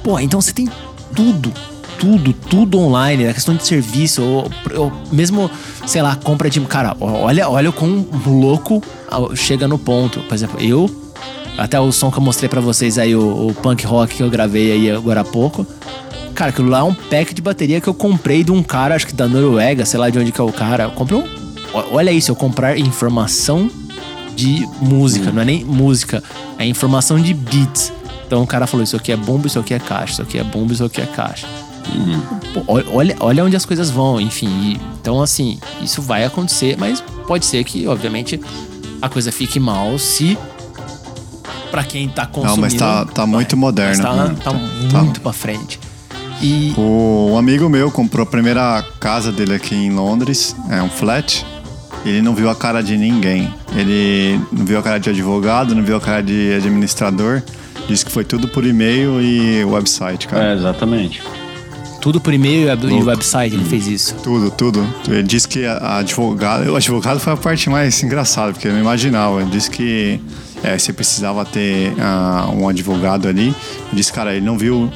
[0.02, 0.68] Pô, então você tem
[1.14, 1.52] tudo.
[1.98, 5.48] Tudo, tudo online, a questão de serviço, ou, ou mesmo,
[5.86, 6.58] sei lá, compra de.
[6.62, 8.82] Cara, olha, olha o quão louco
[9.36, 10.18] chega no ponto.
[10.20, 10.90] Por exemplo, eu
[11.58, 14.30] até o som que eu mostrei pra vocês aí, o, o punk rock que eu
[14.30, 15.66] gravei aí agora há pouco.
[16.34, 19.06] Cara, aquilo lá é um pack de bateria que eu comprei de um cara, acho
[19.06, 20.84] que da Noruega, sei lá de onde que é o cara.
[20.84, 21.24] Eu comprei um.
[21.92, 23.70] Olha isso, eu comprar informação
[24.34, 26.22] de música, não é nem música,
[26.58, 27.92] é informação de beats.
[28.26, 30.44] Então o cara falou: Isso aqui é bomba, isso aqui é caixa, isso aqui é
[30.44, 31.46] bomba, isso aqui é caixa.
[32.54, 34.48] Pô, ol- olha, olha onde as coisas vão, enfim.
[34.48, 38.40] e- então, assim, isso vai acontecer, mas pode ser que, obviamente,
[39.02, 40.38] a coisa fique mal se.
[41.72, 42.60] Pra quem tá consumindo.
[42.60, 44.02] mas tá- tá muito Mas moderno.
[44.02, 44.52] Tá, Hum, tá
[44.92, 45.02] tá.
[45.02, 45.80] muito pra frente.
[46.40, 46.72] E.
[46.76, 51.44] O um amigo meu comprou a primeira casa dele aqui em Londres, é um flat.
[52.04, 53.52] Ele não viu a cara de ninguém.
[53.74, 57.42] Ele não viu a cara de advogado, não viu a cara de administrador.
[57.88, 60.50] Disse que foi tudo por e-mail e website, cara.
[60.50, 61.22] É, exatamente.
[62.00, 64.14] Tudo por e-mail e e website ele fez isso.
[64.24, 64.86] Tudo, tudo.
[65.08, 66.68] Ele disse que a a advogado.
[66.70, 69.40] O advogado foi a parte mais engraçada, porque eu não imaginava.
[69.40, 70.20] Ele disse que
[70.62, 73.48] é, você precisava ter ah, um advogado ali.
[73.48, 74.90] Ele disse, cara, ele não viu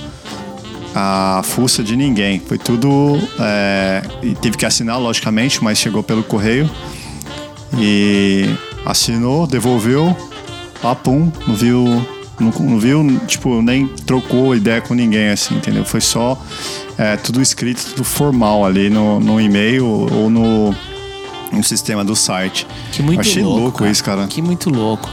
[0.95, 2.41] a fuça de ninguém.
[2.41, 3.19] Foi tudo.
[3.39, 6.71] é, e teve que assinar, logicamente, mas chegou pelo correio.
[7.79, 8.49] E
[8.85, 10.17] assinou, devolveu,
[10.81, 12.07] papum, não viu.
[12.39, 15.87] Não, não viu, tipo, nem trocou ideia com ninguém, assim, entendeu?
[15.87, 16.39] Foi só
[16.99, 20.75] é, tudo escrito, tudo formal ali no, no e-mail ou no,
[21.51, 22.67] no sistema do site.
[22.93, 23.61] Que muito Achei louco.
[23.61, 24.27] louco isso, cara.
[24.27, 25.09] Que muito louco.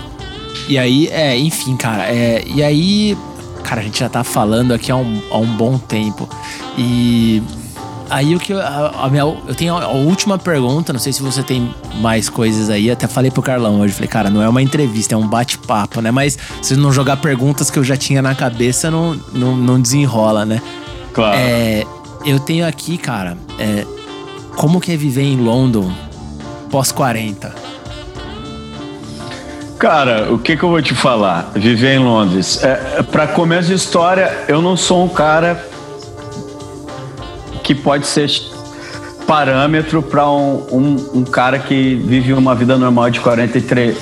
[0.68, 3.18] E aí, é, enfim, cara, é, e aí,
[3.64, 6.28] cara, a gente já tá falando aqui há um, há um bom tempo.
[6.78, 7.44] E
[8.10, 11.22] aí o que eu, a, a minha, eu tenho a, última pergunta, não sei se
[11.22, 14.62] você tem mais coisas aí, até falei pro Carlão hoje, falei, cara, não é uma
[14.62, 16.12] entrevista, é um bate-papo, né?
[16.12, 20.46] Mas se não jogar perguntas que eu já tinha na cabeça, não, não, não desenrola,
[20.46, 20.62] né?
[21.14, 21.38] Claro.
[21.38, 21.84] É,
[22.26, 23.86] eu tenho aqui, cara, é,
[24.56, 25.92] como que é viver em London
[26.70, 27.63] pós 40?
[29.84, 31.52] Cara, o que, que eu vou te falar?
[31.54, 32.64] Viver em Londres.
[32.64, 35.62] É, para começo de história, eu não sou um cara
[37.62, 38.32] que pode ser
[39.28, 43.98] parâmetro para um, um, um cara que vive uma vida normal de 43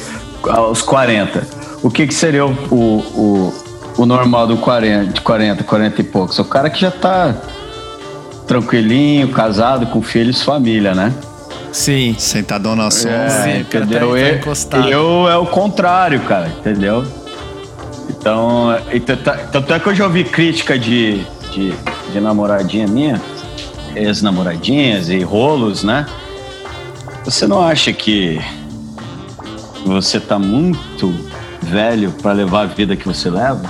[0.52, 1.48] aos 40.
[1.82, 3.54] O que, que seria o, o,
[3.98, 6.38] o, normal do 40, de 40, 40 e poucos?
[6.38, 7.34] O cara que já tá
[8.46, 11.12] tranquilinho, casado, com filhos, família, né?
[11.72, 12.16] Sim.
[12.18, 13.16] Sentadão na sombra.
[13.18, 14.12] É, Sim, cara tá- entendeu?
[14.12, 14.90] tá eu, encostado.
[14.90, 17.06] eu é o contrário, cara, entendeu?
[18.10, 19.16] Então, então
[19.52, 21.74] tanto é que eu já ouvi crítica de, de,
[22.12, 23.22] de namoradinha minha,
[23.96, 26.06] ex-namoradinhas e rolos, né?
[27.24, 28.40] Você não acha que
[29.86, 31.14] você tá muito
[31.62, 33.62] velho pra levar a vida que você leva?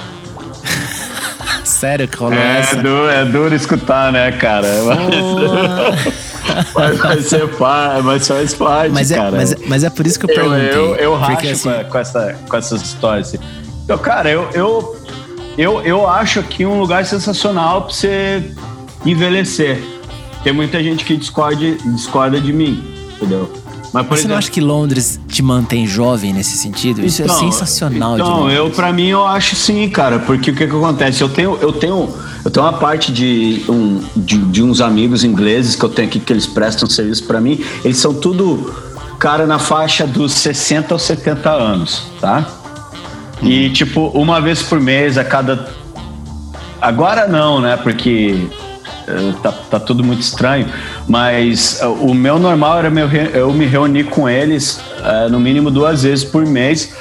[1.64, 2.76] Sério que rolou É essa?
[2.78, 4.68] duro, é duro escutar, né, cara?
[4.86, 6.31] Mas,
[6.76, 9.32] mas você faz, mas faz parte, Mas é, cara.
[9.32, 10.70] mas, mas é por isso que eu Eu, perguntei.
[10.70, 13.36] eu, eu Porque, racho assim, com, essa, com essas histórias.
[13.84, 14.96] Então, cara, eu, eu,
[15.58, 18.52] eu, eu acho aqui um lugar sensacional pra você
[19.06, 19.82] envelhecer.
[20.44, 22.84] tem muita gente que discorde, discorda de mim,
[23.16, 23.52] entendeu?
[23.94, 27.06] Mas, por Você exemplo, não acha que Londres te mantém jovem nesse sentido?
[27.06, 28.16] Isso é então, é sensacional.
[28.16, 31.22] Então, eu para mim eu acho sim, cara, porque o que que acontece?
[31.22, 32.10] Eu tenho, eu tenho,
[32.44, 36.20] eu tenho uma parte de, um, de, de uns amigos ingleses que eu tenho aqui
[36.20, 37.60] que eles prestam serviço para mim.
[37.84, 38.74] Eles são tudo
[39.20, 42.48] cara na faixa dos 60 aos 70 anos, tá?
[43.42, 43.74] E uhum.
[43.74, 45.70] tipo uma vez por mês a cada
[46.82, 47.76] agora não, né?
[47.76, 48.48] Porque
[49.42, 50.68] tá, tá tudo muito estranho,
[51.08, 55.70] mas eh, o meu normal era meu, eu me reunir com eles uh, no mínimo
[55.72, 56.94] duas vezes por mês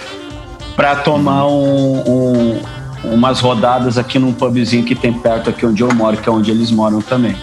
[0.76, 2.60] para tomar um, um,
[3.04, 6.50] umas rodadas aqui num pubzinho que tem perto aqui onde eu moro, que é onde
[6.50, 7.36] eles moram também.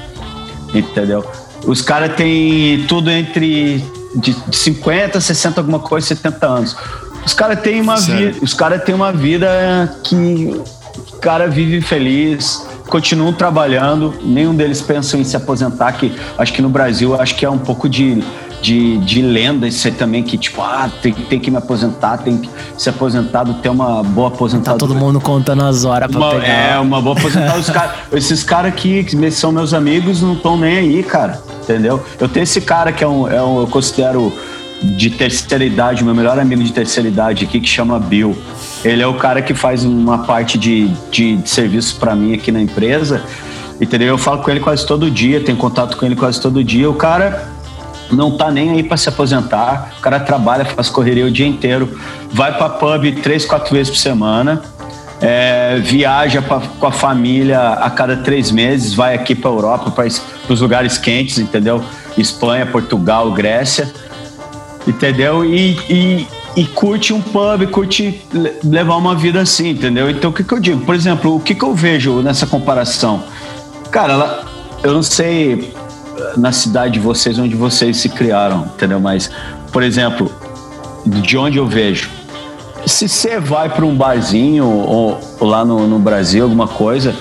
[0.74, 1.26] Entendeu?
[1.66, 3.84] Os caras têm tudo entre
[4.16, 6.78] de 50, 60, alguma coisa, 70 anos.
[7.26, 12.66] Os caras têm uma vida, os caras têm uma vida que o cara vive feliz,
[12.88, 17.46] continuam trabalhando, nenhum deles pensa em se aposentar, que acho que no Brasil acho que
[17.46, 18.24] é um pouco de,
[18.62, 22.38] de, de lenda isso aí também, que tipo, ah, tem, tem que me aposentar, tem
[22.38, 24.80] que ser aposentado, ter uma boa aposentadoria.
[24.80, 26.48] Tá todo mundo contando as horas pra uma, pegar.
[26.48, 27.74] É, uma boa aposentadoria.
[27.74, 32.04] cara, esses caras que são meus amigos, não estão nem aí, cara, entendeu?
[32.20, 34.34] Eu tenho esse cara que é um, é um eu considero
[34.82, 38.38] de terceira idade, meu melhor amigo de terceira idade aqui, que chama Bill.
[38.84, 42.52] Ele é o cara que faz uma parte de, de, de serviço para mim aqui
[42.52, 43.24] na empresa.
[43.82, 44.10] Entendeu?
[44.10, 46.90] Eu falo com ele quase todo dia, tenho contato com ele quase todo dia.
[46.90, 47.50] O cara
[48.12, 49.94] não tá nem aí para se aposentar.
[49.98, 52.00] O cara trabalha, faz correria o dia inteiro,
[52.32, 54.62] vai para pub três, quatro vezes por semana.
[55.20, 60.06] É, viaja pra, com a família a cada três meses, vai aqui para Europa, para
[60.54, 61.84] os lugares quentes, entendeu?
[62.16, 63.92] Espanha, Portugal, Grécia
[64.88, 65.44] entendeu?
[65.44, 68.22] E, e, e, curte um pub, curte
[68.64, 70.10] levar uma vida assim, entendeu?
[70.10, 70.86] Então o que, que eu digo?
[70.86, 73.24] Por exemplo, o que, que eu vejo nessa comparação?
[73.92, 74.46] Cara, ela,
[74.84, 75.74] eu não sei
[76.36, 79.00] na cidade de vocês, onde vocês se criaram, entendeu?
[79.00, 79.30] Mas,
[79.72, 80.32] por exemplo,
[81.06, 82.10] de onde eu vejo,
[82.86, 87.16] se você vai para um barzinho ou, ou lá no, no, Brasil, alguma coisa,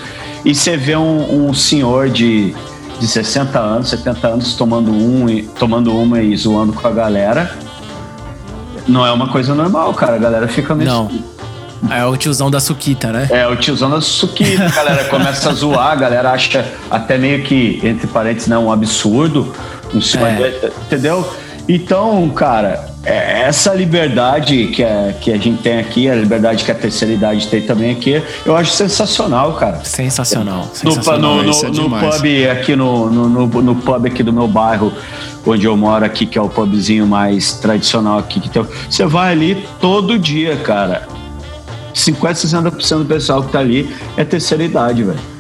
[0.45, 2.55] e você vê um, um senhor de
[2.99, 7.51] de 60 anos, 70 anos tomando um e tomando uma e zoando com a galera.
[8.87, 10.15] Não é uma coisa normal, cara.
[10.15, 10.89] A galera fica meio.
[10.89, 11.11] Não.
[11.91, 13.29] É o tiozão da Suquita, né?
[13.31, 14.65] É, o tiozão da Suquita.
[14.65, 18.73] A galera começa a zoar, a galera acha até meio que, entre parênteses, né, um
[18.73, 19.53] absurdo.
[19.95, 20.71] Um é.
[20.87, 21.29] Entendeu?
[21.69, 26.73] Então, cara, é, essa liberdade que, é, que a gente tem aqui, a liberdade que
[26.73, 29.85] a terceira idade tem também aqui, eu acho sensacional, cara.
[29.85, 30.69] Sensacional.
[30.73, 31.37] sensacional.
[31.37, 34.93] No, no, no, é no pub aqui no, no, no, pub aqui do meu bairro,
[35.47, 38.67] onde eu moro aqui, que é o pubzinho mais tradicional aqui que tem.
[38.91, 41.07] Você vai ali todo dia, cara.
[41.95, 45.36] 50, 60% do pessoal que tá ali é terceira idade, velho.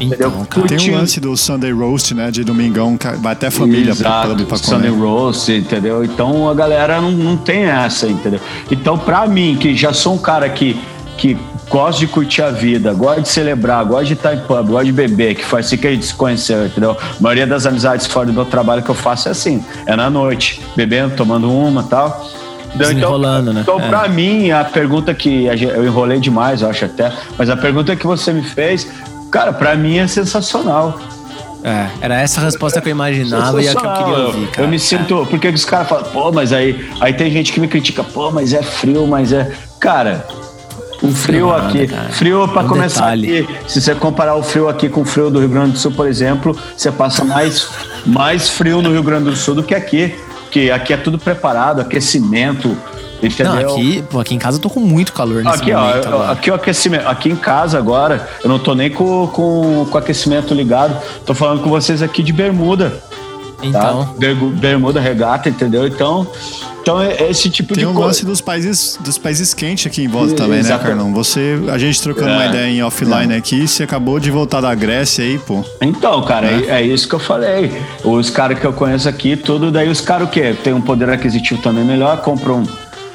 [0.00, 0.66] Então, cara.
[0.66, 2.30] Tem um lance do Sunday Roast, né?
[2.30, 4.58] De domingão, vai até família Exato, pra, pra comer.
[4.58, 6.04] Sunday Roast, entendeu?
[6.04, 8.40] Então a galera não, não tem essa, entendeu?
[8.70, 10.80] Então, pra mim, que já sou um cara que,
[11.16, 11.36] que
[11.68, 14.92] gosta de curtir a vida, gosta de celebrar, gosta de estar em pub, gosta de
[14.92, 16.92] beber, que faz assim que a gente se conheceu, entendeu?
[17.00, 20.10] A maioria das amizades fora do meu trabalho que eu faço é assim, é na
[20.10, 22.30] noite, bebendo, tomando uma e tal.
[22.74, 23.60] Então, Desenrolando, então, né?
[23.62, 23.88] Então, é.
[23.88, 28.04] pra mim, a pergunta que eu enrolei demais, eu acho até, mas a pergunta que
[28.04, 28.88] você me fez
[29.34, 30.96] Cara, pra mim é sensacional.
[31.64, 34.62] É, era essa a resposta que eu imaginava e a que eu queria ouvir, cara.
[34.62, 35.26] Eu me sinto.
[35.28, 36.88] Porque os caras falam, pô, mas aí.
[37.00, 39.50] Aí tem gente que me critica, pô, mas é frio, mas é.
[39.80, 40.24] Cara,
[41.02, 41.88] o frio nada, aqui.
[41.88, 42.10] Cara.
[42.10, 43.38] Frio para é um começar detalhe.
[43.40, 43.56] aqui.
[43.66, 46.06] Se você comparar o frio aqui com o frio do Rio Grande do Sul, por
[46.06, 47.68] exemplo, você passa mais,
[48.06, 50.14] mais frio no Rio Grande do Sul do que aqui.
[50.44, 52.76] Porque aqui é tudo preparado, aquecimento,
[53.22, 53.54] Entendeu?
[53.54, 56.08] Não, aqui, pô, aqui em casa eu tô com muito calor nesse aqui, momento.
[56.12, 57.06] Ó, aqui o aquecimento.
[57.06, 60.96] Aqui em casa agora, eu não tô nem com, com, com aquecimento ligado.
[61.24, 62.90] Tô falando com vocês aqui de bermuda.
[62.90, 63.66] Tá?
[63.66, 64.04] Então.
[64.04, 64.12] Tá?
[64.60, 65.86] Bermuda, regata, entendeu?
[65.86, 66.26] Então,
[66.82, 67.94] então é esse tipo Tem de coisa.
[67.94, 71.14] Tem um lance dos países, dos países quentes aqui em volta também, né, Carlão?
[71.14, 73.38] Você, a gente trocando é, uma ideia em offline é.
[73.38, 75.64] aqui, você acabou de voltar da Grécia aí, pô.
[75.80, 77.72] Então, cara, é, é isso que eu falei.
[78.04, 80.54] Os caras que eu conheço aqui, tudo, daí os caras o quê?
[80.62, 82.64] Tem um poder aquisitivo também melhor, compram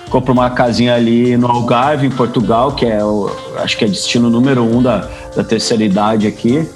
[0.10, 4.30] comprou uma casinha ali no Algarve, em Portugal, que é o, acho que é destino
[4.30, 6.68] número um da, da terceira idade aqui.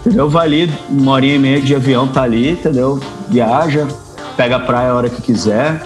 [0.00, 0.28] Entendeu?
[0.28, 3.00] Vai ali, uma horinha e meia de avião, tá ali, entendeu?
[3.28, 3.88] Viaja,
[4.36, 5.82] pega a praia a hora que quiser,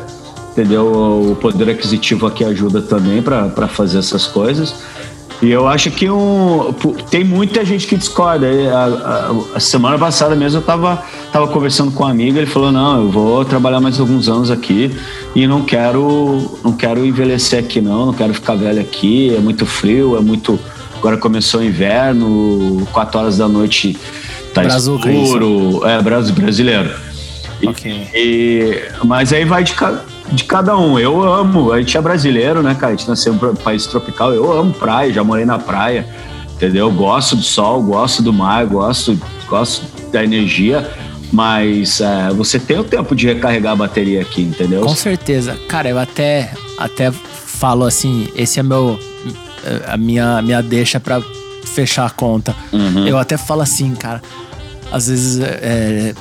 [0.50, 1.30] entendeu?
[1.30, 4.74] O poder aquisitivo aqui ajuda também para fazer essas coisas.
[5.40, 6.74] E eu acho que um,
[7.10, 8.46] tem muita gente que discorda.
[8.46, 11.02] A, a, a, semana passada mesmo eu tava,
[11.32, 14.90] tava conversando com um amigo, ele falou: "Não, eu vou trabalhar mais alguns anos aqui
[15.36, 19.64] e não quero não quero envelhecer aqui não, não quero ficar velho aqui, é muito
[19.64, 20.58] frio, é muito
[20.96, 23.96] agora começou o inverno, quatro horas da noite
[24.52, 25.86] tá Brazuca, escuro.
[25.86, 27.07] É, brasileiro.
[27.66, 28.08] Ok.
[28.14, 29.74] E, mas aí vai de,
[30.32, 30.98] de cada um.
[30.98, 32.92] Eu amo, a gente é brasileiro, né, cara?
[32.92, 34.32] A gente nasceu em um país tropical.
[34.32, 36.06] Eu amo praia, já morei na praia,
[36.54, 36.90] entendeu?
[36.90, 39.18] Gosto do sol, gosto do mar, gosto,
[39.48, 40.88] gosto da energia.
[41.32, 44.80] Mas é, você tem o tempo de recarregar a bateria aqui, entendeu?
[44.80, 45.58] Com certeza.
[45.68, 48.98] Cara, eu até, até falo assim, esse é meu
[49.86, 51.20] a minha, minha deixa para
[51.64, 52.54] fechar a conta.
[52.72, 53.06] Uhum.
[53.06, 54.22] Eu até falo assim, cara,
[54.90, 56.14] às vezes é,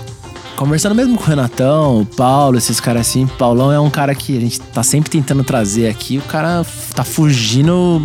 [0.58, 4.36] conversando mesmo com o Renatão, o Paulo, esses caras assim, Paulão é um cara que
[4.36, 6.66] a gente tá sempre tentando trazer aqui, o cara
[6.96, 8.02] tá fugindo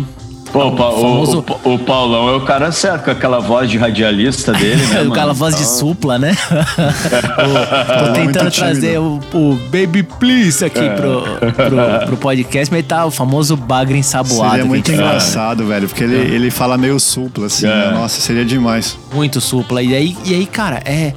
[0.51, 1.43] Pô, o, famoso...
[1.63, 5.01] o, o, Paulão é o cara certo, com aquela voz de radialista dele, né?
[5.09, 6.37] aquela voz de supla, né?
[7.97, 10.89] o, tô tentando trazer o, o, Baby Please aqui é.
[10.91, 14.51] pro, pro, pro, podcast, mas tá o famoso bagre ensaboado.
[14.51, 16.35] Seria muito engraçado, velho, porque ele, é.
[16.35, 17.65] ele fala meio supla, assim.
[17.65, 17.87] Né?
[17.87, 17.91] É.
[17.91, 18.95] Nossa, seria demais.
[19.11, 19.81] Muito supla.
[19.81, 21.13] E aí, e aí cara, é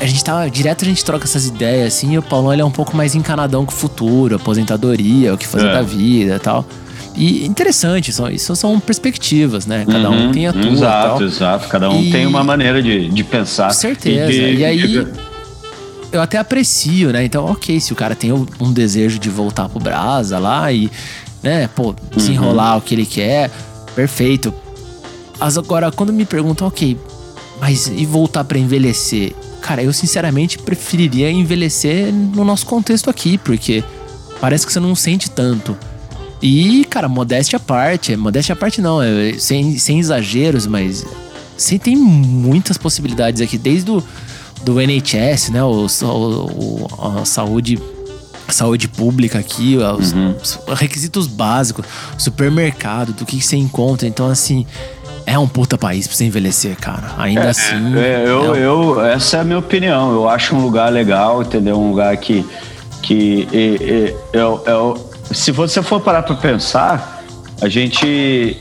[0.00, 0.50] a gente tava.
[0.50, 3.14] Direto a gente troca essas ideias, assim, e o Paulão ele é um pouco mais
[3.14, 5.72] encanadão com o futuro, aposentadoria, o que fazer é.
[5.72, 6.64] da vida e tal.
[7.14, 9.84] E interessante, são, isso são perspectivas, né?
[9.86, 10.70] Cada uhum, um tem a tua.
[10.70, 11.68] Exato, exato.
[11.68, 12.10] Cada um e...
[12.10, 13.68] tem uma maneira de, de pensar.
[13.68, 14.32] Com certeza.
[14.32, 14.60] E, de...
[14.60, 15.08] e aí.
[16.12, 17.24] Eu até aprecio, né?
[17.24, 20.90] Então, ok, se o cara tem um desejo de voltar pro Brasa lá e,
[21.40, 22.34] né, pô, se uhum.
[22.34, 23.48] enrolar o que ele quer,
[23.94, 24.52] perfeito.
[25.38, 26.98] Mas agora, quando me perguntam, ok,
[27.60, 29.34] mas e voltar para envelhecer?
[29.60, 33.84] Cara, eu sinceramente preferiria envelhecer no nosso contexto aqui, porque
[34.40, 35.76] parece que você não sente tanto.
[36.42, 41.04] E, cara, modéstia à parte, modéstia à parte não, é, sem, sem exageros, mas
[41.56, 44.02] você tem muitas possibilidades aqui, desde o
[44.62, 46.86] do NHS, né, o, o,
[47.20, 47.78] a saúde
[48.48, 50.34] saúde pública aqui, os, uhum.
[50.42, 51.84] os, requisitos básicos,
[52.18, 54.08] supermercado, do que você encontra.
[54.08, 54.66] Então, assim,
[55.32, 57.14] é um puta país pra você envelhecer, cara.
[57.16, 57.96] Ainda é, assim.
[57.96, 60.12] É, eu, é eu, essa é a minha opinião.
[60.12, 61.78] Eu acho um lugar legal, entendeu?
[61.78, 62.44] Um lugar que.
[63.00, 63.46] que
[64.32, 67.22] eu, eu, se você for parar para pensar,
[67.62, 68.60] a gente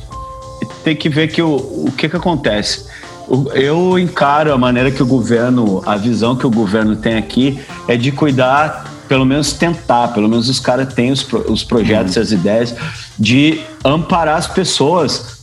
[0.83, 2.87] tem que ver que o, o que, que acontece.
[3.53, 7.95] Eu encaro a maneira que o governo, a visão que o governo tem aqui é
[7.95, 12.31] de cuidar, pelo menos tentar, pelo menos os caras têm os, os projetos e as
[12.31, 12.75] ideias
[13.17, 15.38] de amparar as pessoas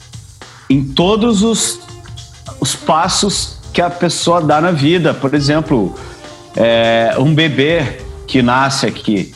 [0.69, 1.81] em todos os,
[2.61, 5.15] os passos que a pessoa dá na vida.
[5.15, 5.95] Por exemplo,
[6.55, 9.35] é, um bebê que nasce aqui,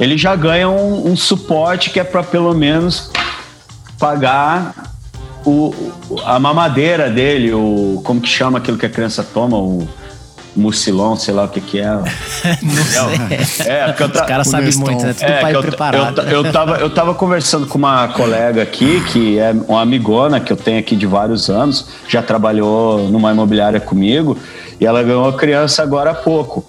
[0.00, 3.10] ele já ganha um, um suporte que é para pelo menos
[3.98, 4.92] pagar
[5.44, 5.72] o,
[6.24, 9.86] a mamadeira dele, o como que chama aquilo que a criança toma, o
[10.54, 11.86] mucilon, sei lá o que que é.
[12.62, 13.66] Não sei.
[13.66, 15.12] É, que eu Os caras sabem muito, né?
[15.12, 16.22] Tudo é, pai eu, preparado.
[16.22, 20.52] Eu, eu, tava, eu tava conversando com uma colega aqui, que é uma amigona que
[20.52, 24.36] eu tenho aqui de vários anos, já trabalhou numa imobiliária comigo,
[24.80, 26.64] e ela ganhou a criança agora há pouco.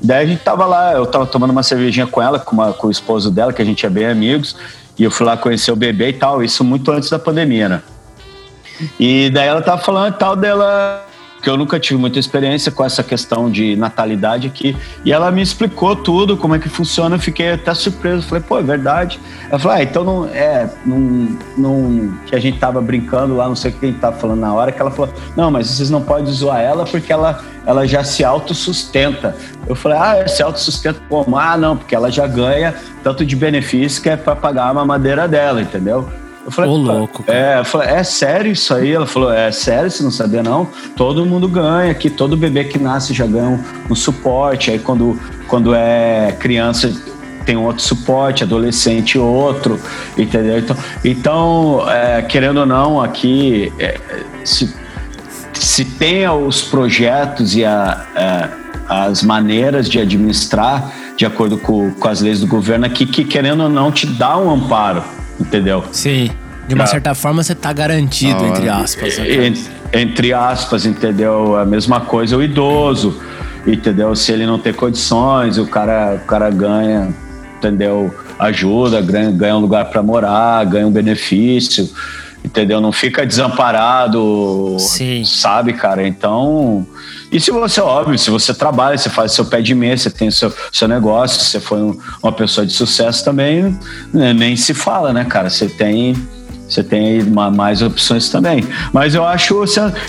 [0.00, 2.86] Daí a gente tava lá, eu tava tomando uma cervejinha com ela, com, uma, com
[2.86, 4.56] o esposo dela, que a gente é bem amigos,
[4.98, 7.82] e eu fui lá conhecer o bebê e tal, isso muito antes da pandemia, né?
[9.00, 11.05] E daí ela tava falando e tal dela
[11.46, 14.76] que eu nunca tive muita experiência com essa questão de natalidade aqui.
[15.04, 17.14] E ela me explicou tudo, como é que funciona.
[17.14, 18.26] Eu fiquei até surpreso.
[18.26, 19.20] Falei, pô, é verdade.
[19.48, 20.68] Ela falou, ah, então não é.
[20.84, 24.16] Não, não, que a gente tava brincando lá, não sei o que a gente tava
[24.16, 27.40] falando na hora, que ela falou, não, mas vocês não podem zoar ela porque ela,
[27.64, 29.36] ela já se autossustenta.
[29.68, 31.38] Eu falei, ah, se autossustenta como?
[31.38, 32.74] Ah, não, porque ela já ganha
[33.04, 36.10] tanto de benefício que é para pagar a mamadeira dela, entendeu?
[36.46, 37.24] Eu falei, Ô, louco.
[37.26, 38.92] É, falei, é sério isso aí?
[38.92, 40.68] Ela falou, é sério, você não sabia não?
[40.96, 44.70] Todo mundo ganha aqui, todo bebê que nasce já ganha um, um suporte.
[44.70, 45.18] Aí quando,
[45.48, 46.94] quando é criança
[47.44, 49.80] tem outro suporte, adolescente outro,
[50.16, 50.58] entendeu?
[50.58, 53.98] Então, então é, querendo ou não, aqui é,
[54.44, 54.72] se,
[55.52, 58.48] se tem os projetos e a, é,
[58.88, 63.64] as maneiras de administrar de acordo com, com as leis do governo aqui, que querendo
[63.64, 65.02] ou não te dá um amparo
[65.40, 65.84] entendeu?
[65.92, 66.30] Sim.
[66.68, 69.18] De uma certa forma você tá garantido, ah, entre aspas.
[69.18, 69.54] Né?
[69.92, 71.56] Entre aspas, entendeu?
[71.56, 73.20] A mesma coisa o idoso,
[73.64, 74.14] entendeu?
[74.16, 77.14] Se ele não tem condições, o cara, o cara ganha,
[77.56, 78.12] entendeu?
[78.38, 81.88] Ajuda, ganha, ganha um lugar para morar, ganha um benefício,
[82.46, 82.80] entendeu?
[82.80, 85.24] Não fica desamparado, Sim.
[85.24, 86.06] sabe, cara?
[86.06, 86.86] Então,
[87.30, 90.30] e se você, óbvio, se você trabalha, você faz seu pé de mês, você tem
[90.30, 93.76] seu, seu negócio, você foi um, uma pessoa de sucesso também,
[94.14, 95.50] né, nem se fala, né, cara?
[95.50, 96.14] Você tem
[96.68, 98.64] você tem uma, mais opções também.
[98.92, 99.62] Mas eu acho,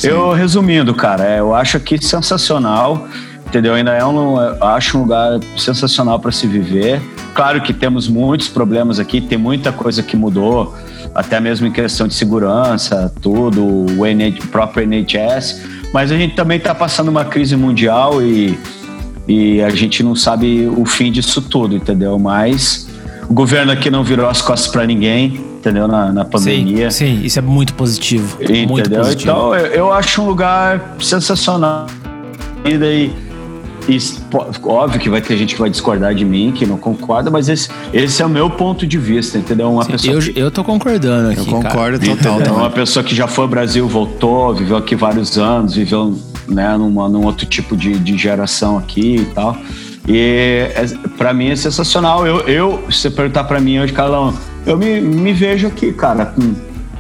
[0.04, 3.08] eu resumindo, cara, é, eu acho aqui sensacional,
[3.46, 3.76] entendeu?
[3.76, 7.00] Ainda é um, acho um lugar sensacional para se viver.
[7.36, 10.76] Claro que temos muitos problemas aqui, tem muita coisa que mudou,
[11.14, 15.62] até mesmo em questão de segurança, tudo, o, NH, próprio NHS
[15.94, 18.58] Mas a gente também está passando uma crise mundial e,
[19.28, 22.18] e a gente não sabe o fim disso tudo, entendeu?
[22.20, 22.88] Mas
[23.30, 25.88] o governo aqui não virou as costas para ninguém, entendeu?
[25.88, 26.90] Na, na pandemia.
[26.92, 28.38] Sim, sim, isso é muito positivo.
[28.42, 28.68] Entendeu?
[28.68, 29.32] Muito positivo.
[29.32, 31.88] Então eu, eu acho um lugar sensacional.
[32.64, 33.27] E daí
[33.88, 33.98] e,
[34.64, 37.70] óbvio que vai ter gente que vai discordar de mim, que não concorda, mas esse,
[37.94, 39.72] esse é o meu ponto de vista, entendeu?
[39.72, 41.40] Uma Sim, pessoa eu, que, eu tô concordando aqui.
[41.40, 42.16] Eu concordo cara.
[42.16, 42.42] total.
[42.42, 42.60] é também.
[42.60, 47.08] uma pessoa que já foi ao Brasil, voltou, viveu aqui vários anos, viveu né, numa,
[47.08, 49.58] num outro tipo de, de geração aqui e tal.
[50.08, 50.86] E é,
[51.18, 52.26] para mim é sensacional.
[52.26, 54.34] Eu, eu se você perguntar para mim hoje, Carlão,
[54.66, 56.54] eu me, me vejo aqui, cara, com,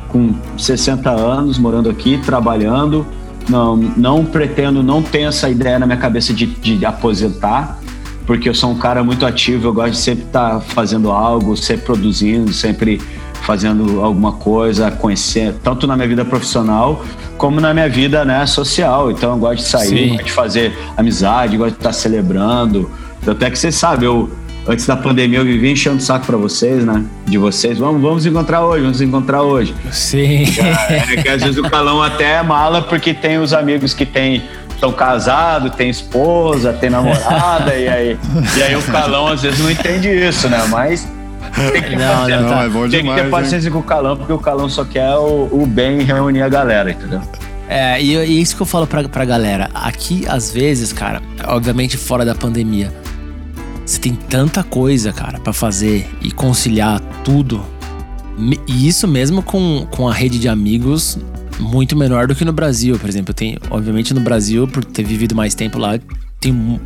[0.07, 3.05] com 60 anos, morando aqui, trabalhando
[3.49, 7.79] não, não pretendo, não tenho essa ideia na minha cabeça de, de aposentar,
[8.25, 11.55] porque eu sou um cara muito ativo, eu gosto de sempre estar tá fazendo algo,
[11.55, 13.01] sempre produzindo, sempre
[13.41, 17.03] fazendo alguma coisa, conhecer, tanto na minha vida profissional
[17.37, 19.11] como na minha vida né, social.
[19.11, 20.07] Então eu gosto de sair, Sim.
[20.09, 22.91] gosto de fazer amizade, gosto de estar celebrando.
[23.25, 24.29] Até que você sabe, eu
[24.67, 27.03] antes da pandemia eu vivia enchendo o saco para vocês, né?
[27.25, 29.73] De vocês, vamos, vamos encontrar hoje, vamos encontrar hoje.
[29.91, 30.45] Sim.
[30.89, 34.43] É, que às vezes o calão até é mala porque tem os amigos que tem
[34.69, 38.19] estão casados, tem esposa, tem namorada e aí
[38.57, 40.63] e aí o calão às vezes não entende isso, né?
[40.69, 41.07] Mas
[41.71, 44.69] tem que Não, não, Não, é que ter paciência com o calão porque o calão
[44.69, 47.21] só quer o, o bem e reunir a galera, entendeu?
[47.67, 49.69] É, e, e isso que eu falo pra, pra galera.
[49.73, 52.93] Aqui, às vezes, cara, obviamente fora da pandemia,
[53.87, 57.65] você tem tanta coisa, cara, pra fazer e conciliar tudo.
[58.67, 61.17] E isso mesmo com, com a rede de amigos
[61.57, 63.31] muito menor do que no Brasil, por exemplo.
[63.31, 65.97] Eu tenho, obviamente, no Brasil, por ter vivido mais tempo lá,
[66.37, 66.79] tem,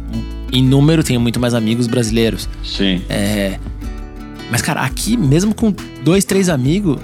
[0.53, 2.47] em número, tenho muito mais amigos brasileiros.
[2.63, 3.01] Sim.
[3.09, 3.57] É,
[4.51, 5.73] mas, cara, aqui, mesmo com
[6.03, 6.97] dois, três amigos,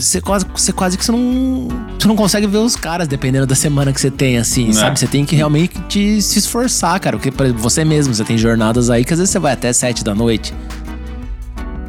[0.00, 3.54] você quase, você quase que você não, você não consegue ver os caras, dependendo da
[3.54, 4.72] semana que você tem, assim, Né?
[4.72, 4.98] sabe?
[4.98, 7.16] Você tem que realmente te, se esforçar, cara.
[7.16, 9.72] Porque, por exemplo, você mesmo, você tem jornadas aí que às vezes você vai até
[9.72, 10.54] sete da noite,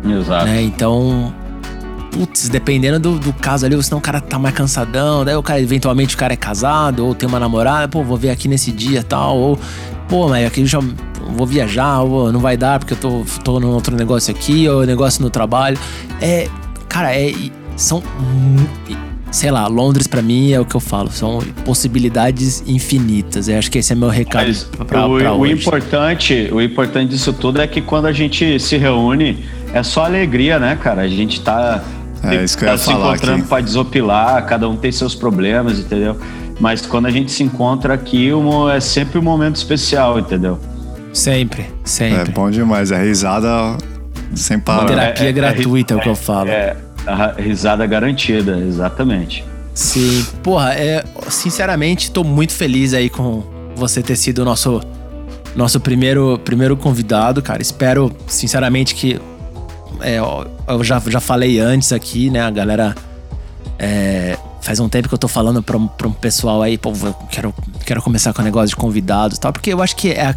[0.05, 0.45] Exato.
[0.45, 0.61] né?
[0.61, 1.33] Então,
[2.11, 5.61] putz, dependendo do, do caso ali, senão o cara tá mais cansadão, daí o cara,
[5.61, 8.99] eventualmente, o cara é casado, ou tem uma namorada, pô, vou ver aqui nesse dia
[8.99, 9.59] e tal, ou,
[10.07, 10.79] pô, mas aqui eu já
[11.35, 14.85] vou viajar, ou não vai dar porque eu tô, tô num outro negócio aqui, ou
[14.85, 15.77] negócio no trabalho.
[16.21, 16.47] É,
[16.89, 17.31] cara, é,
[17.75, 18.03] são,
[19.31, 23.47] sei lá, Londres pra mim é o que eu falo, são possibilidades infinitas.
[23.47, 27.09] Eu acho que esse é meu recado Mas pra, o, pra o importante, o importante
[27.09, 29.43] disso tudo é que quando a gente se reúne,
[29.73, 31.01] é só alegria, né, cara?
[31.01, 31.83] A gente tá,
[32.23, 35.15] É, isso que eu tá ia se falar encontrando para desopilar, cada um tem seus
[35.15, 36.17] problemas, entendeu?
[36.59, 38.29] Mas quando a gente se encontra aqui,
[38.73, 40.59] é sempre um momento especial, entendeu?
[41.11, 42.31] Sempre, sempre.
[42.31, 43.77] É bom demais, é risada
[44.35, 44.85] sem parar.
[44.85, 46.49] Terapia gratuita é o que eu falo.
[46.49, 46.75] É,
[47.05, 49.43] a risada garantida, exatamente.
[49.73, 53.43] Sim, porra, é, sinceramente, tô muito feliz aí com
[53.75, 54.81] você ter sido o nosso,
[55.55, 57.61] nosso primeiro, primeiro convidado, cara.
[57.61, 59.19] Espero, sinceramente, que.
[60.01, 60.19] é,
[60.67, 62.41] eu já, já falei antes aqui, né?
[62.41, 62.95] A galera.
[63.79, 66.93] é, faz um tempo que eu tô falando pra, pra um pessoal aí, pô,
[67.29, 67.53] quero,
[67.85, 70.35] quero começar com o negócio de convidados e tal, porque eu acho que é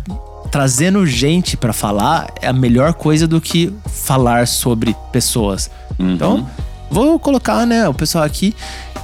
[0.51, 5.71] trazendo gente pra falar é a melhor coisa do que falar sobre pessoas.
[5.99, 6.13] Uhum.
[6.15, 6.47] Então,
[6.91, 8.55] vou colocar, né, o pessoal aqui.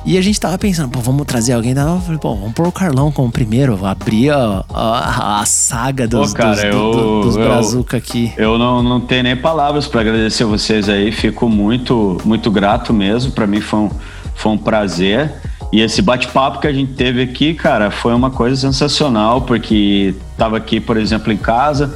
[0.05, 1.73] E a gente tava pensando, pô, vamos trazer alguém.
[1.75, 6.09] Daí Eu falei, pô, vamos pôr o Carlão como primeiro, abrir a, a, a saga
[6.09, 8.33] dos, Pô, cara, dos, do- eu- do- dos Brazuca aqui.
[8.37, 11.13] Eu não, não tenho nem palavras para agradecer vocês aí.
[11.13, 13.31] Fico muito, muito grato mesmo.
[13.31, 13.91] Para mim foi um,
[14.35, 15.33] foi um prazer.
[15.73, 20.57] E esse bate-papo que a gente teve aqui, cara, foi uma coisa sensacional, porque tava
[20.57, 21.95] aqui, por exemplo, em casa,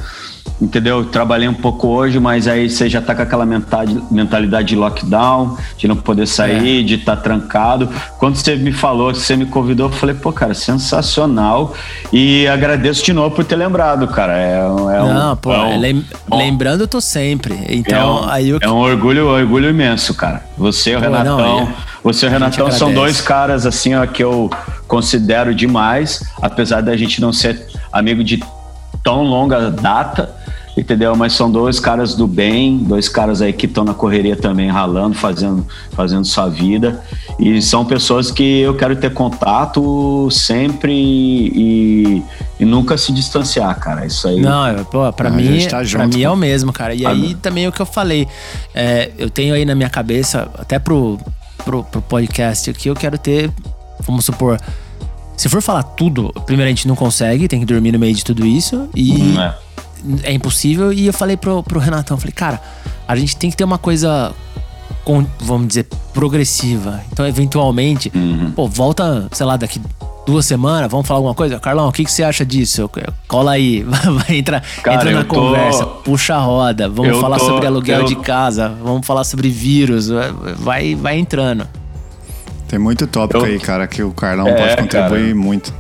[0.62, 1.04] entendeu?
[1.06, 5.56] Trabalhei um pouco hoje, mas aí você já tá com aquela mentali- mentalidade de lockdown,
[5.76, 7.88] de não poder sair, de estar trancado.
[8.20, 11.74] Quando você me falou, você me convidou, eu falei, pô, cara, sensacional.
[12.12, 14.36] E agradeço de novo por ter lembrado, cara.
[14.38, 17.58] É, um- é um- Não, pô, é um- lem- bom, lembrando eu tô sempre.
[17.68, 18.58] Então, é um, aí eu...
[18.62, 20.44] é um orgulho, orgulho imenso, cara.
[20.56, 21.36] Você e o Renatão.
[21.38, 21.74] não, é-
[22.04, 24.48] você e o Renatão são dois caras assim, ó, que eu
[24.86, 27.66] considero demais, apesar da gente não ser
[27.98, 28.42] amigo de
[29.02, 30.34] tão longa data,
[30.76, 31.16] entendeu?
[31.16, 35.14] Mas são dois caras do bem, dois caras aí que estão na correria também, ralando,
[35.14, 37.00] fazendo, fazendo sua vida.
[37.38, 42.22] E são pessoas que eu quero ter contato sempre e,
[42.58, 44.04] e nunca se distanciar, cara.
[44.04, 44.40] Isso aí.
[44.40, 46.94] Não, é, pô, pra A mim, tá pra mim é o mesmo, cara.
[46.94, 48.26] E aí também é o que eu falei.
[48.74, 51.18] É, eu tenho aí na minha cabeça, até pro,
[51.64, 53.50] pro, pro podcast aqui, eu quero ter,
[54.06, 54.58] vamos supor,
[55.36, 58.24] se for falar tudo, primeiro a gente não consegue, tem que dormir no meio de
[58.24, 58.88] tudo isso.
[58.94, 59.54] E Hum, é.
[60.24, 60.92] é impossível.
[60.92, 62.60] E eu falei pro, pro Renatão, falei, cara,
[63.06, 64.32] a gente tem que ter uma coisa,
[65.04, 67.02] com- vamos dizer, progressiva.
[67.12, 68.50] Então, eventualmente, Uhum.
[68.52, 69.80] pô, volta, sei lá, daqui
[70.26, 71.60] duas semanas, vamos falar alguma coisa?
[71.60, 72.90] Carlão, o que, que você acha disso?
[73.28, 73.84] Cola aí,
[74.26, 75.34] vai entrar, Cara, entra na tô...
[75.36, 77.44] conversa, puxa a roda, vamos eu falar tô...
[77.46, 78.06] sobre aluguel eu...
[78.06, 80.08] de casa, vamos falar sobre vírus,
[80.58, 81.68] vai, vai entrando.
[82.68, 83.44] Tem muito tópico eu...
[83.44, 85.34] aí, cara, que o Carlão é, pode contribuir cara.
[85.34, 85.74] muito.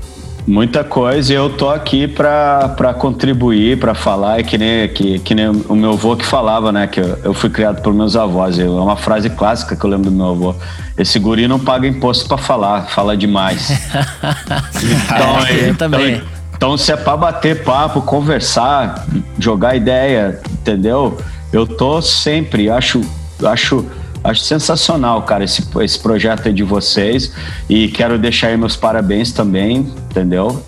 [0.46, 5.34] Muita coisa e eu tô aqui para contribuir, para falar, é que nem, que, que
[5.34, 6.86] nem o meu avô que falava, né?
[6.86, 8.56] Que eu, eu fui criado por meus avós.
[8.56, 10.54] É uma frase clássica que eu lembro do meu avô.
[10.96, 13.70] Esse guri não paga imposto para falar, fala demais.
[14.78, 16.14] então, é, eu também.
[16.14, 19.04] Então, então, se é para bater papo, conversar,
[19.38, 21.18] jogar ideia, entendeu?
[21.52, 23.02] Eu tô sempre, acho,
[23.42, 23.84] acho
[24.26, 27.32] Acho sensacional, cara, esse, esse projeto aí de vocês.
[27.68, 30.62] E quero deixar aí meus parabéns também, entendeu?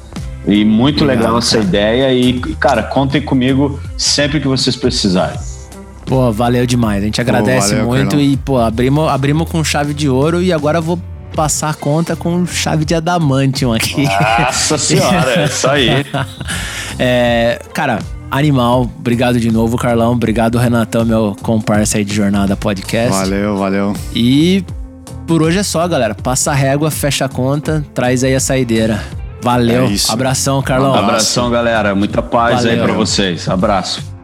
[0.47, 1.65] E muito Obrigado, legal essa cara.
[1.65, 2.15] ideia.
[2.15, 5.39] E, cara, contem comigo sempre que vocês precisarem.
[6.07, 7.03] Pô, valeu demais.
[7.03, 8.27] A gente agradece pô, valeu, muito Carlão.
[8.27, 10.99] e, pô, abrimos, abrimos com chave de ouro e agora vou
[11.35, 14.05] passar a conta com chave de adamantium aqui.
[14.39, 16.07] Nossa senhora, é isso aí.
[16.99, 17.99] é, cara,
[18.31, 20.13] Animal, obrigado de novo, Carlão.
[20.13, 23.11] Obrigado, Renatão, meu comparsa aí de Jornada Podcast.
[23.11, 23.95] Valeu, valeu.
[24.15, 24.65] E
[25.27, 26.15] por hoje é só, galera.
[26.15, 29.03] Passa a régua, fecha a conta, traz aí a saideira.
[29.41, 29.87] Valeu.
[29.87, 30.95] É Abração, Carlão.
[30.95, 31.95] Abração, galera.
[31.95, 32.73] Muita paz valeu.
[32.73, 33.49] aí para vocês.
[33.49, 34.18] Abraço.